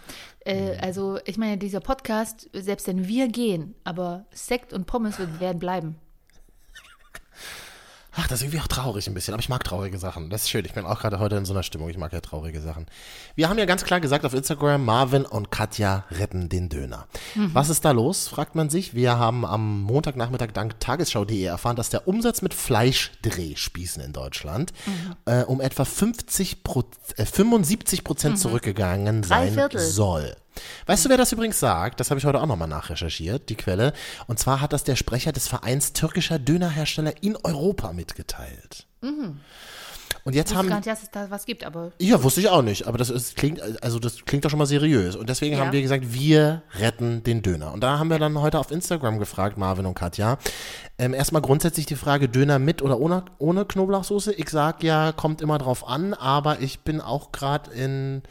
Äh, 0.45 0.77
also, 0.79 1.19
ich 1.25 1.39
meine, 1.39 1.57
dieser 1.57 1.81
Podcast, 1.81 2.51
selbst 2.53 2.87
wenn 2.87 3.09
wir 3.09 3.29
gehen, 3.29 3.75
aber 3.85 4.27
Sekt 4.33 4.75
und 4.75 4.87
Pommes 4.87 5.17
werden 5.39 5.59
bleiben. 5.59 5.97
Ach, 8.23 8.29
das 8.29 8.41
ist 8.41 8.49
irgendwie 8.49 8.61
auch 8.61 8.67
traurig 8.69 9.07
ein 9.07 9.15
bisschen, 9.15 9.33
aber 9.33 9.41
ich 9.41 9.49
mag 9.49 9.65
traurige 9.65 9.97
Sachen. 9.97 10.29
Das 10.29 10.43
ist 10.43 10.51
schön. 10.51 10.63
Ich 10.67 10.75
bin 10.75 10.85
auch 10.85 11.01
gerade 11.01 11.19
heute 11.21 11.37
in 11.37 11.47
so 11.47 11.55
einer 11.55 11.63
Stimmung. 11.63 11.89
Ich 11.89 11.97
mag 11.97 12.13
ja 12.13 12.21
traurige 12.21 12.61
Sachen. 12.61 12.85
Wir 13.35 13.49
haben 13.49 13.59
ja 13.59 13.65
ganz 13.65 13.83
klar 13.83 13.99
gesagt 13.99 14.27
auf 14.27 14.35
Instagram, 14.35 14.85
Marvin 14.85 15.25
und 15.25 15.51
Katja 15.51 16.05
retten 16.11 16.51
den 16.51 16.69
Döner. 16.69 17.07
Was 17.35 17.71
ist 17.71 17.83
da 17.87 17.93
los, 17.93 18.29
fragt 18.29 18.55
man 18.55 18.69
sich. 18.69 18.93
Wir 18.95 19.19
haben 19.19 19.47
am 19.47 19.81
Montagnachmittag 19.83 20.51
dank 20.53 20.79
tagesschau.de 20.81 21.43
erfahren, 21.43 21.77
dass 21.77 21.89
der 21.89 22.07
Umsatz 22.07 22.43
mit 22.43 22.53
Fleischdrehspießen 22.53 24.03
in 24.03 24.13
Deutschland 24.13 24.75
äh, 25.25 25.43
um 25.45 25.63
etwa 25.63 25.87
50 25.87 26.63
Pro, 26.63 26.85
äh, 27.17 27.25
75 27.25 28.05
Prozent 28.05 28.39
zurückgegangen 28.39 29.23
sein 29.23 29.55
Viertel. 29.55 29.81
soll. 29.81 30.37
Weißt 30.87 31.05
du, 31.05 31.09
wer 31.09 31.17
das 31.17 31.33
übrigens 31.33 31.61
sagt? 31.61 32.01
Das 32.01 32.11
habe 32.11 32.19
ich 32.19 32.25
heute 32.27 32.41
auch 32.41 32.47
nochmal 32.47 32.69
nachrecherchiert, 32.69 33.49
die 33.49 33.57
Quelle. 33.57 33.93
Und 34.27 34.39
zwar 34.39 34.61
hat 34.61 34.73
das 34.73 34.85
der 34.85 34.97
Sprecher 34.97 35.33
des 35.33 35.49
Vereins 35.49 35.93
türkischer 35.93 36.39
Dönerhersteller 36.39 37.15
in 37.23 37.37
Europa 37.43 37.93
mitgeteilt. 37.93 38.87
Und 40.25 40.35
jetzt 40.35 40.51
Ich 40.51 40.57
wusste 40.57 40.59
haben 40.59 40.69
gar 40.69 40.77
nicht, 40.77 40.87
dass 40.87 41.03
es 41.03 41.11
da 41.11 41.31
was 41.31 41.47
gibt, 41.47 41.65
aber 41.65 41.93
ja, 41.99 42.23
wusste 42.23 42.41
ich 42.41 42.49
auch 42.51 42.61
nicht, 42.61 42.87
aber 42.87 42.99
das 42.99 43.09
ist, 43.09 43.37
klingt, 43.37 43.61
also 43.83 43.99
das 43.99 44.25
klingt 44.27 44.45
doch 44.45 44.51
schon 44.51 44.59
mal 44.59 44.67
seriös. 44.67 45.17
Und 45.17 45.31
deswegen 45.31 45.57
Ja. 45.57 45.65
haben 45.65 45.73
wir 45.73 45.81
gesagt, 45.81 46.13
wir 46.13 46.63
retten 46.79 47.23
den 47.23 47.41
Döner. 47.43 47.73
Und 47.73 47.81
da 47.83 47.99
haben 47.99 48.11
wir 48.11 48.19
dann 48.19 48.39
heute 48.39 48.59
auf 48.59 48.71
Instagram 48.71 49.19
gefragt, 49.19 49.57
Marvin 49.57 49.87
und 49.87 49.95
Katja. 49.95 50.37
Ähm, 50.99 51.15
erstmal 51.15 51.41
grundsätzlich 51.41 51.87
die 51.87 51.97
Frage, 51.97 52.29
Döner 52.29 52.59
mit 52.59 52.83
oder 52.83 52.99
ohne, 53.01 53.25
ohne 53.39 53.65
Knoblauchsoße. 53.65 54.35
Ich 54.35 54.51
sag 54.51 54.83
ja, 54.83 55.13
kommt 55.13 55.41
immer 55.41 55.57
drauf 55.57 55.89
an, 55.89 56.13
aber 56.13 56.61
ich 56.61 56.81
bin 56.81 57.01
auch 57.01 57.33
gerade 57.33 57.71
in 57.71 58.23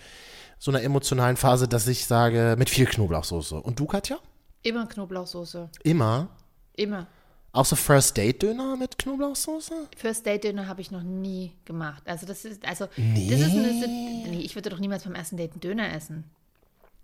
so 0.60 0.72
einer 0.72 0.84
emotionalen 0.84 1.38
Phase, 1.38 1.68
dass 1.68 1.88
ich 1.88 2.06
sage, 2.06 2.56
mit 2.60 2.70
viel 2.70 2.86
Knoblauchsoße. 2.86 3.56
Und 3.56 3.80
du, 3.80 3.86
Katja? 3.86 4.18
immer 4.62 4.86
Knoblauchsoße. 4.88 5.70
Immer? 5.84 6.28
Immer. 6.76 7.08
Auch 7.52 7.66
so 7.66 7.76
First 7.76 8.16
Date 8.18 8.44
Döner 8.44 8.76
mit 8.76 8.98
Knoblauchsoße? 8.98 9.74
First 9.98 10.26
Date 10.26 10.44
Dinner 10.44 10.68
habe 10.68 10.82
ich 10.82 10.92
noch 10.92 11.02
nie 11.02 11.54
gemacht. 11.66 12.04
Also 12.06 12.28
das 12.28 12.46
ist, 12.46 12.68
also 12.68 12.86
das 12.86 13.40
ist 13.40 13.52
eine, 13.52 13.88
nee, 13.88 14.42
ich 14.44 14.56
würde 14.56 14.70
doch 14.70 14.80
niemals 14.80 15.04
beim 15.04 15.16
ersten 15.16 15.38
Date 15.38 15.54
einen 15.54 15.62
Döner 15.62 15.92
essen. 15.94 16.26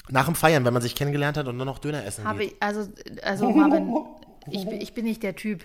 Nach 0.10 0.26
dem 0.26 0.36
Feiern, 0.36 0.64
wenn 0.66 0.74
man 0.74 0.84
sich 0.84 0.94
kennengelernt 0.94 1.36
hat 1.38 1.48
und 1.48 1.58
dann 1.58 1.66
noch 1.66 1.80
Döner 1.80 2.06
essen 2.06 2.26
Habe 2.26 2.40
geht. 2.40 2.52
ich, 2.52 2.62
also, 2.62 2.88
also 3.24 3.50
Marvin, 3.50 3.92
ich, 4.52 4.66
bin- 4.66 4.82
ich 4.82 4.94
bin 4.94 5.06
nicht 5.06 5.24
der 5.24 5.36
Typ. 5.36 5.64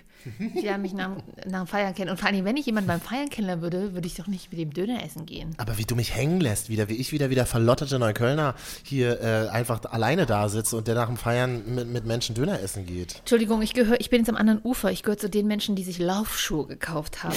Ich 0.54 0.62
lerne 0.62 0.78
mich 0.82 0.92
nach, 0.92 1.10
nach 1.46 1.60
dem 1.64 1.66
Feiern 1.66 1.94
kennen. 1.94 2.10
Und 2.10 2.18
vor 2.18 2.28
allem, 2.28 2.44
wenn 2.44 2.56
ich 2.56 2.66
jemanden 2.66 2.88
beim 2.88 3.00
Feiern 3.00 3.28
kennenlernen 3.30 3.62
würde, 3.62 3.94
würde 3.94 4.06
ich 4.06 4.14
doch 4.14 4.26
nicht 4.26 4.50
mit 4.50 4.60
dem 4.60 4.72
Döner 4.72 5.04
essen 5.04 5.26
gehen. 5.26 5.54
Aber 5.58 5.78
wie 5.78 5.84
du 5.84 5.96
mich 5.96 6.14
hängen 6.14 6.40
lässt, 6.40 6.68
wieder, 6.68 6.88
wie 6.88 6.94
ich 6.96 7.12
wieder 7.12 7.30
wieder 7.30 7.46
verlotterte 7.46 7.98
Neuköllner 7.98 8.54
hier 8.82 9.20
äh, 9.20 9.48
einfach 9.48 9.80
alleine 9.90 10.26
da 10.26 10.48
sitze 10.48 10.76
und 10.76 10.88
der 10.88 10.94
nach 10.94 11.06
dem 11.06 11.16
Feiern 11.16 11.62
mit, 11.74 11.88
mit 11.88 12.04
Menschen 12.06 12.34
Döner 12.34 12.60
essen 12.60 12.86
geht. 12.86 13.16
Entschuldigung, 13.20 13.62
ich 13.62 13.74
gehöre, 13.74 14.00
ich 14.00 14.10
bin 14.10 14.20
jetzt 14.20 14.28
am 14.28 14.36
anderen 14.36 14.60
Ufer. 14.62 14.90
Ich 14.90 15.02
gehöre 15.02 15.18
zu 15.18 15.30
den 15.30 15.46
Menschen, 15.46 15.76
die 15.76 15.84
sich 15.84 15.98
Laufschuhe 15.98 16.66
gekauft 16.66 17.22
haben. 17.24 17.36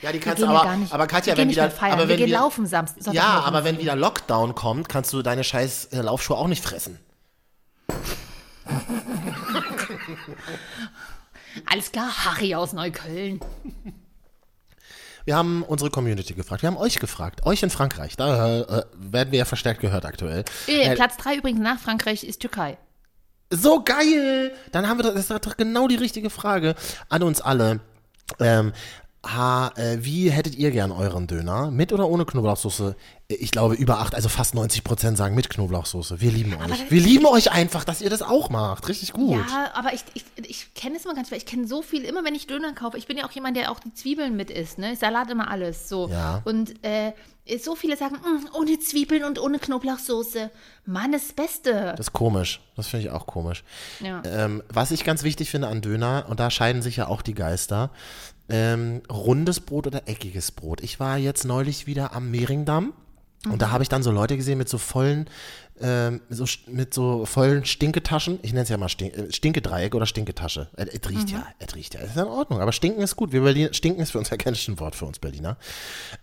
Ja, 0.00 0.10
die 0.10 0.14
Wir 0.18 0.20
kannst 0.24 0.42
du 0.42 0.46
ja 0.46 0.50
aber, 0.52 0.64
gar 0.64 0.76
nicht, 0.76 0.92
aber 0.92 1.06
Katja, 1.06 1.34
wir 1.36 1.42
wenn 1.42 1.48
wieder, 1.50 1.72
aber 1.80 1.96
wir 2.02 2.08
wenn 2.08 2.16
gehen 2.16 2.26
wieder, 2.26 2.38
laufen 2.40 2.66
Samstag. 2.66 3.14
ja, 3.14 3.40
aber 3.44 3.62
wenn 3.62 3.78
wieder 3.78 3.94
Lockdown 3.94 4.54
kommt, 4.56 4.88
kannst 4.88 5.12
du 5.12 5.22
deine 5.22 5.44
scheiß 5.44 5.86
äh, 5.92 6.00
Laufschuhe 6.00 6.36
auch 6.36 6.48
nicht 6.48 6.62
fressen. 6.62 6.98
Alles 11.66 11.92
klar, 11.92 12.10
Harry 12.24 12.54
aus 12.54 12.72
Neukölln. 12.72 13.40
Wir 15.24 15.36
haben 15.36 15.62
unsere 15.62 15.90
Community 15.90 16.34
gefragt, 16.34 16.62
wir 16.62 16.68
haben 16.68 16.76
euch 16.76 16.98
gefragt, 16.98 17.46
euch 17.46 17.62
in 17.62 17.70
Frankreich, 17.70 18.16
da 18.16 18.60
äh, 18.60 18.84
werden 18.96 19.30
wir 19.30 19.38
ja 19.40 19.44
verstärkt 19.44 19.80
gehört 19.80 20.04
aktuell. 20.04 20.44
Äh, 20.66 20.96
Platz 20.96 21.16
3 21.18 21.36
übrigens 21.36 21.60
nach 21.60 21.78
Frankreich 21.78 22.24
ist 22.24 22.40
Türkei. 22.40 22.76
So 23.50 23.84
geil! 23.84 24.52
Dann 24.72 24.88
haben 24.88 24.98
wir 24.98 25.04
das, 25.04 25.14
das 25.14 25.30
ist 25.30 25.46
doch 25.46 25.56
genau 25.56 25.86
die 25.86 25.96
richtige 25.96 26.30
Frage 26.30 26.74
an 27.08 27.22
uns 27.22 27.40
alle. 27.40 27.80
Ähm, 28.40 28.72
ha, 29.24 29.72
äh, 29.76 29.98
wie 30.00 30.30
hättet 30.30 30.56
ihr 30.56 30.70
gern 30.70 30.90
euren 30.90 31.26
Döner? 31.26 31.70
Mit 31.70 31.92
oder 31.92 32.08
ohne 32.08 32.24
Knoblauchsoße? 32.24 32.96
Ich 33.28 33.50
glaube, 33.50 33.74
über 33.74 33.98
acht, 34.00 34.14
also 34.14 34.28
fast 34.28 34.54
90 34.54 34.84
Prozent 34.84 35.16
sagen 35.16 35.34
mit 35.34 35.48
Knoblauchsoße. 35.48 36.20
Wir 36.20 36.30
lieben 36.30 36.54
euch. 36.54 36.90
Wir 36.90 37.00
lieben 37.00 37.26
euch 37.26 37.50
einfach, 37.52 37.84
dass 37.84 38.02
ihr 38.02 38.10
das 38.10 38.20
auch 38.20 38.50
macht. 38.50 38.88
Richtig 38.88 39.12
gut. 39.12 39.44
Ja, 39.48 39.70
aber 39.74 39.94
ich, 39.94 40.04
ich, 40.14 40.24
ich 40.46 40.74
kenne 40.74 40.96
es 40.96 41.04
immer 41.04 41.14
ganz 41.14 41.28
schwer. 41.28 41.38
Ich 41.38 41.46
kenne 41.46 41.66
so 41.66 41.82
viel, 41.82 42.02
immer 42.04 42.24
wenn 42.24 42.34
ich 42.34 42.46
Döner 42.46 42.72
kaufe. 42.74 42.98
Ich 42.98 43.06
bin 43.06 43.16
ja 43.16 43.24
auch 43.24 43.32
jemand, 43.32 43.56
der 43.56 43.70
auch 43.70 43.80
die 43.80 43.94
Zwiebeln 43.94 44.36
mit 44.36 44.50
isst, 44.50 44.78
ne? 44.78 44.96
Salat 44.96 45.30
immer 45.30 45.50
alles, 45.50 45.88
so. 45.88 46.08
Ja. 46.08 46.42
Und 46.44 46.84
äh, 46.84 47.12
so 47.62 47.74
viele 47.74 47.96
sagen, 47.96 48.16
"Mm, 48.16 48.54
ohne 48.56 48.78
Zwiebeln 48.80 49.24
und 49.24 49.40
ohne 49.40 49.58
Knoblauchsoße. 49.58 50.50
Mann, 50.84 51.12
das 51.12 51.32
Beste. 51.32 51.94
Das 51.96 52.08
ist 52.08 52.12
komisch. 52.12 52.60
Das 52.76 52.88
finde 52.88 53.06
ich 53.06 53.12
auch 53.12 53.26
komisch. 53.26 53.64
Ja. 54.00 54.22
Ähm, 54.24 54.62
was 54.68 54.90
ich 54.90 55.04
ganz 55.04 55.22
wichtig 55.22 55.50
finde 55.50 55.68
an 55.68 55.80
Döner, 55.80 56.26
und 56.28 56.38
da 56.40 56.50
scheiden 56.50 56.82
sich 56.82 56.96
ja 56.96 57.06
auch 57.08 57.22
die 57.22 57.34
Geister, 57.34 57.90
ähm, 58.48 59.02
rundes 59.10 59.60
Brot 59.60 59.86
oder 59.86 60.08
eckiges 60.08 60.52
Brot. 60.52 60.82
Ich 60.82 61.00
war 61.00 61.18
jetzt 61.18 61.44
neulich 61.44 61.86
wieder 61.86 62.14
am 62.14 62.30
Mehringdamm 62.30 62.92
und 63.50 63.60
da 63.60 63.70
habe 63.70 63.82
ich 63.82 63.88
dann 63.88 64.04
so 64.04 64.12
Leute 64.12 64.36
gesehen 64.36 64.58
mit 64.58 64.68
so 64.68 64.78
vollen, 64.78 65.28
ähm, 65.80 66.20
so, 66.30 66.44
mit 66.68 66.94
so 66.94 67.26
vollen 67.26 67.64
Stinketaschen. 67.64 68.38
Ich 68.42 68.52
nenne 68.52 68.62
es 68.62 68.68
ja 68.68 68.76
mal 68.76 68.88
Stink, 68.88 69.16
äh, 69.16 69.32
Stinkedreieck 69.32 69.96
oder 69.96 70.06
Stinketasche. 70.06 70.68
Äh, 70.76 70.86
Es 70.92 71.10
riecht 71.10 71.30
ja, 71.30 71.44
es 71.58 71.74
riecht 71.74 71.94
ja. 71.94 72.00
Es 72.02 72.10
ist 72.10 72.16
in 72.18 72.28
Ordnung, 72.28 72.60
aber 72.60 72.70
Stinken 72.70 73.02
ist 73.02 73.16
gut. 73.16 73.32
Wir 73.32 73.40
Berliner, 73.40 73.74
Stinken 73.74 74.00
ist 74.00 74.12
für 74.12 74.18
uns 74.18 74.30
ja 74.30 74.36
kein 74.36 74.54
Wort 74.78 74.94
für 74.94 75.06
uns 75.06 75.18
Berliner. 75.18 75.56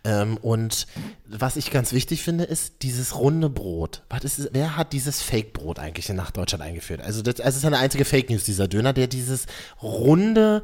Ähm, 0.05 0.37
und 0.37 0.87
was 1.27 1.57
ich 1.57 1.71
ganz 1.71 1.91
wichtig 1.91 2.23
finde, 2.23 2.45
ist 2.45 2.83
dieses 2.83 3.17
runde 3.17 3.49
Brot. 3.49 4.03
Was 4.09 4.23
ist, 4.23 4.49
wer 4.53 4.77
hat 4.77 4.93
dieses 4.93 5.21
Fake-Brot 5.21 5.77
eigentlich 5.77 6.07
nach 6.09 6.31
Deutschland 6.31 6.63
eingeführt? 6.63 7.01
Also 7.01 7.21
das, 7.21 7.41
also 7.41 7.49
es 7.49 7.57
ist 7.57 7.65
eine 7.65 7.79
einzige 7.79 8.05
Fake 8.05 8.29
News, 8.29 8.45
dieser 8.45 8.69
Döner, 8.69 8.93
der 8.93 9.07
dieses 9.07 9.45
runde 9.81 10.63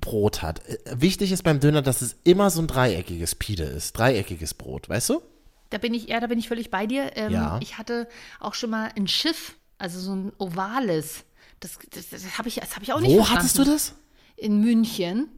Brot 0.00 0.42
hat. 0.42 0.66
Äh, 0.68 0.78
Wichtig 1.00 1.32
ist 1.32 1.42
beim 1.42 1.60
Döner, 1.60 1.82
dass 1.82 2.02
es 2.02 2.16
immer 2.24 2.50
so 2.50 2.60
ein 2.62 2.66
dreieckiges 2.66 3.34
Pide 3.34 3.64
ist. 3.64 3.92
Dreieckiges 3.98 4.54
Brot, 4.54 4.88
weißt 4.88 5.10
du? 5.10 5.22
Da 5.70 5.78
bin 5.78 5.92
ich, 5.94 6.08
ja, 6.08 6.20
da 6.20 6.26
bin 6.28 6.38
ich 6.38 6.48
völlig 6.48 6.70
bei 6.70 6.86
dir. 6.86 7.16
Ähm, 7.16 7.32
Ja. 7.32 7.58
Ich 7.62 7.78
hatte 7.78 8.08
auch 8.40 8.54
schon 8.54 8.70
mal 8.70 8.90
ein 8.96 9.08
Schiff, 9.08 9.56
also 9.78 9.98
so 9.98 10.14
ein 10.14 10.32
ovales. 10.38 11.24
Das, 11.60 11.78
das, 11.90 12.10
das 12.10 12.38
habe 12.38 12.48
ich, 12.48 12.56
das 12.56 12.76
hab 12.76 12.82
ich 12.82 12.92
auch 12.92 13.00
nicht 13.00 13.10
Wo 13.10 13.16
verstanden. 13.16 13.38
hattest 13.40 13.58
du 13.58 13.64
das? 13.64 13.94
In 14.36 14.60
München. 14.60 15.28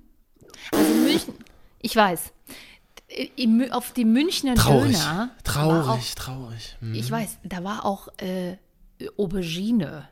Also 0.72 0.92
in 0.92 1.05
München, 1.05 1.35
ich 1.81 1.94
weiß. 1.94 2.33
In, 3.37 3.61
Mü- 3.62 3.70
auf 3.70 3.92
dem 3.92 4.12
Münchner 4.12 4.57
Traurig. 4.57 4.92
Döner. 4.96 5.31
Traurig, 5.44 6.14
traurig. 6.16 6.77
Hm. 6.81 6.92
Auch, 6.92 6.96
ich 6.99 7.11
weiß, 7.11 7.38
da 7.44 7.62
war 7.62 7.85
auch 7.85 8.09
äh, 8.18 8.57
Aubergine. 9.16 10.09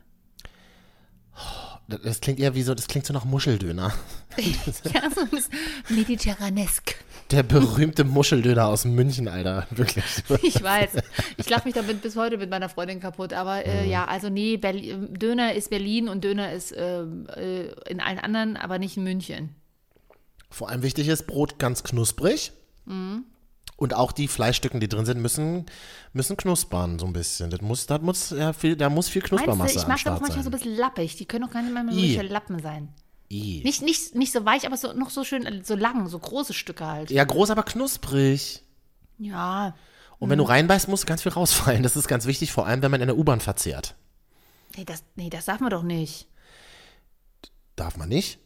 Das- 1.33 1.74
Das 1.87 2.19
klingt 2.19 2.39
eher 2.39 2.55
wie 2.55 2.63
so, 2.63 2.73
das 2.73 2.87
klingt 2.87 3.05
so 3.05 3.13
nach 3.13 3.25
Muscheldöner. 3.25 3.93
ja, 4.37 5.09
so 5.13 5.21
ein 5.21 5.29
bisschen 5.29 5.53
mediterranesk. 5.89 6.95
Der 7.31 7.43
berühmte 7.43 8.03
Muscheldöner 8.03 8.67
aus 8.67 8.85
München, 8.85 9.27
Alter. 9.27 9.67
Wirklich. 9.71 10.03
Ich 10.43 10.61
weiß. 10.61 10.91
Ich 11.37 11.49
lache 11.49 11.65
mich 11.67 11.75
damit 11.75 12.01
bis 12.01 12.15
heute 12.15 12.37
mit 12.37 12.49
meiner 12.49 12.69
Freundin 12.69 12.99
kaputt. 12.99 13.33
Aber 13.33 13.57
Mhm. 13.57 13.63
äh, 13.65 13.87
ja, 13.89 14.05
also 14.05 14.29
nee, 14.29 14.57
Berlin, 14.57 15.13
Döner 15.13 15.53
ist 15.53 15.69
Berlin 15.69 16.09
und 16.09 16.23
Döner 16.23 16.51
ist 16.53 16.73
ähm, 16.75 17.27
äh, 17.35 17.65
in 17.89 17.99
allen 17.99 18.19
anderen, 18.19 18.57
aber 18.57 18.79
nicht 18.79 18.97
in 18.97 19.03
München. 19.03 19.55
Vor 20.49 20.69
allem 20.69 20.81
wichtig 20.83 21.07
ist, 21.07 21.27
Brot 21.27 21.59
ganz 21.59 21.83
knusprig. 21.83 22.51
Mhm. 22.85 23.25
Und 23.77 23.93
auch 23.93 24.13
die 24.13 24.29
Fleischstücken, 24.29 24.79
die 24.79 24.87
drin 24.87 25.05
sind, 25.05 25.21
müssen, 25.21 25.65
müssen 26.13 26.37
knuspern 26.37 26.97
so 26.97 27.05
ein 27.05 27.13
bisschen. 27.13 27.49
Das 27.49 27.61
muss, 27.61 27.85
das 27.87 28.01
muss, 28.01 28.29
ja, 28.29 28.53
viel, 28.53 28.77
da 28.77 28.89
muss 28.89 29.09
viel 29.09 29.21
Knuspermasse 29.21 29.75
ich 29.75 29.81
am 29.81 29.89
mag 29.89 30.01
das 30.01 30.21
manchmal 30.21 30.31
so 30.31 30.43
sein. 30.43 30.45
ein 30.45 30.51
bisschen 30.51 30.77
lappig. 30.77 31.17
Die 31.17 31.25
können 31.25 31.43
auch 31.43 31.51
gar 31.51 31.61
nicht 31.61 31.73
mehr 31.73 31.85
richtige 31.85 32.21
Lappen 32.21 32.61
sein. 32.61 32.93
I. 33.29 33.61
Nicht, 33.65 33.81
nicht, 33.81 34.15
nicht 34.15 34.31
so 34.31 34.45
weich, 34.45 34.65
aber 34.65 34.77
so, 34.77 34.93
noch 34.93 35.09
so 35.09 35.23
schön, 35.23 35.45
äh, 35.45 35.61
so 35.63 35.75
lang, 35.75 36.07
so 36.07 36.19
große 36.19 36.53
Stücke 36.53 36.85
halt. 36.85 37.11
Ja, 37.11 37.23
groß, 37.23 37.49
aber 37.49 37.63
knusprig. 37.63 38.63
Ja. 39.17 39.75
Und 40.19 40.29
wenn 40.29 40.37
du 40.37 40.45
reinbeißt, 40.45 40.87
muss 40.87 41.05
ganz 41.05 41.23
viel 41.23 41.31
rausfallen. 41.33 41.83
Das 41.83 41.97
ist 41.97 42.07
ganz 42.07 42.25
wichtig, 42.25 42.51
vor 42.51 42.67
allem, 42.67 42.81
wenn 42.81 42.91
man 42.91 43.01
in 43.01 43.07
der 43.07 43.17
U-Bahn 43.17 43.41
verzehrt. 43.41 43.95
Nee 44.77 44.85
das, 44.85 45.03
nee, 45.15 45.29
das 45.29 45.45
darf 45.45 45.59
man 45.59 45.69
doch 45.69 45.83
nicht. 45.83 46.27
Darf 47.75 47.97
man 47.97 48.09
nicht? 48.09 48.39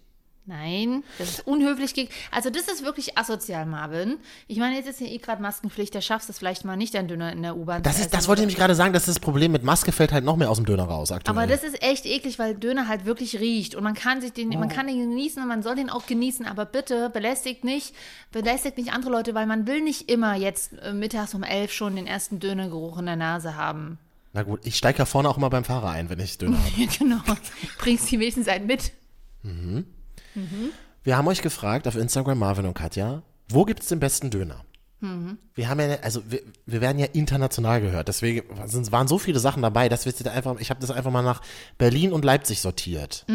Nein, 0.50 1.04
das 1.20 1.30
ist 1.30 1.48
unhöflich 1.48 1.94
gegen. 1.94 2.10
Also, 2.32 2.50
das 2.50 2.64
ist 2.64 2.84
wirklich 2.84 3.18
asozial, 3.20 3.68
Marvin. 3.68 4.18
Ich 4.48 4.58
meine, 4.58 4.76
jetzt 4.76 4.88
ist 4.90 5.00
ja 5.00 5.06
eh 5.06 5.20
gerade 5.20 5.42
Maskenpflicht, 5.44 5.94
da 5.94 6.02
schaffst 6.02 6.28
du 6.28 6.32
es 6.32 6.40
vielleicht 6.40 6.66
mal 6.66 6.76
nicht, 6.76 6.96
dein 6.96 7.08
Döner 7.08 7.32
in 7.32 7.44
der 7.44 7.56
U-Bahn. 7.56 7.84
Das, 7.84 7.98
zu 7.98 8.02
ist, 8.02 8.14
das 8.16 8.28
wollte 8.28 8.42
ich 8.42 8.48
nämlich 8.48 8.58
gerade 8.58 8.74
sagen, 8.74 8.92
das 8.92 9.04
ist 9.08 9.18
das 9.18 9.20
Problem 9.20 9.52
mit 9.52 9.64
Maske 9.64 9.92
fällt 9.92 10.12
halt 10.12 10.26
noch 10.26 10.38
mehr 10.38 10.50
aus 10.50 10.58
dem 10.58 10.66
Döner 10.66 10.86
raus 10.86 11.12
aktuell. 11.12 11.38
Aber 11.38 11.46
das 11.46 11.64
ist 11.64 11.84
echt 11.84 12.08
eklig, 12.08 12.40
weil 12.40 12.56
Döner 12.56 12.88
halt 12.88 13.06
wirklich 13.06 13.40
riecht. 13.40 13.76
Und 13.76 13.84
man 13.84 13.94
kann 13.94 14.22
sich 14.22 14.34
den, 14.34 14.50
Oh. 14.56 14.58
man 14.60 14.70
kann 14.70 14.88
den 14.88 14.98
genießen 14.98 15.40
und 15.42 15.48
man 15.48 15.62
soll 15.62 15.76
den 15.76 15.92
auch 15.92 16.08
genießen. 16.08 16.48
Aber 16.48 16.66
bitte 16.66 17.12
belästigt 17.12 17.64
nicht, 17.64 17.94
belästigt 18.32 18.78
nicht 18.78 18.92
andere 18.92 19.12
Leute, 19.12 19.36
weil 19.36 19.46
man 19.46 19.68
will 19.68 19.82
nicht 19.82 20.10
immer 20.10 20.36
jetzt 20.36 20.74
äh, 20.82 20.94
mittags 20.94 21.36
um 21.36 21.44
elf 21.44 21.72
schon 21.72 21.96
den 21.96 22.08
ersten 22.08 22.40
Dönergeruch 22.40 22.98
in 22.98 23.06
der 23.06 23.16
Nase 23.18 23.56
haben. 23.56 24.00
Na 24.34 24.44
gut, 24.44 24.60
ich 24.64 24.76
steige 24.78 25.00
ja 25.00 25.06
vorne 25.06 25.30
auch 25.30 25.38
immer 25.38 25.50
beim 25.50 25.64
Fahrer 25.64 25.90
ein, 25.90 26.10
wenn 26.10 26.20
ich 26.20 26.38
Döner 26.40 26.58
habe. 26.64 26.88
Genau. 26.98 27.18
Bringst 27.80 28.10
die 28.12 28.20
wenigstens 28.20 28.48
einen 28.48 28.66
mit. 28.68 28.92
Wir 31.04 31.18
haben 31.18 31.28
euch 31.28 31.42
gefragt 31.42 31.88
auf 31.88 31.96
Instagram, 31.96 32.40
Marvin 32.40 32.66
und 32.66 32.74
Katja, 32.74 33.24
wo 33.50 33.66
gibt 33.66 33.82
es 33.82 33.88
den 33.90 34.00
besten 34.00 34.30
Döner? 34.30 34.64
Mhm. 35.02 35.38
Wir 35.56 35.70
haben 35.70 35.80
ja, 35.80 35.96
also 36.02 36.22
wir, 36.30 36.42
wir 36.66 36.82
werden 36.82 37.00
ja 37.00 37.06
international 37.14 37.80
gehört, 37.80 38.10
deswegen 38.10 38.44
sind, 38.68 38.92
waren 38.92 39.08
so 39.08 39.18
viele 39.18 39.40
Sachen 39.40 39.62
dabei, 39.62 39.88
dass 39.88 40.06
wir 40.06 40.12
jetzt 40.12 40.28
einfach, 40.28 40.60
ich 40.60 40.70
habe 40.70 40.82
das 40.82 40.92
einfach 40.92 41.10
mal 41.10 41.22
nach 41.22 41.42
Berlin 41.78 42.12
und 42.12 42.26
Leipzig 42.26 42.60
sortiert. 42.60 43.26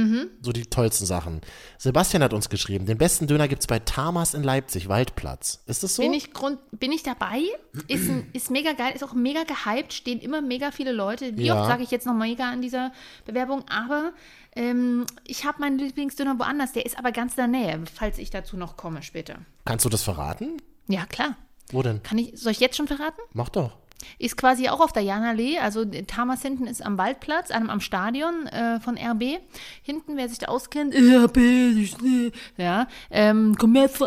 So 0.42 0.52
die 0.52 0.66
tollsten 0.66 1.06
Sachen. 1.06 1.40
Sebastian 1.78 2.22
hat 2.22 2.34
uns 2.34 2.50
geschrieben, 2.50 2.84
den 2.84 2.98
besten 2.98 3.26
Döner 3.26 3.48
gibt's 3.48 3.66
bei 3.66 3.78
Tamas 3.78 4.34
in 4.34 4.42
Leipzig, 4.42 4.88
Waldplatz. 4.90 5.62
Ist 5.66 5.82
das 5.82 5.94
so? 5.96 6.02
Bin 6.02 6.12
ich, 6.12 6.34
Grund, 6.34 6.58
bin 6.72 6.92
ich 6.92 7.02
dabei? 7.02 7.40
Ist, 7.88 8.10
ein, 8.10 8.28
ist 8.34 8.50
mega 8.50 8.72
geil, 8.74 8.92
ist 8.94 9.02
auch 9.02 9.14
mega 9.14 9.44
gehypt, 9.44 9.94
stehen 9.94 10.20
immer 10.20 10.42
mega 10.42 10.70
viele 10.70 10.92
Leute. 10.92 11.34
Wie 11.38 11.46
Ja. 11.46 11.58
oft 11.60 11.70
sage 11.70 11.82
ich 11.82 11.90
jetzt 11.90 12.04
noch 12.06 12.14
mega 12.14 12.50
an 12.50 12.60
dieser 12.60 12.92
Bewerbung, 13.24 13.64
aber 13.70 14.12
ähm, 14.56 15.06
ich 15.26 15.44
habe 15.44 15.60
meinen 15.60 15.78
Lieblingsdöner 15.78 16.38
woanders, 16.38 16.72
der 16.72 16.86
ist 16.86 16.98
aber 16.98 17.12
ganz 17.12 17.32
in 17.32 17.52
der 17.52 17.60
Nähe, 17.60 17.84
falls 17.92 18.18
ich 18.18 18.30
dazu 18.30 18.56
noch 18.56 18.76
komme 18.76 19.02
später. 19.02 19.38
Kannst 19.64 19.84
du 19.84 19.88
das 19.88 20.02
verraten? 20.02 20.58
Ja, 20.88 21.06
klar. 21.06 21.36
Wo 21.70 21.82
denn? 21.82 22.02
Kann 22.02 22.18
ich, 22.18 22.38
soll 22.38 22.52
ich 22.52 22.60
jetzt 22.60 22.76
schon 22.76 22.86
verraten? 22.86 23.20
Mach 23.32 23.48
doch. 23.48 23.78
Ist 24.18 24.36
quasi 24.36 24.68
auch 24.68 24.80
auf 24.80 24.92
der 24.92 25.02
Janallee, 25.02 25.58
also 25.58 25.84
Tamas 25.84 26.42
hinten 26.42 26.66
ist 26.66 26.84
am 26.84 26.98
Waldplatz, 26.98 27.50
einem 27.50 27.70
am 27.70 27.80
Stadion 27.80 28.46
äh, 28.46 28.80
von 28.80 28.96
RB. 28.96 29.40
Hinten, 29.82 30.16
wer 30.16 30.28
sich 30.28 30.38
da 30.38 30.46
auskennt, 30.46 30.94
RB, 30.94 31.36
ne, 31.36 32.32
ja, 32.56 32.86
ähm, 33.10 33.56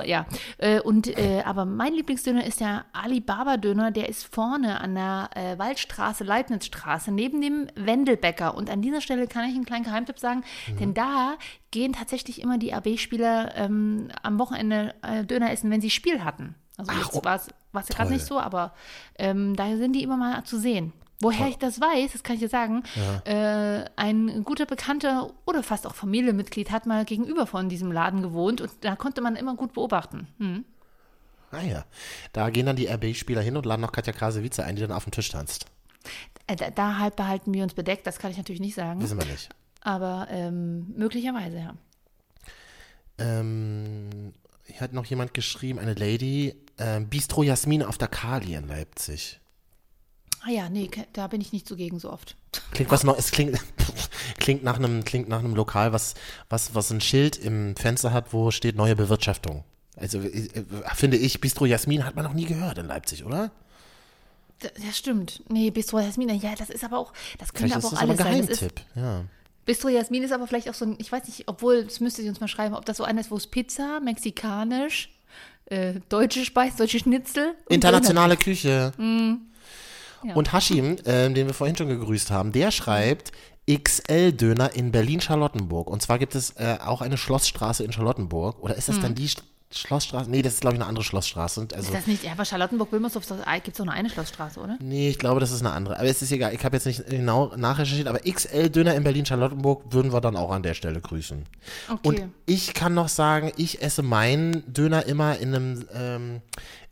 ja. 0.06 0.26
Äh, 0.58 0.82
und, 0.82 1.08
äh, 1.08 1.42
aber 1.46 1.66
mein 1.66 1.94
Lieblingsdöner 1.94 2.46
ist 2.46 2.60
der 2.60 2.86
Alibaba-Döner, 2.94 3.92
der 3.92 4.10
ist 4.10 4.24
vorne 4.34 4.80
an 4.82 4.96
der 4.96 5.30
äh, 5.36 5.58
Waldstraße, 5.58 6.24
Leibnizstraße, 6.24 7.12
neben 7.12 7.42
dem 7.42 7.68
Wendelbäcker. 7.76 8.56
Und 8.56 8.70
an 8.70 8.82
dieser 8.82 9.02
Stelle 9.02 9.28
kann 9.28 9.50
ich 9.50 9.56
einen 9.56 9.66
kleinen 9.66 9.84
Geheimtipp 9.84 10.20
sagen, 10.20 10.44
denn 10.80 10.94
da 10.94 11.38
gehen 11.72 11.94
tatsächlich 11.94 12.42
immer 12.42 12.58
die 12.58 12.72
RB-Spieler 12.72 13.56
ähm, 13.56 14.10
am 14.24 14.40
Wochenende 14.40 14.96
äh, 15.02 15.24
Döner 15.26 15.52
essen, 15.52 15.70
wenn 15.72 15.82
sie 15.82 15.90
Spiel 15.90 16.24
hatten. 16.24 16.56
Also 16.78 16.92
Ach, 16.94 16.98
jetzt 16.98 17.16
oh, 17.16 17.24
war 17.24 17.36
es 17.36 17.48
ja 17.74 17.82
gerade 17.82 18.10
toll. 18.10 18.12
nicht 18.12 18.26
so, 18.26 18.40
aber 18.40 18.74
ähm, 19.18 19.56
da 19.56 19.76
sind 19.76 19.94
die 19.94 20.04
immer 20.04 20.18
mal 20.18 20.44
zu 20.44 20.60
sehen. 20.60 20.94
Woher 21.20 21.48
ich 21.48 21.58
das 21.58 21.82
weiß, 21.82 22.12
das 22.12 22.22
kann 22.22 22.36
ich 22.36 22.42
dir 22.42 22.50
sagen, 22.50 22.84
äh, 23.26 23.86
ein 23.96 24.44
guter 24.44 24.68
Bekannter 24.68 25.32
oder 25.46 25.64
fast 25.64 25.88
auch 25.88 25.96
Familienmitglied 25.96 26.70
hat 26.70 26.86
mal 26.86 27.06
gegenüber 27.06 27.48
von 27.48 27.70
diesem 27.70 27.92
Laden 27.92 28.22
gewohnt 28.22 28.62
und 28.62 28.72
da 28.82 28.96
konnte 28.96 29.22
man 29.22 29.36
immer 29.36 29.56
gut 29.56 29.74
beobachten. 29.74 30.28
Hm. 30.38 30.64
Ah 31.50 31.62
ja. 31.62 31.86
Da 32.34 32.52
gehen 32.52 32.68
dann 32.68 32.76
die 32.76 32.88
RB-Spieler 32.88 33.42
hin 33.42 33.58
und 33.58 33.66
laden 33.66 33.82
noch 33.82 33.92
Katja 33.92 34.14
Krasewitze 34.14 34.64
ein, 34.64 34.76
die 34.76 34.82
dann 34.84 34.92
auf 34.92 35.06
dem 35.06 35.12
Tisch 35.12 35.30
tanzt. 35.30 35.66
Äh, 36.46 36.56
da, 36.56 36.70
da 36.70 37.00
halt 37.00 37.16
behalten 37.16 37.52
wir 37.54 37.64
uns 37.64 37.74
bedeckt, 37.74 38.06
das 38.06 38.20
kann 38.20 38.30
ich 38.30 38.38
natürlich 38.38 38.62
nicht 38.62 38.76
sagen. 38.76 39.02
Wissen 39.02 39.20
wir 39.20 39.26
nicht. 39.26 39.50
Aber 39.82 40.28
ähm, 40.30 40.94
möglicherweise, 40.96 41.58
ja. 41.58 41.74
Ähm, 43.18 44.34
hier 44.66 44.82
hat 44.82 44.94
noch 44.94 45.06
jemand 45.06 45.34
geschrieben, 45.34 45.80
eine 45.80 45.96
Lady, 45.96 46.56
ähm, 46.78 47.08
Bistro 47.08 47.44
Jasmin 47.44 47.84
auf 47.84 47.98
der 47.98 48.08
Kali 48.08 48.56
in 48.56 48.68
Leipzig. 48.68 49.40
Ah 50.42 50.52
ja, 50.52 50.70
nee, 50.70 50.90
da 51.14 51.28
bin 51.28 51.42
ich 51.42 51.52
nicht 51.52 51.68
zugegen 51.68 52.00
so 52.00 52.12
oft. 52.12 52.36
Klingt 52.72 52.92
was 52.92 53.04
noch, 53.04 53.18
es 53.18 53.32
klingt, 53.32 53.60
klingt 54.38 54.64
nach 54.64 54.78
einem, 54.78 55.04
klingt 55.04 55.28
nach 55.28 55.40
einem 55.40 55.56
Lokal, 55.56 55.94
was, 55.94 56.14
was, 56.50 56.76
was 56.76 56.92
ein 56.92 57.02
Schild 57.02 57.38
im 57.38 57.76
Fenster 57.76 58.14
hat, 58.14 58.34
wo 58.34 58.52
steht 58.52 58.76
neue 58.76 58.96
Bewirtschaftung. 58.96 59.64
Also 59.96 60.20
äh, 60.20 60.48
äh, 60.48 60.64
finde 60.96 61.18
ich, 61.18 61.42
Bistro 61.42 61.66
Jasmin 61.66 62.06
hat 62.06 62.16
man 62.16 62.24
noch 62.24 62.34
nie 62.34 62.46
gehört 62.46 62.78
in 62.78 62.86
Leipzig, 62.86 63.26
oder? 63.26 63.52
Das 64.60 64.98
stimmt. 64.98 65.44
Nee, 65.50 65.70
Bistro 65.72 66.00
Jasmin, 66.00 66.30
ja, 66.30 66.56
das 66.56 66.70
ist 66.70 66.84
aber 66.84 66.98
auch, 66.98 67.14
das 67.40 67.54
könnte 67.54 67.74
Vielleicht 67.74 67.76
aber 67.76 67.82
das 67.82 67.94
auch 67.94 68.04
aber 68.04 68.14
ein 68.14 68.20
alles 68.20 68.38
sein. 68.38 68.48
Das 68.48 68.50
ist, 68.50 68.60
Geheimtipp. 68.60 68.86
Ja. 68.96 69.24
Bistro 69.66 69.90
Jasmin 69.90 70.24
ist 70.24 70.32
aber 70.32 70.48
vielleicht 70.48 70.70
auch 70.70 70.74
so 70.74 70.86
ein, 70.86 70.96
ich 71.00 71.12
weiß 71.12 71.28
nicht, 71.28 71.48
obwohl, 71.48 71.84
das 71.84 72.00
müsste 72.00 72.22
sie 72.22 72.30
uns 72.30 72.40
mal 72.40 72.48
schreiben, 72.48 72.74
ob 72.74 72.86
das 72.86 72.98
so 72.98 73.04
einer 73.04 73.22
ist, 73.22 73.32
wo 73.32 73.36
es 73.36 73.48
Pizza, 73.48 74.00
mexikanisch, 74.00 75.10
äh, 75.68 75.96
deutsche 76.10 76.46
Speise, 76.46 76.78
deutsche 76.78 77.00
Schnitzel. 77.00 77.56
Internationale 77.70 78.38
Küche. 78.38 78.92
Mhm. 78.98 79.42
Ja. 80.24 80.34
Und 80.34 80.52
Hashim, 80.52 80.98
ähm, 81.06 81.34
den 81.34 81.48
wir 81.48 81.54
vorhin 81.54 81.76
schon 81.76 81.90
gegrüßt 81.90 82.32
haben, 82.32 82.52
der 82.52 82.72
schreibt 82.72 83.32
XL-Döner 83.70 84.74
in 84.74 84.92
Berlin-Charlottenburg. 84.92 85.90
Und 85.90 86.02
zwar 86.02 86.20
gibt 86.20 86.36
es 86.36 86.52
äh, 86.52 86.78
auch 86.84 87.02
eine 87.02 87.18
Schlossstraße 87.18 87.84
in 87.84 87.92
Charlottenburg. 87.92 88.62
Oder 88.64 88.76
ist 88.76 88.90
das 88.90 89.00
dann 89.00 89.14
die 89.14 89.28
St 89.28 89.44
Schlossstraße? 89.72 90.30
Nee, 90.30 90.42
das 90.42 90.54
ist, 90.54 90.62
glaube 90.62 90.76
ich, 90.76 90.82
eine 90.82 90.88
andere 90.88 91.04
Schlossstraße. 91.04 91.68
Also, 91.74 91.88
Ist 91.88 91.94
das 91.94 92.08
nicht, 92.08 92.24
ja, 92.24 92.32
aber 92.32 92.46
Charlottenburg-Wilmersdorf 92.46 93.28
gibt 93.28 93.68
es 93.68 93.74
doch 93.76 93.86
nur 93.86 93.94
eine 93.94 94.10
Schlossstraße, 94.10 94.60
oder? 94.60 94.78
nee, 94.82 95.10
ich 95.10 95.20
glaube, 95.20 95.42
das 95.42 95.52
ist 95.52 95.60
eine 95.60 95.72
andere. 95.72 95.98
Aber 96.00 96.08
es 96.08 96.22
ist 96.22 96.32
egal. 96.32 96.54
Ich 96.54 96.64
habe 96.64 96.78
jetzt 96.78 96.86
nicht 96.86 97.06
genau 97.08 97.54
nachrecherchiert. 97.56 98.08
Aber 98.08 98.20
XL-Döner 98.20 98.96
in 98.96 99.04
Berlin-Charlottenburg 99.04 99.92
würden 99.92 100.14
wir 100.14 100.22
dann 100.22 100.38
auch 100.38 100.52
an 100.52 100.64
der 100.64 100.74
Stelle 100.74 101.02
grüßen. 101.02 101.44
Okay. 101.90 102.00
Und 102.04 102.32
ich 102.46 102.74
kann 102.74 102.94
noch 102.94 103.10
sagen, 103.10 103.52
ich 103.58 103.82
esse 103.82 104.04
meinen 104.04 104.64
Döner 104.72 105.06
immer 105.06 105.38
in 105.38 105.54
einem, 105.54 105.86
ähm, 105.94 106.42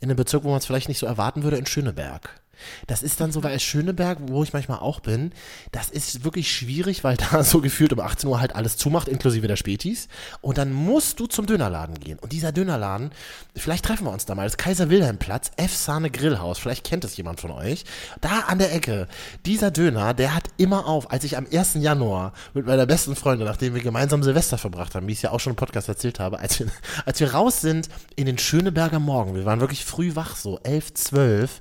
in 0.00 0.10
einem 0.10 0.16
Bezirk, 0.16 0.44
wo 0.44 0.50
man 0.50 0.58
es 0.58 0.66
vielleicht 0.66 0.88
nicht 0.88 0.98
so 0.98 1.06
erwarten 1.06 1.42
würde, 1.44 1.56
in 1.56 1.66
Schöneberg. 1.66 2.40
Das 2.86 3.02
ist 3.02 3.20
dann 3.20 3.32
so, 3.32 3.40
es 3.42 3.62
Schöneberg, 3.62 4.18
wo 4.28 4.42
ich 4.42 4.52
manchmal 4.52 4.78
auch 4.78 5.00
bin, 5.00 5.32
das 5.72 5.90
ist 5.90 6.24
wirklich 6.24 6.50
schwierig, 6.50 7.04
weil 7.04 7.16
da 7.30 7.42
so 7.44 7.60
gefühlt 7.60 7.92
um 7.92 8.00
18 8.00 8.28
Uhr 8.28 8.40
halt 8.40 8.54
alles 8.54 8.76
zumacht, 8.76 9.08
inklusive 9.08 9.46
der 9.46 9.56
Spätis. 9.56 10.08
Und 10.40 10.58
dann 10.58 10.72
musst 10.72 11.20
du 11.20 11.26
zum 11.26 11.46
Dönerladen 11.46 11.98
gehen. 11.98 12.18
Und 12.18 12.32
dieser 12.32 12.52
Dönerladen, 12.52 13.10
vielleicht 13.54 13.84
treffen 13.84 14.04
wir 14.04 14.12
uns 14.12 14.26
da 14.26 14.34
mal, 14.34 14.44
das 14.44 14.56
Kaiser 14.56 14.90
Wilhelm 14.90 15.18
Platz, 15.18 15.50
F. 15.56 15.74
Sahne 15.74 16.10
Grillhaus, 16.10 16.58
vielleicht 16.58 16.84
kennt 16.84 17.04
es 17.04 17.16
jemand 17.16 17.40
von 17.40 17.50
euch. 17.50 17.84
Da 18.20 18.40
an 18.46 18.58
der 18.58 18.74
Ecke, 18.74 19.08
dieser 19.44 19.70
Döner, 19.70 20.14
der 20.14 20.34
hat 20.34 20.44
immer 20.56 20.86
auf, 20.86 21.10
als 21.10 21.24
ich 21.24 21.36
am 21.36 21.46
1. 21.50 21.74
Januar 21.74 22.32
mit 22.54 22.66
meiner 22.66 22.86
besten 22.86 23.16
Freundin, 23.16 23.46
nachdem 23.46 23.74
wir 23.74 23.82
gemeinsam 23.82 24.22
Silvester 24.22 24.58
verbracht 24.58 24.94
haben, 24.94 25.06
wie 25.06 25.12
ich 25.12 25.18
es 25.18 25.22
ja 25.22 25.30
auch 25.30 25.40
schon 25.40 25.52
im 25.52 25.56
Podcast 25.56 25.88
erzählt 25.88 26.20
habe, 26.20 26.38
als 26.38 26.58
wir, 26.58 26.66
als 27.06 27.20
wir 27.20 27.32
raus 27.32 27.60
sind 27.60 27.88
in 28.14 28.26
den 28.26 28.38
Schöneberger 28.38 29.00
Morgen, 29.00 29.34
wir 29.34 29.44
waren 29.44 29.60
wirklich 29.60 29.84
früh 29.84 30.14
wach, 30.14 30.36
so 30.36 30.58
11, 30.62 30.94
12. 30.94 31.60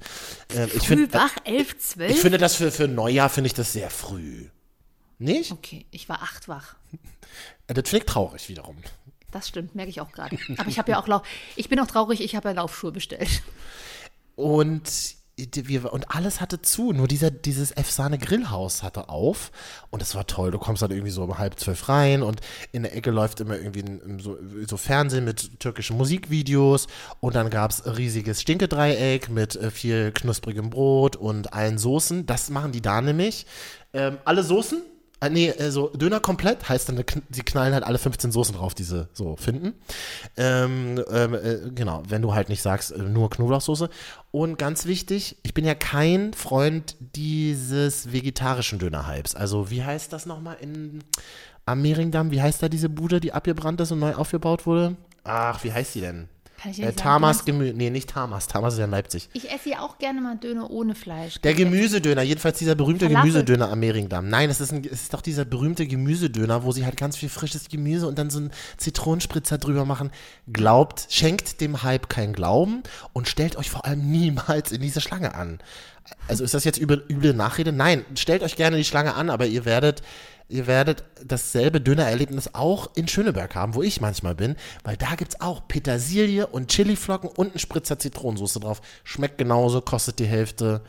Ähm, 0.55 0.69
ich 0.75 0.84
Früh 0.85 0.95
find- 0.97 1.13
wach, 1.13 1.35
elf, 1.43 1.77
zwölf? 1.79 2.11
ich 2.11 2.19
finde 2.19 2.37
das 2.37 2.55
für, 2.55 2.71
für 2.71 2.87
Neujahr, 2.87 3.29
finde 3.29 3.47
ich 3.47 3.53
das 3.53 3.73
sehr 3.73 3.89
früh. 3.89 4.47
Nicht? 5.17 5.51
okay, 5.51 5.85
ich 5.91 6.09
war 6.09 6.21
acht 6.21 6.47
wach. 6.47 6.75
Äh, 7.67 7.73
Das 7.73 7.89
finde 7.89 8.05
ich 8.05 8.11
traurig 8.11 8.49
wiederum. 8.49 8.77
Das 9.31 9.47
stimmt, 9.47 9.75
merke 9.75 9.89
ich 9.89 9.99
auch 10.01 10.11
gerade. 10.11 10.37
Aber 10.57 10.69
ich 10.69 10.77
habe 10.79 10.91
ja 10.91 10.99
auch 10.99 11.07
Lau 11.07 11.21
ich 11.55 11.67
bin 11.69 11.79
auch 11.79 11.87
traurig, 11.87 12.21
ich 12.21 12.35
habe 12.35 12.49
ja 12.49 12.55
Laufschuhe 12.55 12.91
bestellt. 12.91 13.41
Und, 14.35 15.15
und 15.91 16.15
alles 16.15 16.39
hatte 16.39 16.61
zu, 16.61 16.93
nur 16.93 17.09
dieser, 17.09 17.29
dieses 17.29 17.71
F-Sahne 17.71 18.17
Grillhaus 18.17 18.83
hatte 18.83 19.09
auf 19.09 19.51
und 19.89 20.01
es 20.01 20.15
war 20.15 20.25
toll. 20.27 20.51
Du 20.51 20.59
kommst 20.59 20.81
dann 20.81 20.91
irgendwie 20.91 21.11
so 21.11 21.23
um 21.23 21.37
halb 21.37 21.59
zwölf 21.59 21.89
rein 21.89 22.23
und 22.23 22.39
in 22.71 22.83
der 22.83 22.95
Ecke 22.95 23.11
läuft 23.11 23.41
immer 23.41 23.57
irgendwie 23.57 23.83
so, 24.21 24.37
so 24.65 24.77
Fernsehen 24.77 25.25
mit 25.25 25.59
türkischen 25.59 25.97
Musikvideos 25.97 26.87
und 27.19 27.35
dann 27.35 27.49
gab 27.49 27.71
es 27.71 27.85
riesiges 27.97 28.41
Stinkedreieck 28.41 29.29
mit 29.29 29.57
äh, 29.57 29.71
viel 29.71 30.13
knusprigem 30.13 30.69
Brot 30.69 31.17
und 31.17 31.51
allen 31.53 31.77
Soßen. 31.77 32.25
Das 32.25 32.49
machen 32.49 32.71
die 32.71 32.81
da 32.81 33.01
nämlich. 33.01 33.45
Ähm, 33.91 34.17
alle 34.23 34.43
Soßen 34.43 34.83
Ah, 35.21 35.29
nee, 35.29 35.47
äh, 35.49 35.71
so 35.71 35.89
Döner 35.89 36.19
komplett 36.19 36.67
heißt 36.67 36.89
dann, 36.89 37.03
sie 37.29 37.41
knallen 37.41 37.73
halt 37.73 37.83
alle 37.83 37.97
15 37.97 38.31
Soßen 38.31 38.55
drauf, 38.55 38.73
die 38.75 38.83
sie 38.83 39.07
so 39.13 39.35
finden. 39.37 39.73
Ähm, 40.35 41.01
ähm, 41.09 41.33
äh, 41.33 41.71
genau, 41.73 42.03
wenn 42.07 42.21
du 42.21 42.33
halt 42.33 42.49
nicht 42.49 42.61
sagst, 42.61 42.91
äh, 42.91 42.99
nur 42.99 43.29
Knoblauchsoße. 43.29 43.89
Und 44.31 44.57
ganz 44.57 44.85
wichtig, 44.85 45.37
ich 45.43 45.53
bin 45.53 45.63
ja 45.63 45.73
kein 45.73 46.33
Freund 46.33 46.97
dieses 46.99 48.11
vegetarischen 48.11 48.77
Döner-Hypes. 48.77 49.35
Also, 49.35 49.71
wie 49.71 49.83
heißt 49.83 50.11
das 50.11 50.25
nochmal 50.25 50.57
in 50.59 51.03
am 51.65 51.81
Mehringdamm? 51.81 52.31
Wie 52.31 52.41
heißt 52.41 52.61
da 52.61 52.69
diese 52.69 52.89
Bude, 52.89 53.19
die 53.19 53.33
abgebrannt 53.33 53.79
ist 53.81 53.91
und 53.91 53.99
neu 53.99 54.15
aufgebaut 54.15 54.65
wurde? 54.65 54.95
Ach, 55.23 55.63
wie 55.63 55.73
heißt 55.73 55.95
die 55.95 56.01
denn? 56.01 56.29
Kann 56.65 56.71
ich 56.71 56.79
Äh, 56.79 56.85
sagen. 56.85 56.95
Tamas 56.97 57.45
Gemüse. 57.45 57.73
Nee, 57.75 57.91
nicht 57.91 58.09
Tamas. 58.09 58.47
Tamas 58.47 58.73
ist 58.73 58.79
ja 58.79 58.85
in 58.85 58.91
Leipzig. 58.91 59.29
Ich 59.33 59.51
esse 59.51 59.69
ja 59.69 59.81
auch 59.81 59.99
gerne 59.99 60.19
mal 60.19 60.35
Döner 60.35 60.71
ohne 60.71 60.95
Fleisch. 60.95 61.39
Der 61.41 61.53
Gemüsedöner, 61.53 62.23
jedenfalls 62.23 62.57
dieser 62.57 62.73
berühmte 62.73 63.05
Falafel. 63.05 63.29
Gemüsedöner 63.29 63.69
am 63.69 63.79
Mehringdamm. 63.79 64.29
Nein, 64.29 64.49
es 64.49 64.59
ist, 64.61 64.71
ein, 64.73 64.83
es 64.83 65.03
ist 65.03 65.13
doch 65.13 65.21
dieser 65.21 65.45
berühmte 65.45 65.85
Gemüsedöner, 65.85 66.63
wo 66.63 66.71
sie 66.71 66.83
halt 66.83 66.97
ganz 66.97 67.17
viel 67.17 67.29
frisches 67.29 67.69
Gemüse 67.69 68.07
und 68.07 68.17
dann 68.17 68.31
so 68.31 68.39
einen 68.39 68.51
Zitronenspritzer 68.77 69.59
drüber 69.59 69.85
machen. 69.85 70.09
Glaubt, 70.51 71.05
schenkt 71.09 71.61
dem 71.61 71.83
Hype 71.83 72.09
keinen 72.09 72.33
Glauben 72.33 72.81
und 73.13 73.27
stellt 73.27 73.57
euch 73.57 73.69
vor 73.69 73.85
allem 73.85 74.09
niemals 74.09 74.71
in 74.71 74.81
diese 74.81 75.01
Schlange 75.01 75.35
an. 75.35 75.59
Also 76.27 76.43
ist 76.43 76.55
das 76.55 76.63
jetzt 76.63 76.79
üble, 76.79 77.03
üble 77.09 77.33
Nachrede? 77.35 77.71
Nein, 77.73 78.05
stellt 78.15 78.41
euch 78.41 78.55
gerne 78.55 78.77
die 78.77 78.85
Schlange 78.85 79.13
an, 79.13 79.29
aber 79.29 79.45
ihr 79.45 79.65
werdet 79.65 80.01
ihr 80.47 80.67
werdet 80.67 81.03
dasselbe 81.23 81.81
Dönererlebnis 81.81 82.53
auch 82.53 82.95
in 82.95 83.07
Schöneberg 83.07 83.55
haben, 83.55 83.73
wo 83.75 83.81
ich 83.81 84.01
manchmal 84.01 84.35
bin, 84.35 84.55
weil 84.83 84.97
da 84.97 85.15
gibt 85.15 85.33
es 85.33 85.41
auch 85.41 85.67
Petersilie 85.67 86.47
und 86.47 86.69
Chiliflocken 86.69 87.29
und 87.29 87.51
einen 87.51 87.59
Spritzer 87.59 87.97
Zitronensoße 87.99 88.59
drauf. 88.59 88.81
Schmeckt 89.03 89.37
genauso, 89.37 89.81
kostet 89.81 90.19
die 90.19 90.25
Hälfte. 90.25 90.81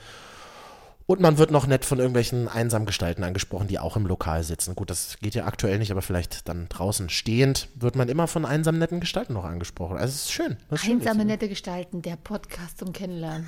Und 1.07 1.21
man 1.21 1.39
wird 1.39 1.53
noch 1.53 1.69
nett 1.69 1.85
von 1.85 1.99
irgendwelchen 1.99 2.49
einsamen 2.49 2.85
Gestalten 2.85 3.23
angesprochen, 3.23 3.69
die 3.69 3.79
auch 3.79 3.97
im 3.97 4.07
Lokal 4.07 4.43
sitzen. 4.43 4.75
Gut, 4.75 4.91
das 4.91 5.19
geht 5.21 5.37
ja 5.37 5.45
aktuell 5.47 5.79
nicht, 5.79 5.93
aber 5.93 6.03
vielleicht 6.03 6.49
dann 6.49 6.69
draußen 6.69 7.09
stehend 7.11 7.69
wird 7.77 7.95
man 7.95 8.09
immer 8.09 8.27
von 8.27 8.45
einsamen 8.45 8.81
netten 8.81 8.99
Gestalten 8.99 9.35
noch 9.35 9.45
angesprochen. 9.45 9.97
Also 9.97 10.09
es 10.09 10.25
ist 10.25 10.33
schön. 10.33 10.57
Das 10.69 10.81
ist 10.81 10.87
schön 10.87 10.99
Einsame, 10.99 11.21
jetzt. 11.21 11.29
nette 11.29 11.49
Gestalten, 11.49 12.03
der 12.03 12.17
Podcast 12.17 12.79
zum 12.79 12.93
Kennenlernen. 12.93 13.47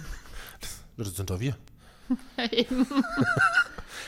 Das 0.96 1.14
sind 1.16 1.30
doch 1.30 1.40
wir. 1.40 1.56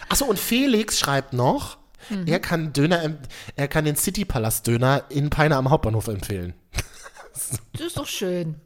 Achso, 0.08 0.24
und 0.26 0.38
Felix 0.38 0.98
schreibt 0.98 1.32
noch, 1.32 1.79
Mhm. 2.08 2.26
er 2.26 2.40
kann 2.40 2.72
Döner, 2.72 3.18
er 3.56 3.68
kann 3.68 3.84
den 3.84 3.96
City 3.96 4.24
Palace 4.24 4.62
Döner 4.62 5.04
in 5.10 5.28
Peine 5.30 5.56
am 5.56 5.70
Hauptbahnhof 5.70 6.08
empfehlen. 6.08 6.54
Das 7.72 7.82
ist 7.86 7.96
doch 7.96 8.06
schön. 8.06 8.56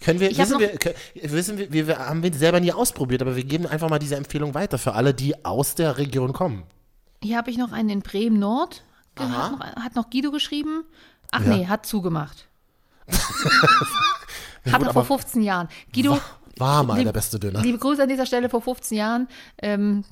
Können 0.00 0.20
wir, 0.20 0.36
wissen 0.36 0.58
wir, 0.58 0.76
kö- 0.78 0.94
wissen 1.14 1.56
wir, 1.56 1.72
wir, 1.72 1.98
haben 1.98 2.22
wir 2.22 2.32
selber 2.34 2.60
nie 2.60 2.72
ausprobiert, 2.72 3.22
aber 3.22 3.36
wir 3.36 3.44
geben 3.44 3.66
einfach 3.66 3.88
mal 3.88 3.98
diese 3.98 4.16
Empfehlung 4.16 4.52
weiter 4.54 4.76
für 4.78 4.92
alle, 4.94 5.14
die 5.14 5.44
aus 5.44 5.74
der 5.74 5.96
Region 5.98 6.32
kommen. 6.34 6.64
Hier 7.22 7.38
habe 7.38 7.50
ich 7.50 7.56
noch 7.56 7.72
einen 7.72 7.88
in 7.88 8.00
Bremen 8.02 8.38
Nord. 8.38 8.82
Hat 9.18 9.28
noch, 9.52 9.60
hat 9.60 9.94
noch 9.94 10.10
Guido 10.10 10.30
geschrieben. 10.30 10.84
Ach 11.30 11.40
Ja. 11.40 11.56
nee, 11.56 11.66
hat 11.66 11.86
zugemacht. 11.86 12.48
Hat 14.64 14.80
er 14.80 14.80
vor 14.80 14.88
aber 14.90 15.04
15 15.04 15.42
Jahren. 15.42 15.68
Guido, 15.92 16.18
War 16.56 16.82
mal 16.84 16.96
lieb- 16.96 17.04
der 17.06 17.12
beste 17.12 17.38
Döner. 17.40 17.60
liebe 17.62 17.78
Grüße 17.78 18.02
an 18.02 18.08
dieser 18.08 18.26
Stelle 18.26 18.48
vor 18.48 18.62
15 18.62 18.96
Jahren. 18.96 19.28
Ähm, 19.60 20.04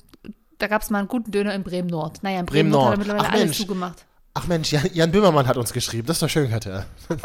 da 0.61 0.67
gab 0.67 0.81
es 0.81 0.89
mal 0.89 0.99
einen 0.99 1.07
guten 1.07 1.31
Döner 1.31 1.53
in 1.53 1.63
Bremen 1.63 1.87
Nord. 1.89 2.21
Naja, 2.23 2.39
in 2.39 2.45
Bremen, 2.45 2.69
Bremen 2.69 2.71
Nord 2.71 2.85
hat 2.87 2.93
er 2.93 2.97
mittlerweile 2.99 3.27
Ach, 3.27 3.31
alles 3.33 3.43
Mensch. 3.45 3.57
zugemacht. 3.57 4.05
Ach 4.33 4.47
Mensch, 4.47 4.71
Jan, 4.71 4.89
Jan 4.93 5.11
Böhmermann 5.11 5.47
hat 5.47 5.57
uns 5.57 5.73
geschrieben. 5.73 6.07
Das 6.07 6.15
ist 6.17 6.21
doch 6.23 6.29
schön, 6.29 6.49
Katja. 6.49 6.85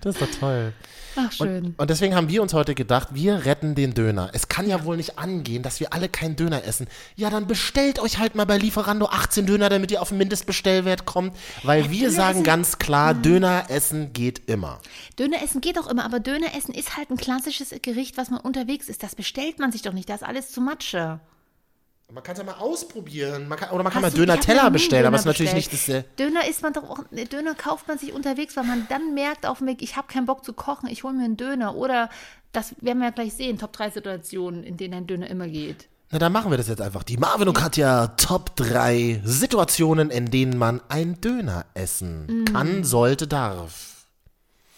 das 0.00 0.14
ist 0.16 0.22
doch 0.22 0.40
toll. 0.40 0.72
Ach, 1.14 1.30
schön. 1.30 1.66
Und, 1.66 1.78
und 1.78 1.90
deswegen 1.90 2.14
haben 2.14 2.30
wir 2.30 2.40
uns 2.40 2.54
heute 2.54 2.74
gedacht, 2.74 3.08
wir 3.12 3.44
retten 3.44 3.74
den 3.74 3.92
Döner. 3.92 4.30
Es 4.32 4.48
kann 4.48 4.66
ja 4.66 4.82
wohl 4.86 4.96
nicht 4.96 5.18
angehen, 5.18 5.62
dass 5.62 5.78
wir 5.78 5.92
alle 5.92 6.08
keinen 6.08 6.36
Döner 6.36 6.64
essen. 6.64 6.86
Ja, 7.16 7.28
dann 7.28 7.46
bestellt 7.46 7.98
euch 7.98 8.16
halt 8.18 8.34
mal 8.34 8.46
bei 8.46 8.56
Lieferando 8.56 9.06
18 9.06 9.44
Döner, 9.44 9.68
damit 9.68 9.90
ihr 9.90 10.00
auf 10.00 10.08
den 10.08 10.16
Mindestbestellwert 10.16 11.04
kommt. 11.04 11.36
Weil 11.64 11.90
wir 11.90 12.06
Döner 12.08 12.12
sagen 12.12 12.34
essen- 12.38 12.44
ganz 12.44 12.78
klar, 12.78 13.12
Döner 13.12 13.64
essen 13.68 14.14
geht 14.14 14.48
immer. 14.48 14.80
Döner 15.18 15.42
essen 15.42 15.60
geht 15.60 15.78
auch 15.78 15.86
immer, 15.86 16.06
aber 16.06 16.18
Döner 16.18 16.54
essen 16.56 16.72
ist 16.74 16.96
halt 16.96 17.10
ein 17.10 17.18
klassisches 17.18 17.74
Gericht, 17.82 18.16
was 18.16 18.30
man 18.30 18.40
unterwegs 18.40 18.88
ist. 18.88 19.02
Das 19.02 19.14
bestellt 19.14 19.58
man 19.58 19.70
sich 19.70 19.82
doch 19.82 19.92
nicht. 19.92 20.08
Das 20.08 20.22
ist 20.22 20.26
alles 20.26 20.50
zu 20.50 20.62
Matsche. 20.62 21.20
Man 22.12 22.22
kann 22.22 22.32
es 22.34 22.38
ja 22.38 22.44
mal 22.44 22.54
ausprobieren. 22.58 23.48
Man 23.48 23.58
kann, 23.58 23.70
oder 23.70 23.82
man 23.82 23.92
kann 23.92 24.04
Hast 24.04 24.12
mal 24.14 24.18
Döner-Teller 24.18 24.70
bestellen, 24.70 25.06
aber 25.06 25.16
Döner 25.16 25.16
es 25.16 25.20
ist 25.22 25.26
natürlich 25.26 25.54
nicht 25.54 25.72
das. 25.72 25.88
Äh, 25.88 26.04
Döner 26.18 26.46
isst 26.46 26.62
man 26.62 26.72
doch 26.74 26.88
auch, 26.90 26.98
ne, 27.10 27.24
Döner 27.24 27.54
kauft 27.54 27.88
man 27.88 27.98
sich 27.98 28.12
unterwegs, 28.12 28.54
weil 28.56 28.64
man 28.64 28.86
dann 28.88 29.14
merkt 29.14 29.46
auf 29.46 29.58
dem 29.58 29.66
Weg, 29.68 29.80
ich 29.82 29.96
habe 29.96 30.08
keinen 30.08 30.26
Bock 30.26 30.44
zu 30.44 30.52
kochen, 30.52 30.88
ich 30.88 31.04
hole 31.04 31.14
mir 31.14 31.24
einen 31.24 31.36
Döner. 31.38 31.74
Oder, 31.74 32.10
das 32.52 32.74
werden 32.82 32.98
wir 32.98 33.06
ja 33.06 33.10
gleich 33.12 33.32
sehen, 33.32 33.58
Top 33.58 33.72
3 33.72 33.90
Situationen, 33.90 34.62
in 34.62 34.76
denen 34.76 34.94
ein 34.94 35.06
Döner 35.06 35.28
immer 35.28 35.48
geht. 35.48 35.88
Na, 36.10 36.18
dann 36.18 36.32
machen 36.32 36.50
wir 36.50 36.58
das 36.58 36.68
jetzt 36.68 36.82
einfach. 36.82 37.02
Die 37.02 37.16
Marvin 37.16 37.48
und 37.48 37.54
Katja 37.54 38.08
Top 38.18 38.54
3 38.56 39.22
Situationen, 39.24 40.10
in 40.10 40.30
denen 40.30 40.58
man 40.58 40.82
ein 40.90 41.18
Döner 41.22 41.64
essen 41.72 42.26
Mhm. 42.26 42.44
kann, 42.44 42.84
sollte, 42.84 43.26
darf. 43.26 44.04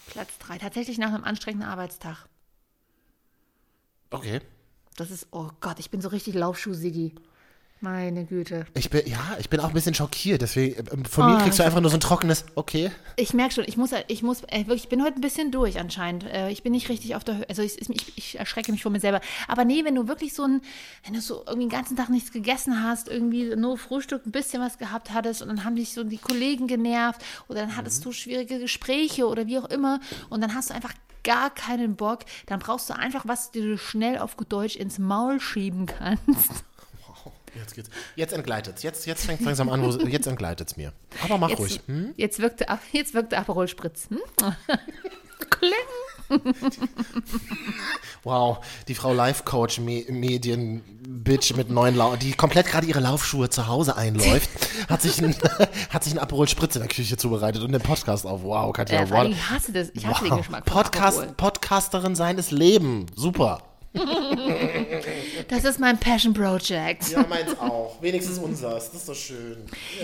Platz 0.07 0.29
3, 0.39 0.59
tatsächlich 0.59 0.97
nach 0.97 1.09
einem 1.13 1.25
anstrengenden 1.25 1.67
Arbeitstag. 1.69 2.27
Okay. 4.11 4.39
Das 4.95 5.11
ist, 5.11 5.27
oh 5.31 5.49
Gott, 5.59 5.79
ich 5.79 5.89
bin 5.89 6.01
so 6.01 6.09
richtig 6.09 6.35
Laufschuh-Siggi. 6.35 7.13
Meine 7.81 8.25
Güte. 8.25 8.65
Ich 8.73 8.89
bin, 8.89 9.05
ja, 9.05 9.35
ich 9.37 9.49
bin 9.49 9.59
auch 9.59 9.67
ein 9.67 9.73
bisschen 9.73 9.93
schockiert. 9.93 10.41
Deswegen, 10.41 10.75
äh, 10.87 11.07
von 11.07 11.25
mir 11.25 11.35
Oh, 11.37 11.43
kriegst 11.43 11.59
du 11.59 11.63
einfach 11.63 11.81
nur 11.81 11.91
so 11.91 11.97
ein 11.97 11.99
trockenes, 11.99 12.45
okay. 12.55 12.89
Ich 13.17 13.33
merke 13.33 13.53
schon, 13.53 13.65
ich 13.67 13.75
muss, 13.77 13.91
ich 14.07 14.23
muss, 14.23 14.41
äh, 14.43 14.63
ich 14.73 14.87
bin 14.87 15.03
heute 15.03 15.15
ein 15.19 15.21
bisschen 15.21 15.51
durch 15.51 15.79
anscheinend. 15.79 16.23
Äh, 16.23 16.49
ich 16.51 16.63
bin 16.63 16.71
nicht 16.71 16.89
richtig 16.89 17.15
auf 17.15 17.23
der 17.23 17.37
Höhe. 17.37 17.49
Also 17.49 17.61
ich, 17.61 17.79
ich, 17.79 18.17
ich 18.17 18.39
erschrecke 18.39 18.71
mich 18.71 18.81
vor 18.81 18.91
mir 18.91 18.99
selber. 18.99 19.19
Aber 19.47 19.65
nee, 19.65 19.83
wenn 19.83 19.93
du 19.93 20.07
wirklich 20.07 20.33
so 20.33 20.43
ein, 20.43 20.61
wenn 21.03 21.13
du 21.13 21.21
so 21.21 21.43
irgendwie 21.45 21.67
den 21.67 21.69
ganzen 21.69 21.97
Tag 21.97 22.09
nichts 22.09 22.31
gegessen 22.31 22.81
hast, 22.81 23.09
irgendwie 23.09 23.55
nur 23.55 23.77
Frühstück 23.77 24.25
ein 24.25 24.31
bisschen 24.31 24.61
was 24.61 24.77
gehabt 24.77 25.13
hattest 25.13 25.41
und 25.41 25.49
dann 25.49 25.63
haben 25.65 25.75
dich 25.75 25.93
so 25.93 26.03
die 26.03 26.17
Kollegen 26.17 26.67
genervt 26.67 27.23
oder 27.49 27.59
dann 27.61 27.75
hattest 27.75 28.03
du 28.05 28.11
schwierige 28.13 28.59
Gespräche 28.59 29.27
oder 29.27 29.47
wie 29.47 29.59
auch 29.59 29.69
immer 29.69 29.99
und 30.29 30.41
dann 30.41 30.55
hast 30.55 30.69
du 30.69 30.73
einfach 30.73 30.93
gar 31.23 31.49
keinen 31.49 31.95
Bock, 31.95 32.19
dann 32.45 32.59
brauchst 32.59 32.89
du 32.89 32.95
einfach 32.95 33.27
was, 33.27 33.51
das 33.51 33.61
du 33.61 33.77
schnell 33.77 34.19
auf 34.19 34.37
gut 34.37 34.51
Deutsch 34.53 34.75
ins 34.75 34.97
Maul 34.99 35.39
schieben 35.41 35.87
kannst. 35.87 36.63
Jetzt 37.55 37.73
geht's. 37.75 37.89
Jetzt 38.15 38.33
entgleitet's. 38.33 38.83
Jetzt, 38.83 39.05
jetzt 39.05 39.25
fängt 39.25 39.41
langsam 39.41 39.69
an, 39.69 39.81
wo, 39.81 40.05
jetzt 40.07 40.27
entgleitet's 40.27 40.77
mir. 40.77 40.91
Aber 41.23 41.37
mach 41.37 41.49
ruhig. 41.57 41.73
Jetzt, 41.75 41.87
Hm? 41.87 42.13
jetzt 42.17 42.39
wirkte, 42.39 42.69
Ap- 42.69 42.79
jetzt 42.91 43.13
wirkte 43.13 43.37
Aperol 43.37 43.67
Spritz. 43.67 44.07
Hm? 44.09 44.19
Kling. 45.49 45.73
Wow, 48.23 48.65
die 48.87 48.95
Frau 48.95 49.13
Life-Coach, 49.13 49.79
Me 49.79 50.03
Medien-Bitch 50.09 51.53
mit 51.55 51.69
neuen 51.69 51.95
Lau 51.95 52.15
die 52.15 52.33
komplett 52.33 52.65
gerade 52.67 52.87
ihre 52.87 52.99
Laufschuhe 52.99 53.49
zu 53.49 53.67
Hause 53.67 53.95
einläuft, 53.95 54.49
hat 54.89 55.01
sich 55.03 55.21
ein, 55.21 55.35
hat 55.89 56.03
sich 56.03 56.13
ein 56.13 56.19
Aperol 56.19 56.47
Spritz 56.47 56.75
in 56.75 56.81
der 56.81 56.89
Küche 56.89 57.15
zubereitet 57.17 57.61
und 57.61 57.71
den 57.73 57.81
Podcast 57.81 58.25
auf. 58.25 58.41
Wow, 58.43 58.73
Katja, 58.73 59.01
Äh, 59.01 59.09
wow. 59.11 59.27
ich 59.27 59.49
hasse 59.49 59.71
das. 59.71 59.89
Ich 59.93 60.05
hasse 60.07 60.23
den 60.23 60.31
wow. 60.31 60.37
Geschmack 60.39 60.63
von 60.67 60.73
Podcast. 60.73 61.37
Podcasterin 61.37 62.15
sein 62.15 62.37
ist 62.37 62.51
Leben. 62.51 63.05
Super. 63.15 63.61
Das 65.47 65.63
ist 65.63 65.79
mein 65.79 65.99
Passion 65.99 66.33
Project. 66.33 67.09
Ja, 67.11 67.25
meins 67.27 67.57
auch. 67.59 68.01
Wenigstens 68.01 68.39
unseres. 68.39 68.91
Das 68.91 69.01
ist 69.01 69.09
doch 69.09 69.15
schön. 69.15 69.57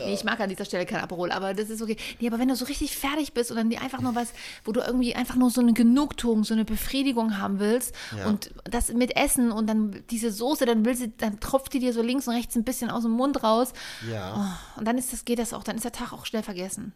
Nee, 0.06 0.14
ich 0.14 0.24
mag 0.24 0.40
an 0.40 0.50
dieser 0.50 0.66
Stelle 0.66 0.86
kein 0.86 1.02
Aperol, 1.02 1.32
aber 1.32 1.54
das 1.54 1.70
ist 1.70 1.82
okay. 1.82 1.98
Nee, 2.20 2.28
aber 2.28 2.40
wenn 2.40 2.48
du 2.48 2.56
so 2.56 2.66
richtig 2.66 2.96
fertig 2.96 3.34
bist 3.34 3.52
und 3.52 3.58
dann 3.58 3.72
einfach 3.78 4.02
nur 4.02 4.16
was, 4.16 4.30
wo 4.66 4.72
du 4.72 4.82
irgendwie 4.82 5.16
einfach 5.16 5.36
nur 5.36 5.50
so 5.50 5.62
eine 5.62 5.74
Genugtuung, 5.74 6.44
so 6.44 6.54
eine 6.54 6.66
Befriedigung 6.66 7.38
haben 7.38 7.60
willst 7.60 7.96
Ja. 8.18 8.28
und 8.28 8.52
das 8.66 8.92
mit 8.94 9.16
Essen 9.16 9.52
und 9.52 9.68
dann 9.68 10.04
diese 10.10 10.32
Soße, 10.32 10.66
dann 10.66 10.86
willst 10.86 11.02
du, 11.02 11.08
dann 11.10 11.40
tropft 11.40 11.74
die 11.74 11.80
dir 11.80 11.94
so 11.94 12.02
links 12.02 12.28
und 12.28 12.36
rechts 12.36 12.56
ein 12.56 12.64
bisschen 12.64 12.90
aus 12.90 13.04
dem 13.04 13.12
Mund 13.12 13.44
raus. 13.44 13.74
Ja. 14.12 14.60
Und 14.78 14.88
dann 14.88 14.98
ist 14.98 15.14
das, 15.14 15.26
geht 15.26 15.40
das 15.40 15.54
auch, 15.54 15.64
dann 15.64 15.76
ist 15.76 15.86
der 15.86 15.92
Tag 15.92 16.14
auch 16.14 16.26
schnell 16.26 16.44
vergessen. 16.44 16.94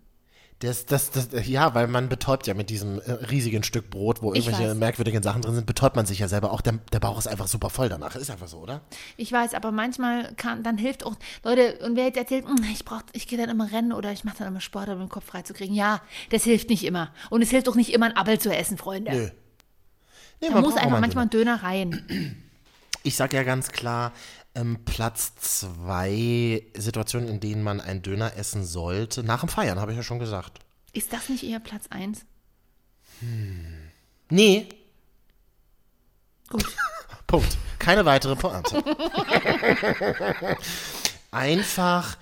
Das, 0.59 0.85
das, 0.85 1.11
das, 1.11 1.27
ja, 1.47 1.75
weil 1.75 1.87
man 1.87 2.07
betäubt 2.07 2.47
ja 2.47 2.53
mit 2.53 2.69
diesem 2.69 2.99
äh, 3.01 3.11
riesigen 3.11 3.61
Stück 3.63 3.89
Brot, 3.89 4.21
wo 4.21 4.33
irgendwelche 4.33 4.73
merkwürdigen 4.73 5.21
Sachen 5.21 5.41
drin 5.41 5.53
sind, 5.53 5.65
betäubt 5.67 5.97
man 5.97 6.05
sich 6.05 6.19
ja 6.19 6.29
selber 6.29 6.53
auch. 6.53 6.61
Der, 6.61 6.79
der 6.93 7.01
Bauch 7.01 7.17
ist 7.19 7.27
einfach 7.27 7.47
super 7.47 7.69
voll 7.69 7.89
danach. 7.89 8.15
Ist 8.15 8.31
einfach 8.31 8.47
so, 8.47 8.59
oder? 8.59 8.79
Ich 9.17 9.29
weiß, 9.31 9.53
aber 9.53 9.71
manchmal 9.73 10.33
kann, 10.35 10.63
dann 10.63 10.77
hilft 10.77 11.05
auch, 11.05 11.15
Leute, 11.43 11.79
und 11.85 11.97
wer 11.97 12.05
jetzt 12.05 12.17
erzählt, 12.17 12.45
"Hm, 12.45 12.55
ich 12.71 12.85
brauch, 12.85 13.01
ich 13.11 13.27
gehe 13.27 13.37
dann 13.37 13.49
immer 13.49 13.69
rennen 13.69 13.91
oder 13.91 14.13
ich 14.13 14.23
mache 14.23 14.37
dann 14.39 14.47
immer 14.47 14.61
Sport, 14.61 14.87
um 14.87 14.99
den 14.99 15.09
Kopf 15.09 15.25
frei 15.25 15.41
zu 15.41 15.53
kriegen. 15.53 15.73
Ja, 15.73 16.01
das 16.29 16.45
hilft 16.45 16.69
nicht 16.69 16.85
immer. 16.85 17.11
Und 17.29 17.41
es 17.41 17.49
hilft 17.49 17.67
auch 17.67 17.75
nicht 17.75 17.91
immer, 17.93 18.05
ein 18.05 18.15
Appel 18.15 18.39
zu 18.39 18.55
essen, 18.55 18.77
Freunde. 18.77 19.11
Nö. 19.11 19.29
Nee, 20.41 20.47
Da 20.47 20.53
man 20.53 20.63
muss 20.63 20.75
einfach 20.75 20.89
mal 20.89 20.95
einen 20.95 21.01
manchmal 21.01 21.25
ein 21.25 21.29
Döner 21.31 21.63
rein. 21.63 22.41
Ich 23.03 23.17
sag 23.17 23.33
ja 23.33 23.43
ganz 23.43 23.69
klar, 23.69 24.13
ähm, 24.55 24.83
Platz 24.85 25.35
zwei 25.35 26.63
Situationen, 26.75 27.29
in 27.29 27.39
denen 27.39 27.63
man 27.63 27.79
einen 27.81 28.01
Döner 28.01 28.35
essen 28.37 28.65
sollte. 28.65 29.23
Nach 29.23 29.41
dem 29.41 29.49
Feiern, 29.49 29.79
habe 29.79 29.91
ich 29.91 29.97
ja 29.97 30.03
schon 30.03 30.19
gesagt. 30.19 30.59
Ist 30.93 31.13
das 31.13 31.29
nicht 31.29 31.43
eher 31.43 31.59
Platz 31.59 31.85
1? 31.89 32.25
Nee, 34.29 34.67
Gut. 36.49 36.65
Punkt. 37.27 37.57
Keine 37.79 38.05
weitere 38.05 38.35
Pointe. 38.35 38.83
einfach, 41.31 42.17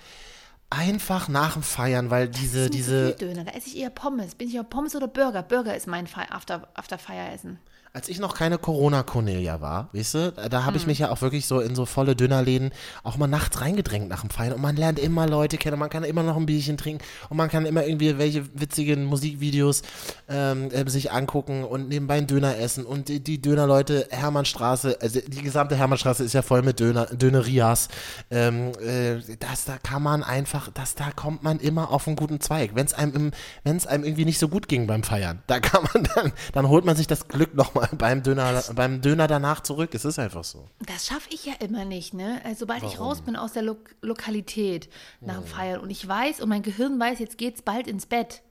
einfach 0.70 1.28
nach 1.28 1.54
dem 1.54 1.62
Feiern, 1.62 2.10
weil 2.10 2.28
diese, 2.28 2.70
diese, 2.70 3.14
Döner, 3.14 3.44
da 3.44 3.52
esse 3.52 3.68
ich 3.68 3.76
eher 3.76 3.90
Pommes. 3.90 4.34
Bin 4.34 4.48
ich 4.48 4.54
eher 4.54 4.64
Pommes 4.64 4.96
oder 4.96 5.08
Burger? 5.08 5.42
Burger 5.42 5.76
ist 5.76 5.86
mein 5.86 6.08
After, 6.30 6.68
After 6.74 6.98
Feieressen. 6.98 7.58
Als 7.96 8.08
ich 8.08 8.18
noch 8.18 8.34
keine 8.34 8.58
Corona-Cornelia 8.58 9.60
war, 9.60 9.88
weißt 9.92 10.14
du, 10.14 10.32
da 10.50 10.64
habe 10.64 10.76
ich 10.76 10.84
mich 10.88 10.98
ja 10.98 11.12
auch 11.12 11.22
wirklich 11.22 11.46
so 11.46 11.60
in 11.60 11.76
so 11.76 11.86
volle 11.86 12.16
Dönerläden 12.16 12.72
auch 13.04 13.16
mal 13.16 13.28
nachts 13.28 13.60
reingedrängt 13.60 14.08
nach 14.08 14.22
dem 14.22 14.30
Feiern. 14.30 14.52
Und 14.54 14.62
man 14.62 14.74
lernt 14.74 14.98
immer 14.98 15.28
Leute 15.28 15.58
kennen, 15.58 15.78
man 15.78 15.90
kann 15.90 16.02
immer 16.02 16.24
noch 16.24 16.36
ein 16.36 16.44
Bierchen 16.44 16.76
trinken 16.76 17.04
und 17.28 17.36
man 17.36 17.48
kann 17.48 17.66
immer 17.66 17.86
irgendwie 17.86 18.18
welche 18.18 18.46
witzigen 18.60 19.04
Musikvideos 19.04 19.82
ähm, 20.28 20.72
äh, 20.72 20.90
sich 20.90 21.12
angucken 21.12 21.62
und 21.62 21.88
nebenbei 21.88 22.14
einen 22.14 22.26
Döner 22.26 22.58
essen. 22.58 22.84
Und 22.84 23.06
die, 23.06 23.20
die 23.20 23.40
Dönerleute, 23.40 24.08
Hermannstraße, 24.10 24.98
also 25.00 25.20
die 25.24 25.42
gesamte 25.42 25.76
Hermannstraße 25.76 26.24
ist 26.24 26.32
ja 26.32 26.42
voll 26.42 26.62
mit 26.62 26.80
Döner, 26.80 27.06
Dönerias, 27.06 27.86
ähm, 28.32 28.72
äh, 28.84 29.20
das, 29.38 29.66
da 29.66 29.78
kann 29.78 30.02
man 30.02 30.24
einfach, 30.24 30.68
das, 30.74 30.96
da 30.96 31.12
kommt 31.12 31.44
man 31.44 31.60
immer 31.60 31.92
auf 31.92 32.08
einen 32.08 32.16
guten 32.16 32.40
Zweig, 32.40 32.72
wenn 32.74 32.86
es 32.86 32.92
einem, 32.92 33.30
im- 33.64 33.86
einem 33.86 34.02
irgendwie 34.02 34.24
nicht 34.24 34.40
so 34.40 34.48
gut 34.48 34.66
ging 34.66 34.88
beim 34.88 35.04
Feiern, 35.04 35.44
da 35.46 35.60
kann 35.60 35.84
man 35.94 36.08
dann, 36.16 36.32
dann 36.54 36.68
holt 36.68 36.84
man 36.84 36.96
sich 36.96 37.06
das 37.06 37.28
Glück 37.28 37.54
nochmal 37.54 37.83
beim 37.98 38.22
Döner, 38.22 38.62
beim 38.74 39.00
Döner 39.00 39.26
danach 39.26 39.60
zurück. 39.60 39.94
Es 39.94 40.04
ist 40.04 40.18
einfach 40.18 40.44
so. 40.44 40.68
Das 40.86 41.06
schaffe 41.06 41.28
ich 41.30 41.44
ja 41.44 41.54
immer 41.60 41.84
nicht, 41.84 42.14
ne? 42.14 42.40
Also, 42.44 42.60
sobald 42.60 42.82
ich 42.84 42.98
raus 42.98 43.20
bin 43.20 43.36
aus 43.36 43.52
der 43.52 43.62
Lo 43.62 43.76
Lokalität 44.00 44.88
nach 45.20 45.36
dem 45.36 45.46
Feiern 45.46 45.80
und 45.80 45.90
ich 45.90 46.06
weiß 46.06 46.40
und 46.40 46.48
mein 46.48 46.62
Gehirn 46.62 46.98
weiß, 46.98 47.18
jetzt 47.18 47.38
geht's 47.38 47.62
bald 47.62 47.86
ins 47.86 48.06
Bett, 48.06 48.42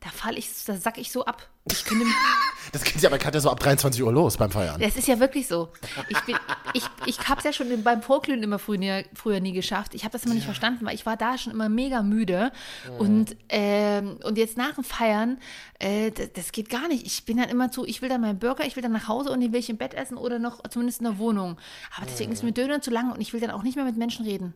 Da 0.00 0.10
falle 0.10 0.38
ich, 0.38 0.48
da 0.64 0.76
sack 0.76 0.98
ich 0.98 1.12
so 1.12 1.24
ab. 1.24 1.48
Ich 1.70 1.84
könnte, 1.84 2.06
Das 2.72 2.84
geht 2.84 3.00
ja 3.02 3.10
bei 3.10 3.18
Katja 3.18 3.40
so 3.40 3.50
ab 3.50 3.60
23 3.60 4.02
Uhr 4.02 4.12
los 4.12 4.36
beim 4.36 4.50
Feiern. 4.50 4.80
das 4.80 4.96
ist 4.96 5.08
ja 5.08 5.18
wirklich 5.18 5.46
so. 5.46 5.68
Ich, 6.08 6.20
bin, 6.20 6.36
ich, 6.72 6.84
ich 7.06 7.28
habe 7.28 7.38
es 7.38 7.44
ja 7.44 7.52
schon 7.52 7.82
beim 7.82 8.02
Vorglühen 8.02 8.42
immer 8.42 8.58
früher 8.58 8.78
nie, 8.78 9.04
früher 9.14 9.40
nie 9.40 9.52
geschafft. 9.52 9.94
Ich 9.94 10.04
habe 10.04 10.12
das 10.12 10.24
immer 10.24 10.34
nicht 10.34 10.44
verstanden, 10.44 10.86
weil 10.86 10.94
ich 10.94 11.06
war 11.06 11.16
da 11.16 11.36
schon 11.36 11.52
immer 11.52 11.68
mega 11.68 12.02
müde. 12.02 12.52
Und, 12.98 13.36
ähm, 13.48 14.18
und 14.22 14.38
jetzt 14.38 14.56
nach 14.56 14.74
dem 14.74 14.84
Feiern, 14.84 15.38
äh, 15.78 16.10
das, 16.10 16.32
das 16.32 16.52
geht 16.52 16.70
gar 16.70 16.88
nicht. 16.88 17.06
Ich 17.06 17.24
bin 17.24 17.38
dann 17.38 17.48
immer 17.48 17.70
zu, 17.70 17.84
ich 17.84 18.02
will 18.02 18.08
dann 18.08 18.20
meinen 18.20 18.38
Burger, 18.38 18.64
ich 18.64 18.76
will 18.76 18.82
dann 18.82 18.92
nach 18.92 19.08
Hause 19.08 19.30
und 19.30 19.40
den 19.40 19.52
will 19.52 19.60
ich 19.60 19.70
im 19.70 19.76
Bett 19.76 19.94
essen 19.94 20.16
oder 20.16 20.38
noch 20.38 20.62
zumindest 20.68 21.00
in 21.00 21.06
der 21.06 21.18
Wohnung. 21.18 21.58
Aber 21.96 22.06
deswegen 22.06 22.32
ist 22.32 22.42
mir 22.42 22.52
Döner 22.52 22.80
zu 22.80 22.90
lang 22.90 23.12
und 23.12 23.20
ich 23.20 23.32
will 23.32 23.40
dann 23.40 23.50
auch 23.50 23.62
nicht 23.62 23.76
mehr 23.76 23.84
mit 23.84 23.96
Menschen 23.96 24.24
reden. 24.24 24.54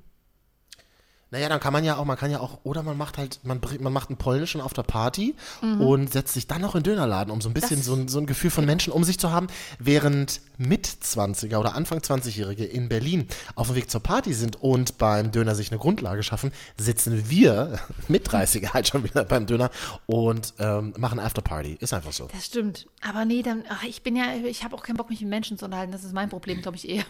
Naja, 1.34 1.48
dann 1.48 1.58
kann 1.58 1.72
man 1.72 1.82
ja 1.82 1.96
auch, 1.96 2.04
man 2.04 2.16
kann 2.16 2.30
ja 2.30 2.38
auch, 2.38 2.60
oder 2.62 2.84
man 2.84 2.96
macht 2.96 3.18
halt, 3.18 3.40
man, 3.42 3.60
man 3.80 3.92
macht 3.92 4.08
einen 4.08 4.18
polnischen 4.18 4.60
auf 4.60 4.72
der 4.72 4.84
Party 4.84 5.34
und 5.80 6.12
setzt 6.12 6.32
sich 6.32 6.46
dann 6.46 6.60
noch 6.60 6.76
in 6.76 6.84
den 6.84 6.92
Dönerladen, 6.92 7.32
um 7.32 7.40
so 7.40 7.48
ein 7.48 7.54
bisschen 7.54 7.82
so 7.82 7.94
ein, 7.94 8.06
so 8.06 8.20
ein 8.20 8.26
Gefühl 8.26 8.52
von 8.52 8.64
Menschen 8.64 8.92
um 8.92 9.02
sich 9.02 9.18
zu 9.18 9.32
haben, 9.32 9.48
während 9.80 10.40
Mit-20er 10.58 11.58
oder 11.58 11.74
Anfang 11.74 11.98
20-Jährige 11.98 12.64
in 12.64 12.88
Berlin 12.88 13.26
auf 13.56 13.66
dem 13.66 13.74
Weg 13.74 13.90
zur 13.90 14.00
Party 14.00 14.32
sind 14.32 14.62
und 14.62 14.96
beim 14.98 15.32
Döner 15.32 15.56
sich 15.56 15.72
eine 15.72 15.80
Grundlage 15.80 16.22
schaffen, 16.22 16.52
sitzen 16.76 17.28
wir 17.28 17.80
mit 18.06 18.28
30er 18.28 18.72
halt 18.72 18.86
schon 18.86 19.02
wieder 19.02 19.24
beim 19.24 19.46
Döner 19.46 19.72
und 20.06 20.54
ähm, 20.60 20.94
machen 20.98 21.18
Afterparty. 21.18 21.78
Ist 21.80 21.92
einfach 21.94 22.12
so. 22.12 22.28
Das 22.32 22.46
stimmt. 22.46 22.86
Aber 23.02 23.24
nee, 23.24 23.42
dann, 23.42 23.64
ach, 23.68 23.82
ich 23.82 24.04
bin 24.04 24.14
ja, 24.14 24.36
ich 24.46 24.62
habe 24.62 24.76
auch 24.76 24.84
keinen 24.84 24.98
Bock, 24.98 25.10
mich 25.10 25.20
mit 25.20 25.30
Menschen 25.30 25.58
zu 25.58 25.64
unterhalten. 25.64 25.90
Das 25.90 26.04
ist 26.04 26.12
mein 26.12 26.28
Problem, 26.28 26.62
glaube 26.62 26.76
ich, 26.76 26.88
eher. 26.88 27.02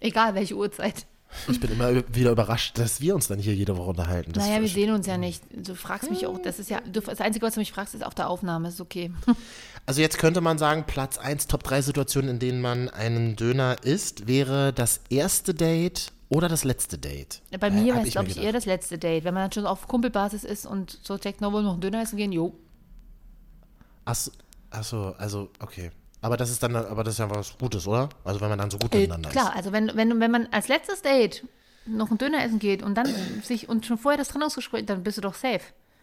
Egal 0.00 0.34
welche 0.34 0.56
Uhrzeit. 0.56 1.06
Ich 1.48 1.60
bin 1.60 1.70
immer 1.72 1.94
wieder 2.14 2.30
überrascht, 2.30 2.78
dass 2.78 3.00
wir 3.00 3.14
uns 3.14 3.28
dann 3.28 3.38
hier 3.38 3.54
jede 3.54 3.76
Woche 3.76 3.90
unterhalten. 3.90 4.32
Das 4.32 4.46
naja, 4.46 4.60
wir 4.60 4.68
sehen 4.68 4.92
uns 4.92 5.06
ja 5.06 5.18
nicht. 5.18 5.42
Du 5.54 5.74
fragst 5.74 6.10
mich 6.10 6.26
auch, 6.26 6.38
das 6.38 6.58
ist 6.58 6.70
ja, 6.70 6.80
du, 6.80 7.00
das 7.00 7.20
Einzige, 7.20 7.44
was 7.46 7.54
du 7.54 7.60
mich 7.60 7.72
fragst, 7.72 7.94
ist 7.94 8.04
auf 8.04 8.14
der 8.14 8.28
Aufnahme, 8.28 8.68
ist 8.68 8.80
okay. 8.80 9.10
Also 9.86 10.00
jetzt 10.00 10.16
könnte 10.16 10.40
man 10.40 10.56
sagen, 10.56 10.84
Platz 10.86 11.18
1, 11.18 11.46
Top 11.46 11.62
3 11.62 11.82
Situationen, 11.82 12.30
in 12.30 12.38
denen 12.38 12.62
man 12.62 12.88
einen 12.88 13.36
Döner 13.36 13.76
isst, 13.82 14.26
wäre 14.26 14.72
das 14.72 15.00
erste 15.10 15.52
Date 15.52 16.10
oder 16.30 16.48
das 16.48 16.64
letzte 16.64 16.96
Date. 16.96 17.42
Bei 17.60 17.66
Äh, 17.66 17.70
mir 17.70 17.92
hab 17.92 17.98
wäre 17.98 18.06
es, 18.06 18.12
glaube 18.12 18.28
ich, 18.30 18.42
eher 18.42 18.52
das 18.52 18.64
letzte 18.64 18.96
Date. 18.96 19.24
Wenn 19.24 19.34
man 19.34 19.42
dann 19.42 19.52
schon 19.52 19.66
auf 19.66 19.86
Kumpelbasis 19.86 20.42
ist 20.42 20.64
und 20.64 20.98
so 21.02 21.18
checkt, 21.18 21.42
na, 21.42 21.52
wollen 21.52 21.64
wir 21.64 21.68
noch 21.68 21.72
einen 21.74 21.80
Döner 21.82 22.00
essen 22.00 22.16
gehen? 22.16 22.32
Jo. 22.32 22.54
Achso, 24.06 24.30
achso, 24.70 25.10
also, 25.18 25.50
okay. 25.60 25.90
Aber 26.24 26.36
das 26.38 26.48
ist 26.50 26.62
dann, 26.62 26.74
aber 26.74 27.04
das 27.04 27.14
ist 27.14 27.18
ja 27.18 27.28
was 27.28 27.58
Gutes, 27.58 27.86
oder? 27.86 28.08
Also 28.24 28.40
wenn 28.40 28.48
man 28.48 28.58
dann 28.58 28.70
so 28.70 28.78
gut 28.78 28.94
Äh, 28.94 29.00
miteinander 29.00 29.28
klar, 29.30 29.54
also 29.54 29.72
wenn, 29.72 29.94
wenn, 29.94 30.20
wenn 30.20 30.30
man 30.30 30.48
als 30.52 30.68
letztes 30.68 31.02
Date 31.02 31.44
noch 31.86 32.08
einen 32.08 32.16
Döner 32.18 32.42
essen 32.42 32.58
geht 32.58 32.82
und 32.82 32.94
dann 32.94 33.06
sich 33.42 33.68
und 33.68 33.84
schon 33.84 33.98
vorher 33.98 34.16
das 34.18 34.28
Trennungsgespräch, 34.28 34.86
dann 34.86 35.02
bist 35.02 35.18
du 35.18 35.22
doch 35.22 35.34
safe. 35.34 35.60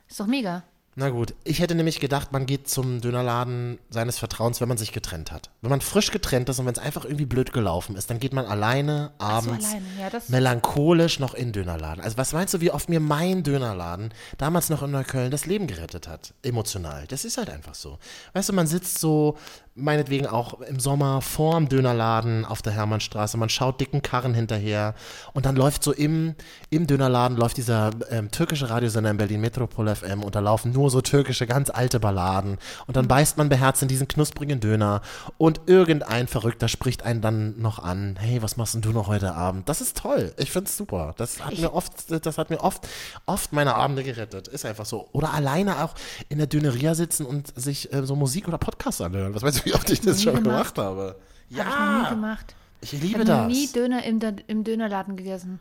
Ist 0.07 0.19
doch 0.19 0.27
mega. 0.27 0.57
ist. 0.57 0.63
Na 0.97 1.09
gut, 1.09 1.33
ich 1.45 1.59
hätte 1.61 1.73
nämlich 1.73 2.01
gedacht, 2.01 2.33
man 2.33 2.45
geht 2.45 2.67
zum 2.69 2.99
Dönerladen 2.99 3.79
seines 3.89 4.19
Vertrauens, 4.19 4.59
wenn 4.59 4.67
man 4.67 4.77
sich 4.77 4.91
getrennt 4.91 5.31
hat. 5.31 5.49
Wenn 5.61 5.69
man 5.69 5.79
frisch 5.79 6.11
getrennt 6.11 6.49
ist 6.49 6.59
und 6.59 6.65
wenn 6.65 6.73
es 6.73 6.79
einfach 6.79 7.05
irgendwie 7.05 7.25
blöd 7.25 7.53
gelaufen 7.53 7.95
ist, 7.95 8.09
dann 8.09 8.19
geht 8.19 8.33
man 8.33 8.45
alleine 8.45 9.11
abends 9.17 9.65
alleine, 9.67 9.85
ja, 9.97 10.09
das- 10.09 10.27
melancholisch 10.27 11.19
noch 11.19 11.33
in 11.33 11.47
den 11.47 11.53
Dönerladen. 11.53 12.03
Also 12.03 12.17
was 12.17 12.33
meinst 12.33 12.53
du, 12.53 12.59
wie 12.59 12.71
oft 12.71 12.89
mir 12.89 12.99
mein 12.99 13.41
Dönerladen 13.43 14.13
damals 14.37 14.69
noch 14.69 14.83
in 14.83 14.91
Neukölln 14.91 15.31
das 15.31 15.45
Leben 15.45 15.65
gerettet 15.65 16.09
hat? 16.09 16.33
Emotional. 16.43 17.07
Das 17.07 17.23
ist 17.23 17.37
halt 17.37 17.49
einfach 17.49 17.73
so. 17.73 17.97
Weißt 18.33 18.49
du, 18.49 18.53
man 18.53 18.67
sitzt 18.67 18.99
so 18.99 19.37
meinetwegen 19.75 20.27
auch 20.27 20.59
im 20.61 20.79
Sommer 20.79 21.21
vorm 21.21 21.69
Dönerladen 21.69 22.43
auf 22.43 22.61
der 22.61 22.73
Hermannstraße, 22.73 23.37
man 23.37 23.49
schaut 23.49 23.79
dicken 23.79 24.01
Karren 24.01 24.33
hinterher 24.33 24.95
und 25.33 25.45
dann 25.45 25.55
läuft 25.55 25.83
so 25.83 25.93
im, 25.93 26.35
im 26.69 26.87
Dönerladen 26.87 27.37
läuft 27.37 27.57
dieser 27.57 27.91
ähm, 28.09 28.31
türkische 28.31 28.69
Radiosender 28.69 29.09
in 29.11 29.17
Berlin, 29.17 29.39
Metropol 29.39 29.93
FM 29.95 30.23
und 30.23 30.35
da 30.35 30.41
laufen 30.41 30.73
nur 30.73 30.89
so 30.89 31.01
türkische, 31.01 31.47
ganz 31.47 31.69
alte 31.69 31.99
Balladen 31.99 32.57
und 32.87 32.97
dann 32.97 33.07
beißt 33.07 33.37
man 33.37 33.47
beherzt 33.47 33.81
in 33.81 33.87
diesen 33.87 34.07
knusprigen 34.07 34.59
Döner 34.59 35.01
und 35.37 35.61
irgendein 35.67 36.27
Verrückter 36.27 36.67
spricht 36.67 37.03
einen 37.03 37.21
dann 37.21 37.59
noch 37.61 37.79
an, 37.79 38.17
hey, 38.19 38.41
was 38.41 38.57
machst 38.57 38.73
denn 38.73 38.81
du 38.81 38.91
noch 38.91 39.07
heute 39.07 39.33
Abend? 39.35 39.69
Das 39.69 39.79
ist 39.79 39.97
toll, 39.97 40.33
ich 40.37 40.51
find's 40.51 40.75
super. 40.75 41.13
Das 41.17 41.43
hat 41.43 41.57
mir 41.57 41.73
oft, 41.73 41.93
das 42.25 42.37
hat 42.37 42.49
mir 42.49 42.59
oft, 42.61 42.87
oft 43.25 43.53
meine 43.53 43.75
Abende 43.75 44.03
gerettet, 44.03 44.49
ist 44.49 44.65
einfach 44.65 44.85
so. 44.85 45.07
Oder 45.13 45.33
alleine 45.33 45.83
auch 45.83 45.95
in 46.29 46.39
der 46.39 46.47
Döneria 46.47 46.93
sitzen 46.93 47.25
und 47.25 47.53
sich 47.59 47.93
äh, 47.93 48.05
so 48.05 48.15
Musik 48.15 48.47
oder 48.47 48.57
Podcasts 48.57 49.01
anhören. 49.01 49.33
Was 49.33 49.43
meinst 49.43 49.65
du, 49.65 49.70
wie 49.71 49.75
oft 49.75 49.89
ich 49.89 50.01
das 50.01 50.21
schon 50.21 50.35
gemacht. 50.43 50.75
gemacht 50.75 50.77
habe? 50.77 51.01
Habe 51.01 51.15
ich 51.49 51.57
noch 51.57 51.65
nie 51.65 52.03
Ja, 52.03 52.09
gemacht. 52.09 52.55
ich 52.81 52.93
Ich 52.93 53.01
liebe 53.01 53.15
habe 53.19 53.25
das. 53.25 53.41
noch 53.41 53.47
nie 53.47 53.67
Döner 53.67 54.03
im, 54.03 54.19
im 54.47 54.63
Dönerladen 54.63 55.15
gegessen. 55.15 55.59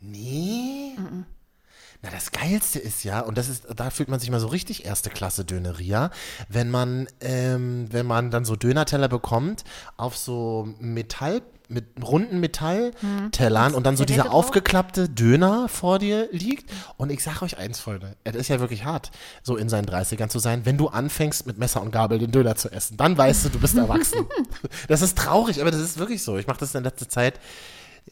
Nee. 0.00 0.92
Na, 2.02 2.08
das 2.10 2.32
Geilste 2.32 2.78
ist 2.78 3.04
ja, 3.04 3.20
und 3.20 3.36
das 3.36 3.48
ist, 3.50 3.66
da 3.76 3.90
fühlt 3.90 4.08
man 4.08 4.18
sich 4.20 4.30
mal 4.30 4.40
so 4.40 4.46
richtig 4.48 4.86
erste 4.86 5.10
Klasse 5.10 5.44
Döneria, 5.44 6.10
wenn 6.48 6.70
man, 6.70 7.06
ähm, 7.20 7.86
wenn 7.90 8.06
man 8.06 8.30
dann 8.30 8.46
so 8.46 8.56
Dönerteller 8.56 9.08
bekommt 9.08 9.64
auf 9.98 10.16
so 10.16 10.68
Metall, 10.78 11.42
mit 11.70 11.86
runden 12.02 12.40
Metalltellern 12.40 13.74
und 13.74 13.86
dann 13.86 13.96
so 13.96 14.04
dieser 14.04 14.32
aufgeklappte 14.32 15.08
Döner 15.08 15.68
vor 15.68 15.98
dir 15.98 16.28
liegt. 16.32 16.70
Und 16.96 17.10
ich 17.10 17.22
sag 17.22 17.42
euch 17.42 17.58
eins, 17.58 17.80
Freunde, 17.80 18.16
es 18.24 18.34
ist 18.34 18.48
ja 18.48 18.60
wirklich 18.60 18.84
hart, 18.84 19.10
so 19.42 19.56
in 19.56 19.68
seinen 19.68 19.86
30ern 19.86 20.28
zu 20.28 20.38
sein. 20.38 20.66
Wenn 20.66 20.76
du 20.76 20.88
anfängst, 20.88 21.46
mit 21.46 21.58
Messer 21.58 21.80
und 21.80 21.92
Gabel 21.92 22.18
den 22.18 22.32
Döner 22.32 22.56
zu 22.56 22.70
essen, 22.70 22.96
dann 22.96 23.16
weißt 23.16 23.46
du, 23.46 23.48
du 23.50 23.60
bist 23.60 23.76
erwachsen. 23.76 24.26
das 24.88 25.02
ist 25.02 25.16
traurig, 25.16 25.60
aber 25.60 25.70
das 25.70 25.80
ist 25.80 25.98
wirklich 25.98 26.22
so. 26.22 26.36
Ich 26.36 26.46
mache 26.46 26.60
das 26.60 26.74
in 26.74 26.84
letzter 26.84 27.08
Zeit, 27.08 27.40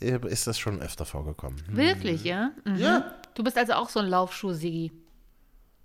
äh, 0.00 0.18
ist 0.28 0.46
das 0.46 0.58
schon 0.58 0.80
öfter 0.80 1.04
vorgekommen. 1.04 1.62
Wirklich, 1.68 2.24
ja? 2.24 2.50
Mhm. 2.64 2.76
Ja. 2.76 3.14
Du 3.34 3.42
bist 3.42 3.58
also 3.58 3.74
auch 3.74 3.88
so 3.88 4.00
ein 4.00 4.06
Laufschuh-Siggi. 4.06 4.92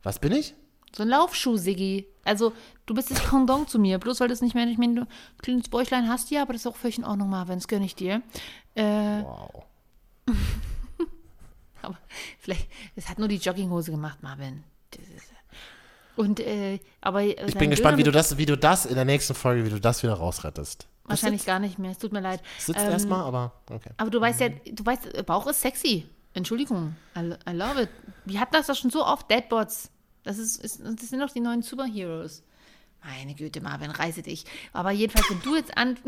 Was 0.03 0.19
bin 0.19 0.31
ich? 0.33 0.53
So 0.95 1.03
ein 1.03 1.09
Laufschuh-Siggi. 1.09 2.07
Also, 2.23 2.53
du 2.85 2.93
bist 2.93 3.11
das 3.11 3.19
Pendant 3.21 3.69
zu 3.69 3.79
mir. 3.79 3.97
Bloß 3.99 4.19
weil 4.19 4.27
du 4.27 4.33
es 4.33 4.41
nicht 4.41 4.55
mehr, 4.55 4.65
ich 4.67 4.77
meine, 4.77 4.95
du 4.95 5.01
ein 5.01 5.07
kleines 5.41 5.69
Bäuchlein 5.69 6.07
hast 6.07 6.31
ja, 6.31 6.41
aber 6.43 6.53
das 6.53 6.61
ist 6.63 6.67
auch 6.67 6.75
völlig 6.75 6.97
in 6.97 7.03
Ordnung, 7.05 7.29
Marvin. 7.29 7.55
Das 7.55 7.67
gönne 7.67 7.85
ich 7.85 7.95
dir. 7.95 8.21
Äh, 8.75 9.23
Wow. 9.23 9.65
aber 11.81 11.97
vielleicht, 12.39 12.69
das 12.95 13.09
hat 13.09 13.19
nur 13.19 13.27
die 13.27 13.37
Jogginghose 13.37 13.91
gemacht, 13.91 14.21
Marvin. 14.21 14.63
Das 14.91 15.01
ist, 15.01 15.33
und, 16.15 16.39
äh, 16.39 16.79
aber. 17.01 17.23
Ich 17.23 17.55
bin 17.57 17.71
gespannt, 17.71 17.97
wie 17.97 18.03
du 18.03 18.11
das, 18.11 18.37
wie 18.37 18.45
du 18.45 18.55
das 18.55 18.85
in 18.85 18.95
der 18.95 19.05
nächsten 19.05 19.33
Folge, 19.33 19.65
wie 19.65 19.69
du 19.69 19.79
das 19.81 20.03
wieder 20.03 20.13
rausrettest. 20.13 20.87
Wahrscheinlich 21.05 21.45
gar 21.45 21.59
nicht 21.59 21.79
mehr. 21.79 21.91
Es 21.91 21.97
tut 21.97 22.13
mir 22.13 22.21
leid. 22.21 22.41
Sitzt 22.59 22.79
Ähm, 22.79 22.91
erstmal, 22.91 23.21
aber 23.21 23.51
okay. 23.69 23.89
Aber 23.97 24.09
du 24.09 24.21
weißt 24.21 24.39
ja, 24.39 24.49
du 24.49 24.85
weißt, 24.85 25.25
Bauch 25.25 25.47
ist 25.47 25.59
sexy. 25.61 26.07
Entschuldigung. 26.33 26.95
I, 27.17 27.33
I 27.49 27.53
love 27.53 27.81
it. 27.81 27.89
Wir 28.25 28.39
hatten 28.39 28.53
das 28.53 28.67
doch 28.67 28.75
schon 28.75 28.89
so 28.89 29.05
oft, 29.05 29.29
Deadbots. 29.29 29.89
Das, 30.23 30.37
ist, 30.37 30.63
ist, 30.63 30.81
das 30.83 31.09
sind 31.09 31.19
doch 31.19 31.31
die 31.31 31.39
neuen 31.39 31.61
Superheroes. 31.61 32.43
Meine 33.03 33.35
Güte, 33.35 33.61
Marvin, 33.61 33.91
reise 33.91 34.21
dich. 34.21 34.45
Aber 34.71 34.91
jedenfalls, 34.91 35.29
wenn 35.29 35.41
du 35.41 35.55
jetzt 35.55 35.77
an. 35.77 35.97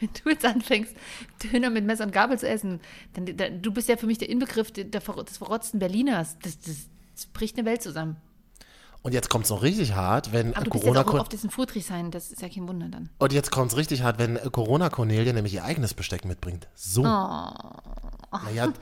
Wenn 0.00 0.10
du 0.22 0.30
jetzt 0.30 0.44
anfängst, 0.44 0.94
Döner 1.42 1.70
mit 1.70 1.84
Messer 1.84 2.04
und 2.04 2.12
Gabel 2.12 2.38
zu 2.38 2.48
essen, 2.48 2.78
dann, 3.14 3.36
dann 3.36 3.62
du 3.62 3.72
bist 3.72 3.88
ja 3.88 3.96
für 3.96 4.06
mich 4.06 4.18
der 4.18 4.28
Inbegriff 4.28 4.70
der, 4.70 4.84
der, 4.84 5.00
des 5.00 5.38
verrotzten 5.38 5.80
Berliners. 5.80 6.36
Das, 6.40 6.56
das, 6.60 6.86
das 7.16 7.26
bricht 7.26 7.58
eine 7.58 7.66
Welt 7.66 7.82
zusammen. 7.82 8.16
Und 9.02 9.12
jetzt 9.12 9.28
kommt's 9.28 9.50
noch 9.50 9.62
richtig 9.62 9.94
hart, 9.94 10.32
wenn 10.32 10.54
Aber 10.54 10.64
du 10.64 10.70
bist 10.70 10.84
Corona 10.84 11.00
jetzt 11.00 11.08
auch 11.08 11.20
auf 11.20 11.28
diesen 11.28 11.50
Friedrich 11.50 11.86
sein, 11.86 12.10
das 12.10 12.30
ist 12.30 12.42
ja 12.42 12.48
kein 12.48 12.66
Wunder 12.68 12.88
dann. 12.88 13.10
und 13.18 13.32
jetzt 13.32 13.50
kommt's 13.50 13.76
richtig 13.76 14.02
hart, 14.02 14.18
wenn 14.18 14.38
Corona 14.50 14.90
Cornelia 14.90 15.32
nämlich 15.32 15.54
ihr 15.54 15.64
eigenes 15.64 15.94
Besteck 15.94 16.24
mitbringt. 16.24 16.68
So. 16.74 17.02
Oh. 17.02 17.50
Naja, 18.44 18.72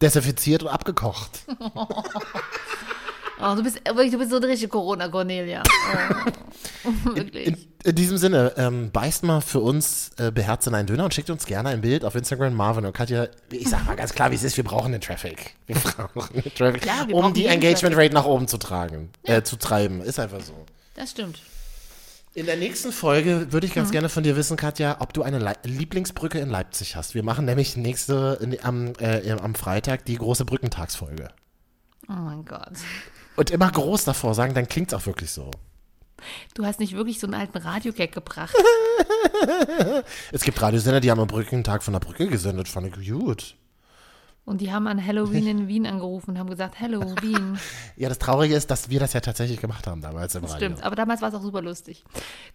desinfiziert 0.00 0.62
und 0.62 0.68
abgekocht. 0.68 1.46
Oh, 1.60 1.86
du 3.38 3.62
bist 3.62 3.76
wirklich, 3.86 4.12
du 4.12 4.18
bist 4.18 4.30
so 4.30 4.36
eine 4.36 4.46
richtige 4.48 4.68
Corona-Cornelia. 4.70 5.62
Oh. 6.84 6.90
wirklich. 7.16 7.48
In, 7.48 7.56
in 7.84 7.94
diesem 7.96 8.16
Sinne, 8.16 8.52
ähm, 8.56 8.90
beißt 8.92 9.24
mal 9.24 9.40
für 9.40 9.58
uns 9.60 10.12
äh, 10.18 10.30
beherzt 10.30 10.66
in 10.68 10.74
einen 10.74 10.86
Döner 10.86 11.04
und 11.04 11.12
schickt 11.14 11.30
uns 11.30 11.44
gerne 11.44 11.68
ein 11.70 11.80
Bild 11.80 12.04
auf 12.04 12.14
Instagram, 12.14 12.54
Marvin 12.54 12.84
und 12.86 12.92
Katja. 12.92 13.26
Ich 13.50 13.68
sag 13.68 13.84
mal 13.86 13.96
ganz 13.96 14.14
klar, 14.14 14.30
wie 14.30 14.36
es 14.36 14.44
ist, 14.44 14.56
wir 14.56 14.62
brauchen 14.64 14.92
den 14.92 15.00
Traffic. 15.00 15.54
Wir 15.66 15.74
brauchen 16.14 16.42
den 16.42 16.54
Traffic, 16.54 16.82
Klar, 16.82 17.08
um 17.12 17.34
die 17.34 17.46
Engagement. 17.46 17.96
Rate 17.96 18.14
nach 18.14 18.24
oben 18.24 18.46
zu 18.46 18.56
tragen, 18.58 19.10
äh, 19.24 19.42
zu 19.42 19.56
treiben. 19.56 20.00
Ist 20.00 20.20
einfach 20.20 20.40
so. 20.40 20.54
Das 20.94 21.10
stimmt. 21.10 21.40
In 22.34 22.46
der 22.46 22.56
nächsten 22.56 22.92
Folge 22.92 23.50
würde 23.52 23.66
ich 23.66 23.72
Mhm. 23.72 23.80
ganz 23.80 23.90
gerne 23.90 24.08
von 24.08 24.22
dir 24.22 24.36
wissen, 24.36 24.56
Katja, 24.56 24.96
ob 25.00 25.12
du 25.12 25.22
eine 25.24 25.38
Lei- 25.40 25.56
Lieblingsbrücke 25.64 26.38
in 26.38 26.48
Leipzig 26.50 26.94
hast. 26.94 27.14
Wir 27.16 27.24
machen 27.24 27.44
nämlich 27.46 27.76
nächste 27.76 28.38
in, 28.40 28.56
am, 28.64 28.92
äh, 29.00 29.28
am 29.32 29.54
Freitag 29.56 30.04
die 30.04 30.16
große 30.16 30.44
Brückentagsfolge. 30.44 31.30
Oh 32.08 32.12
mein 32.12 32.44
Gott. 32.44 32.70
Und 33.36 33.50
immer 33.50 33.70
groß 33.70 34.04
davor 34.04 34.34
sagen, 34.34 34.54
dann 34.54 34.68
klingt's 34.68 34.94
auch 34.94 35.06
wirklich 35.06 35.30
so. 35.30 35.50
Du 36.54 36.64
hast 36.64 36.80
nicht 36.80 36.94
wirklich 36.94 37.20
so 37.20 37.26
einen 37.26 37.34
alten 37.34 37.58
Radiogag 37.58 38.12
gebracht. 38.12 38.54
Es 40.32 40.42
gibt 40.42 40.60
Radiosender, 40.60 41.00
die 41.00 41.10
haben 41.10 41.20
am 41.20 41.26
Brückentag 41.26 41.82
von 41.82 41.92
der 41.92 42.00
Brücke 42.00 42.26
gesendet, 42.26 42.68
fand 42.68 42.86
ich 42.86 43.10
gut. 43.10 43.54
Und 44.46 44.60
die 44.60 44.72
haben 44.72 44.86
an 44.86 45.04
Halloween 45.04 45.46
in 45.46 45.68
Wien 45.68 45.86
angerufen 45.86 46.30
und 46.30 46.38
haben 46.38 46.48
gesagt, 46.48 46.76
Hello, 46.78 47.00
Wien. 47.20 47.58
Ja, 47.96 48.08
das 48.08 48.18
Traurige 48.18 48.54
ist, 48.54 48.70
dass 48.70 48.88
wir 48.88 49.00
das 49.00 49.12
ja 49.12 49.20
tatsächlich 49.20 49.60
gemacht 49.60 49.86
haben 49.86 50.00
damals 50.00 50.34
im 50.36 50.44
Radio. 50.44 50.56
Stimmt, 50.56 50.82
aber 50.84 50.94
damals 50.94 51.20
war 51.20 51.28
es 51.28 51.34
auch 51.34 51.42
super 51.42 51.60
lustig. 51.60 52.04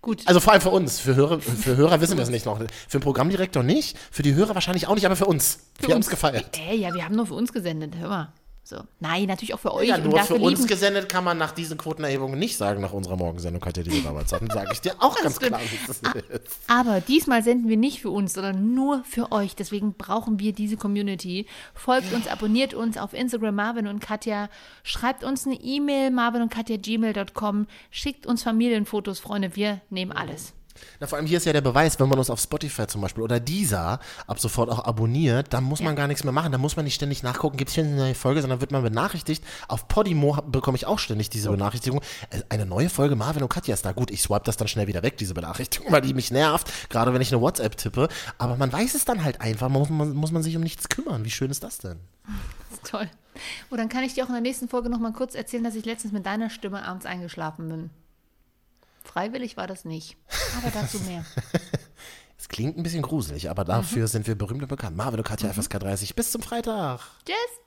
Gut. 0.01 0.23
Also 0.25 0.39
vor 0.39 0.53
allem 0.53 0.61
für 0.61 0.69
uns, 0.69 0.99
für 0.99 1.15
Hörer, 1.15 1.39
für 1.39 1.75
Hörer 1.75 1.99
wissen 2.01 2.17
wir 2.17 2.23
es 2.23 2.29
nicht 2.29 2.45
noch. 2.45 2.59
Für 2.59 2.67
den 2.97 3.01
Programmdirektor 3.01 3.61
nicht, 3.61 3.97
für 4.09 4.23
die 4.23 4.33
Hörer 4.33 4.55
wahrscheinlich 4.55 4.87
auch 4.87 4.95
nicht, 4.95 5.05
aber 5.05 5.17
für 5.17 5.25
uns. 5.25 5.59
wir 5.79 5.93
haben 5.93 6.01
es 6.01 6.09
gefeiert. 6.09 6.57
Ey, 6.57 6.79
ja, 6.79 6.93
wir 6.93 7.03
haben 7.03 7.15
nur 7.15 7.27
für 7.27 7.35
uns 7.35 7.51
gesendet, 7.51 7.95
hör 7.99 8.09
mal. 8.09 8.33
So. 8.63 8.83
Nein, 8.99 9.25
natürlich 9.25 9.53
auch 9.53 9.59
für 9.59 9.73
euch. 9.73 9.89
Ja, 9.89 9.97
nur 9.97 10.19
für 10.19 10.35
uns 10.35 10.67
gesendet 10.67 11.09
kann 11.09 11.23
man 11.23 11.37
nach 11.37 11.51
diesen 11.51 11.77
Quotenerhebungen 11.77 12.39
nicht 12.39 12.57
sagen, 12.57 12.81
nach 12.81 12.93
unserer 12.93 13.17
Morgensendung 13.17 13.63
hat 13.65 13.75
ja 13.75 13.83
diese 13.83 14.01
damals 14.01 14.31
hatten, 14.31 14.49
sage 14.49 14.69
ich 14.71 14.81
dir 14.81 14.93
auch 14.99 15.15
ganz 15.21 15.37
stimmt. 15.37 15.55
klar, 15.55 15.61
wie 15.61 15.87
das 15.87 15.99
ist. 16.29 16.59
Aber 16.67 17.01
diesmal 17.01 17.43
senden 17.43 17.67
wir 17.67 17.77
nicht 17.77 18.01
für 18.01 18.11
uns, 18.11 18.33
sondern 18.33 18.73
nur 18.73 19.03
für 19.03 19.31
euch. 19.31 19.55
Deswegen 19.55 19.93
brauchen 19.93 20.39
wir 20.39 20.53
diese 20.53 20.77
Community. 20.77 21.47
Folgt 21.73 22.13
uns, 22.13 22.27
abonniert 22.27 22.73
uns 22.73 22.97
auf 22.97 23.13
Instagram 23.13 23.55
Marvin 23.55 23.87
und 23.87 23.99
Katja. 23.99 24.47
Schreibt 24.83 25.23
uns 25.23 25.45
eine 25.45 25.55
E-Mail, 25.55 26.11
marvin 26.11 26.43
und 26.43 26.49
Katja 26.49 26.77
gmail.com. 26.77 27.67
Schickt 27.89 28.27
uns 28.27 28.43
Familienfotos, 28.43 29.19
Freunde. 29.19 29.55
Wir 29.55 29.81
nehmen 29.89 30.11
alles. 30.11 30.53
Na, 30.99 31.07
vor 31.07 31.17
allem 31.17 31.27
hier 31.27 31.37
ist 31.37 31.45
ja 31.45 31.53
der 31.53 31.61
Beweis, 31.61 31.99
wenn 31.99 32.09
man 32.09 32.19
uns 32.19 32.29
auf 32.29 32.39
Spotify 32.39 32.87
zum 32.87 33.01
Beispiel 33.01 33.23
oder 33.23 33.39
dieser 33.39 33.99
ab 34.27 34.39
sofort 34.39 34.69
auch 34.69 34.85
abonniert, 34.85 35.53
dann 35.53 35.63
muss 35.63 35.81
man 35.81 35.95
gar 35.95 36.07
nichts 36.07 36.23
mehr 36.23 36.33
machen, 36.33 36.51
dann 36.51 36.61
muss 36.61 36.75
man 36.75 36.85
nicht 36.85 36.95
ständig 36.95 37.23
nachgucken, 37.23 37.57
gibt 37.57 37.69
es 37.69 37.75
hier 37.75 37.83
eine 37.83 37.95
neue 37.95 38.15
Folge, 38.15 38.41
sondern 38.41 38.61
wird 38.61 38.71
man 38.71 38.83
benachrichtigt. 38.83 39.43
Auf 39.67 39.87
Podimo 39.87 40.37
bekomme 40.47 40.75
ich 40.75 40.85
auch 40.85 40.99
ständig 40.99 41.29
diese 41.29 41.49
Benachrichtigung. 41.49 42.01
Äh, 42.29 42.41
Eine 42.49 42.65
neue 42.65 42.89
Folge 42.89 43.15
Marvin 43.15 43.43
und 43.43 43.49
Katja 43.49 43.73
ist 43.73 43.85
da. 43.85 43.91
Gut, 43.91 44.11
ich 44.11 44.21
swipe 44.21 44.43
das 44.45 44.57
dann 44.57 44.67
schnell 44.67 44.87
wieder 44.87 45.03
weg, 45.03 45.17
diese 45.17 45.33
Benachrichtigung, 45.33 45.91
weil 45.91 46.01
die 46.01 46.13
mich 46.13 46.31
nervt, 46.31 46.89
gerade 46.89 47.13
wenn 47.13 47.21
ich 47.21 47.31
eine 47.33 47.41
WhatsApp 47.41 47.77
tippe. 47.77 48.07
Aber 48.37 48.57
man 48.57 48.71
weiß 48.71 48.95
es 48.95 49.05
dann 49.05 49.23
halt 49.23 49.41
einfach, 49.41 49.69
man 49.69 49.81
muss, 49.81 49.89
man, 49.89 50.13
muss 50.13 50.31
man 50.31 50.43
sich 50.43 50.55
um 50.55 50.63
nichts 50.63 50.89
kümmern. 50.89 51.25
Wie 51.25 51.31
schön 51.31 51.51
ist 51.51 51.63
das 51.63 51.77
denn? 51.79 51.99
Das 52.69 52.79
ist 52.79 52.91
toll. 52.91 53.09
Und 53.69 53.77
dann 53.77 53.89
kann 53.89 54.03
ich 54.03 54.13
dir 54.13 54.23
auch 54.23 54.29
in 54.29 54.33
der 54.33 54.41
nächsten 54.41 54.67
Folge 54.67 54.89
noch 54.89 54.99
mal 54.99 55.13
kurz 55.13 55.35
erzählen, 55.35 55.63
dass 55.63 55.75
ich 55.75 55.85
letztens 55.85 56.13
mit 56.13 56.25
deiner 56.25 56.49
Stimme 56.49 56.85
abends 56.85 57.05
eingeschlafen 57.05 57.69
bin. 57.69 57.89
Freiwillig 59.03 59.57
war 59.57 59.67
das 59.67 59.85
nicht. 59.85 60.17
Aber 60.57 60.71
dazu 60.71 60.99
mehr. 60.99 61.25
Es 62.37 62.49
klingt 62.49 62.75
ein 62.75 62.81
bisschen 62.81 63.03
gruselig, 63.03 63.51
aber 63.51 63.63
dafür 63.63 64.07
sind 64.07 64.25
wir 64.25 64.33
berühmt 64.33 64.63
und 64.63 64.67
bekannt. 64.67 64.97
Marvin 64.97 65.19
und 65.19 65.27
Katja 65.27 65.53
FSK 65.53 65.79
30. 65.79 66.15
Bis 66.15 66.31
zum 66.31 66.41
Freitag. 66.41 66.99
Tschüss. 67.23 67.61